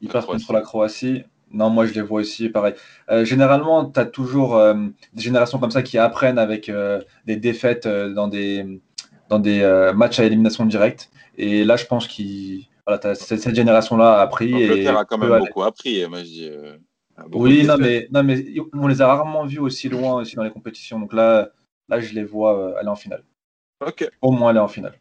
Ils 0.00 0.08
passent 0.08 0.26
contre 0.26 0.52
la 0.52 0.62
Croatie. 0.62 1.24
Non, 1.52 1.70
moi, 1.70 1.86
je 1.86 1.92
les 1.92 2.02
vois 2.02 2.20
aussi 2.20 2.48
pareil. 2.48 2.74
Euh, 3.10 3.24
généralement, 3.24 3.84
tu 3.84 4.00
as 4.00 4.06
toujours 4.06 4.56
euh, 4.56 4.74
des 5.12 5.22
générations 5.22 5.58
comme 5.58 5.70
ça 5.70 5.82
qui 5.82 5.98
apprennent 5.98 6.38
avec 6.38 6.68
euh, 6.68 7.00
des 7.26 7.36
défaites 7.36 7.86
dans 7.86 8.28
des, 8.28 8.80
dans 9.28 9.38
des 9.38 9.90
matchs 9.94 10.20
à 10.20 10.24
élimination 10.24 10.66
directe. 10.66 11.10
Et 11.36 11.64
là, 11.64 11.76
je 11.76 11.86
pense 11.86 12.06
que 12.08 12.22
voilà, 12.86 13.14
cette, 13.14 13.54
génération-là 13.54 14.18
a 14.18 14.22
appris. 14.22 14.50
L'Angleterre 14.50 14.98
a 14.98 15.04
quand 15.04 15.18
même 15.18 15.38
beaucoup 15.38 15.62
appris. 15.62 16.06
Moi, 16.08 16.20
je 16.20 16.24
dis, 16.24 16.50
oui, 17.32 17.64
non 17.64 17.76
mais, 17.78 18.08
non, 18.10 18.22
mais 18.22 18.44
on 18.72 18.86
les 18.86 19.02
a 19.02 19.06
rarement 19.06 19.44
vus 19.44 19.58
aussi 19.58 19.88
loin 19.88 20.14
aussi 20.14 20.34
dans 20.34 20.42
les 20.42 20.50
compétitions. 20.50 20.98
Donc 20.98 21.12
là, 21.12 21.50
là 21.88 22.00
je 22.00 22.14
les 22.14 22.24
vois 22.24 22.78
aller 22.78 22.88
en 22.88 22.96
finale. 22.96 23.22
Ok. 23.86 24.08
Au 24.20 24.32
moins 24.32 24.50
aller 24.50 24.58
en 24.58 24.68
finale. 24.68 24.94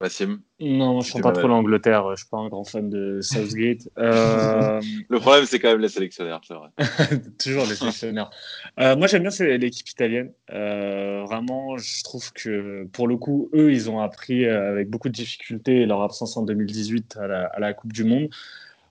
Wassim 0.00 0.40
Non, 0.60 1.00
je 1.00 1.08
ne 1.08 1.12
sens 1.12 1.22
pas 1.22 1.32
trop 1.32 1.48
l'Angleterre. 1.48 2.04
Je 2.06 2.10
ne 2.10 2.16
suis 2.16 2.28
pas 2.28 2.38
un 2.38 2.48
grand 2.48 2.64
fan 2.64 2.88
de 2.88 3.20
Southgate. 3.20 3.88
Euh, 3.98 4.80
Le 5.08 5.18
problème, 5.18 5.44
c'est 5.44 5.58
quand 5.58 5.70
même 5.70 5.80
les 5.80 5.88
sélectionneurs, 5.88 6.40
c'est 6.46 6.54
vrai. 6.54 6.68
Toujours 7.42 7.64
les 7.66 7.74
sélectionneurs. 7.74 8.30
Euh, 8.78 8.96
moi, 8.96 9.08
j'aime 9.08 9.22
bien 9.22 9.58
l'équipe 9.58 9.88
italienne. 9.88 10.32
vraiment, 10.48 11.76
je 11.78 12.04
trouve 12.04 12.32
que 12.32 12.84
pour 12.92 13.08
le 13.08 13.16
coup, 13.16 13.50
eux, 13.54 13.72
ils 13.72 13.90
ont 13.90 14.00
appris 14.00 14.46
avec 14.46 14.88
beaucoup 14.88 15.08
de 15.08 15.14
difficultés 15.14 15.84
leur 15.86 16.02
absence 16.02 16.36
en 16.36 16.42
2018 16.42 17.16
à 17.20 17.26
la, 17.26 17.44
à 17.46 17.58
la 17.58 17.72
Coupe 17.74 17.92
du 17.92 18.04
Monde. 18.04 18.28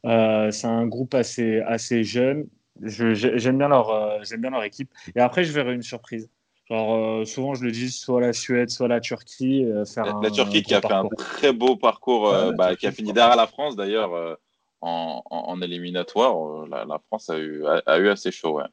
Euh, 0.06 0.52
c'est 0.52 0.68
un 0.68 0.88
groupe 0.88 1.14
assez, 1.14 1.60
assez 1.62 2.04
jeune. 2.04 2.48
J'aime 2.82 3.58
bien, 3.58 3.70
leur, 3.70 3.90
euh, 3.90 4.20
bien 4.38 4.52
leur 4.52 4.64
équipe. 4.64 4.90
Et 5.16 5.20
après, 5.20 5.44
je 5.44 5.52
verrai 5.52 5.74
une 5.74 5.82
surprise. 5.82 6.30
Genre, 6.70 6.96
euh, 6.96 7.26
souvent, 7.26 7.56
je 7.56 7.64
le 7.64 7.72
dis, 7.72 7.90
soit 7.90 8.22
la 8.22 8.34
Suède, 8.34 8.70
soit 8.70 8.88
la 8.88 9.00
Turquie. 9.00 9.66
faire 9.86 10.20
la, 10.20 10.32
Turquie 10.32 10.64
qui 10.64 10.74
a 10.74 10.82
fait 10.82 10.92
un 10.92 11.08
très 11.18 11.54
beau 11.54 11.76
parcours, 11.76 12.34
bah, 12.58 12.76
qui 12.76 12.88
a 12.88 12.92
fini 12.92 13.14
derrière 13.14 13.38
la 13.38 13.48
France 13.48 13.76
d'ailleurs 13.76 14.38
en, 14.82 15.22
en, 15.30 15.62
éliminatoire. 15.62 16.68
La, 16.68 17.00
France 17.08 17.30
a 17.30 17.38
eu, 17.38 17.64
a, 17.66 18.00
eu 18.00 18.10
assez 18.10 18.32
chaud. 18.32 18.58
Ouais. 18.58 18.66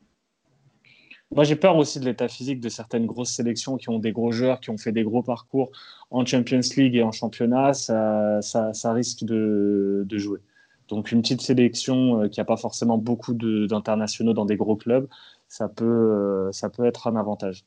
Moi, 1.35 1.45
j'ai 1.45 1.57
peur 1.57 1.77
aussi 1.77 1.99
de 2.01 2.05
l'état 2.05 2.29
physique 2.29 2.61
de 2.61 2.69
certaines 2.69 3.07
grosses 3.07 3.33
sélections 3.33 3.77
qui 3.77 3.89
ont 3.89 3.99
des 3.99 4.13
gros 4.13 4.31
joueurs, 4.31 4.61
qui 4.61 4.71
ont 4.71 4.79
fait 4.79 4.93
des 4.93 5.03
gros 5.03 5.23
parcours 5.23 5.71
en 6.11 6.25
Champions 6.25 6.61
League 6.77 6.95
et 6.95 7.03
en 7.03 7.13
championnat. 7.13 7.75
Ça, 7.75 8.41
ça, 8.41 8.73
ça 8.73 8.93
risque 8.93 9.25
de, 9.25 10.05
de 10.07 10.19
jouer. 10.19 10.41
Donc 10.89 11.13
une 11.13 11.23
petite 11.23 11.41
sélection 11.41 12.23
euh, 12.23 12.29
qui 12.29 12.41
n'a 12.41 12.45
pas 12.45 12.57
forcément 12.57 12.99
beaucoup 12.99 13.35
d'internationaux 13.35 14.35
dans 14.35 14.45
des 14.45 14.57
gros 14.57 14.77
clubs, 14.77 15.09
ça 15.49 15.69
peut, 15.69 15.85
euh, 15.85 16.53
ça 16.53 16.69
peut 16.69 16.85
être 16.85 17.07
un 17.07 17.17
avantage. 17.17 17.65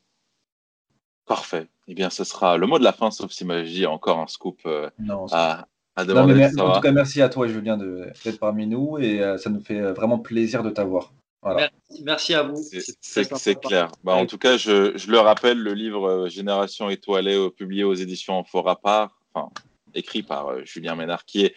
Parfait. 1.28 1.66
Eh 1.86 1.94
bien, 1.94 2.10
ce 2.10 2.24
sera 2.24 2.56
le 2.56 2.66
mot 2.66 2.78
de 2.78 2.84
la 2.84 2.92
fin, 2.92 3.10
sauf 3.10 3.30
si 3.30 3.44
Magie 3.44 3.84
a 3.84 3.90
encore 3.90 4.18
un 4.18 4.26
scoop 4.26 4.60
euh, 4.66 4.88
à, 5.30 5.66
demander. 6.04 6.48
en 6.58 6.72
tout 6.74 6.80
cas, 6.80 6.92
merci 6.92 7.22
à 7.22 7.28
toi, 7.28 7.46
Julien, 7.46 7.76
d'être 7.76 8.38
parmi 8.38 8.66
nous 8.66 8.98
et 8.98 9.20
ça 9.38 9.50
nous 9.50 9.60
fait 9.60 9.80
vraiment 9.92 10.18
plaisir 10.18 10.62
de 10.62 10.70
t'avoir. 10.70 11.12
Merci, 12.02 12.34
à 12.34 12.42
vous. 12.42 12.62
C'est 13.00 13.60
clair. 13.60 13.92
Bah, 14.04 14.14
en 14.14 14.26
tout 14.26 14.38
cas, 14.38 14.56
je, 14.56 14.96
je, 14.96 15.10
le 15.10 15.18
rappelle, 15.18 15.58
le 15.58 15.74
livre 15.74 16.28
Génération 16.28 16.90
étoilée, 16.90 17.50
publié 17.56 17.84
aux 17.84 17.94
éditions 17.94 18.42
Fort 18.44 18.80
part, 18.80 19.18
enfin, 19.34 19.50
écrit 19.94 20.22
par 20.22 20.64
Julien 20.64 20.94
Ménard, 20.94 21.24
qui 21.24 21.44
est 21.44 21.54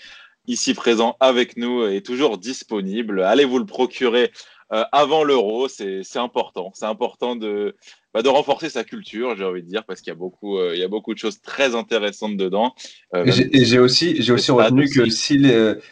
ici 0.48 0.74
présent 0.74 1.16
avec 1.20 1.58
nous 1.58 1.86
et 1.86 2.02
toujours 2.02 2.38
disponible. 2.38 3.24
Allez 3.24 3.46
vous 3.46 3.60
le 3.60 3.66
procurer 3.66 4.32
euh, 4.74 4.86
avant 4.92 5.24
l'euro, 5.24 5.68
c'est 5.68 6.04
important. 6.16 6.72
C'est 6.74 6.86
important 6.86 7.36
de, 7.36 7.76
bah, 8.14 8.22
de 8.22 8.28
renforcer 8.28 8.70
sa 8.70 8.84
culture, 8.84 9.38
j'ai 9.38 9.46
envie 9.46 9.64
de 9.64 9.68
dire, 9.68 9.86
parce 9.86 10.02
qu'il 10.02 10.12
y 10.12 10.16
a 10.16 10.20
beaucoup, 10.20 10.58
euh, 10.58 10.72
il 10.74 10.80
y 10.80 10.84
a 10.84 10.90
beaucoup 10.90 11.14
de 11.14 11.20
choses 11.20 11.40
très 11.42 11.76
intéressantes 11.76 12.36
dedans. 12.36 12.74
Euh, 13.16 13.26
et 13.26 13.64
j'ai 13.64 13.80
aussi, 13.80 14.22
j'ai 14.22 14.34
aussi 14.34 14.52
retenu 14.52 14.90
que 14.90 15.10
si 15.10 15.42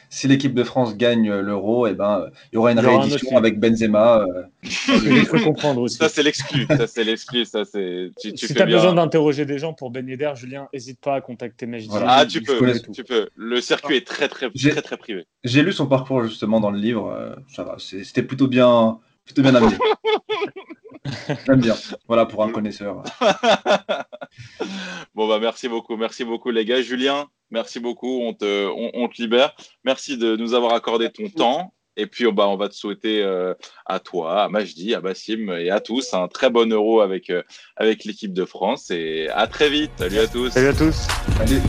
si 0.10 0.28
l'équipe 0.28 0.54
de 0.54 0.64
France 0.64 0.98
gagne 0.98 1.32
l'Euro, 1.32 1.88
et 1.88 1.92
eh 1.92 1.94
ben, 1.94 2.26
il 2.52 2.56
y 2.56 2.58
aura 2.58 2.74
une 2.74 2.80
réédition 2.80 3.38
avec 3.38 3.60
Benzema. 3.60 4.20
Euh. 4.20 4.44
il 4.64 5.26
faut 5.26 5.40
comprendre 5.40 5.82
aussi. 5.82 5.96
Ça 5.96 6.10
c'est 6.10 6.24
l'exclu, 6.24 6.66
ça 6.68 6.88
c'est 6.88 7.06
l'exclu, 7.06 7.46
ça 7.46 7.64
c'est. 7.64 8.12
Tu, 8.22 8.36
si 8.36 8.54
tu 8.54 8.62
as 8.62 8.66
besoin 8.66 8.94
d'interroger 8.94 9.46
des 9.46 9.58
gens 9.58 9.74
pour 9.74 9.90
Ben 9.90 10.08
Yedder, 10.08 10.34
Julien, 10.36 10.68
n'hésite 10.74 11.00
pas 11.00 11.16
à 11.16 11.22
contacter 11.22 11.68
Majdi. 11.68 11.90
Ah, 12.06 12.26
tu 12.26 12.42
peux, 12.42 12.74
tu 12.94 13.04
peux. 13.06 13.30
Le 13.36 13.62
circuit 13.62 13.96
est 13.96 14.06
très 14.06 14.28
très 14.28 14.50
très 14.50 14.82
très 14.82 14.98
privé. 14.98 15.26
J'ai 15.46 15.64
lu 15.64 15.72
son 15.72 15.88
parcours 15.88 16.24
justement 16.24 16.60
dans 16.60 16.72
le 16.72 16.80
livre. 16.80 17.38
ça 17.48 17.64
va, 17.64 17.78
c'était 17.78 18.24
plutôt 18.24 18.48
bien, 18.48 19.00
plutôt 19.30 19.44
bien 19.44 19.56
amené. 19.56 19.78
J'aime 21.46 21.62
bien. 21.62 21.76
Voilà 22.08 22.26
pour 22.26 22.44
un 22.44 22.50
connaisseur. 22.50 23.04
bon, 25.16 25.28
bah, 25.28 25.38
merci 25.40 25.70
beaucoup, 25.70 25.96
merci 25.98 26.24
beaucoup 26.24 26.50
les 26.50 26.66
gars. 26.66 26.82
Julien, 26.82 27.28
merci 27.52 27.80
beaucoup, 27.80 28.22
on 28.24 28.34
te, 28.34 28.68
on, 28.68 29.08
te 29.08 29.22
libère. 29.22 29.56
Merci 29.84 30.18
de 30.18 30.36
nous 30.36 30.56
avoir 30.56 30.74
accordé 30.74 31.12
ton 31.12 31.30
temps. 31.30 31.74
Et 31.96 32.08
puis, 32.08 32.32
bah, 32.32 32.48
on 32.48 32.56
va 32.56 32.70
te 32.70 32.76
souhaiter 32.76 33.22
euh, 33.22 33.54
à 33.86 34.00
toi, 34.00 34.44
à 34.44 34.50
Majdi, 34.50 34.96
à 34.96 35.02
Bassim 35.02 35.52
et 35.52 35.70
à 35.70 35.80
tous 35.80 36.14
un 36.14 36.28
très 36.28 36.50
bon 36.50 36.72
euro 36.72 37.02
avec, 37.02 37.30
euh, 37.30 37.44
avec 37.76 38.06
l'équipe 38.06 38.34
de 38.34 38.46
France. 38.46 38.90
Et 38.90 39.30
à 39.30 39.46
très 39.48 39.70
vite. 39.70 39.92
Salut 39.98 40.20
à 40.20 40.28
tous. 40.28 40.50
Salut 40.50 40.68
à 40.68 40.74
tous. 40.74 41.08
Salut. 41.38 41.62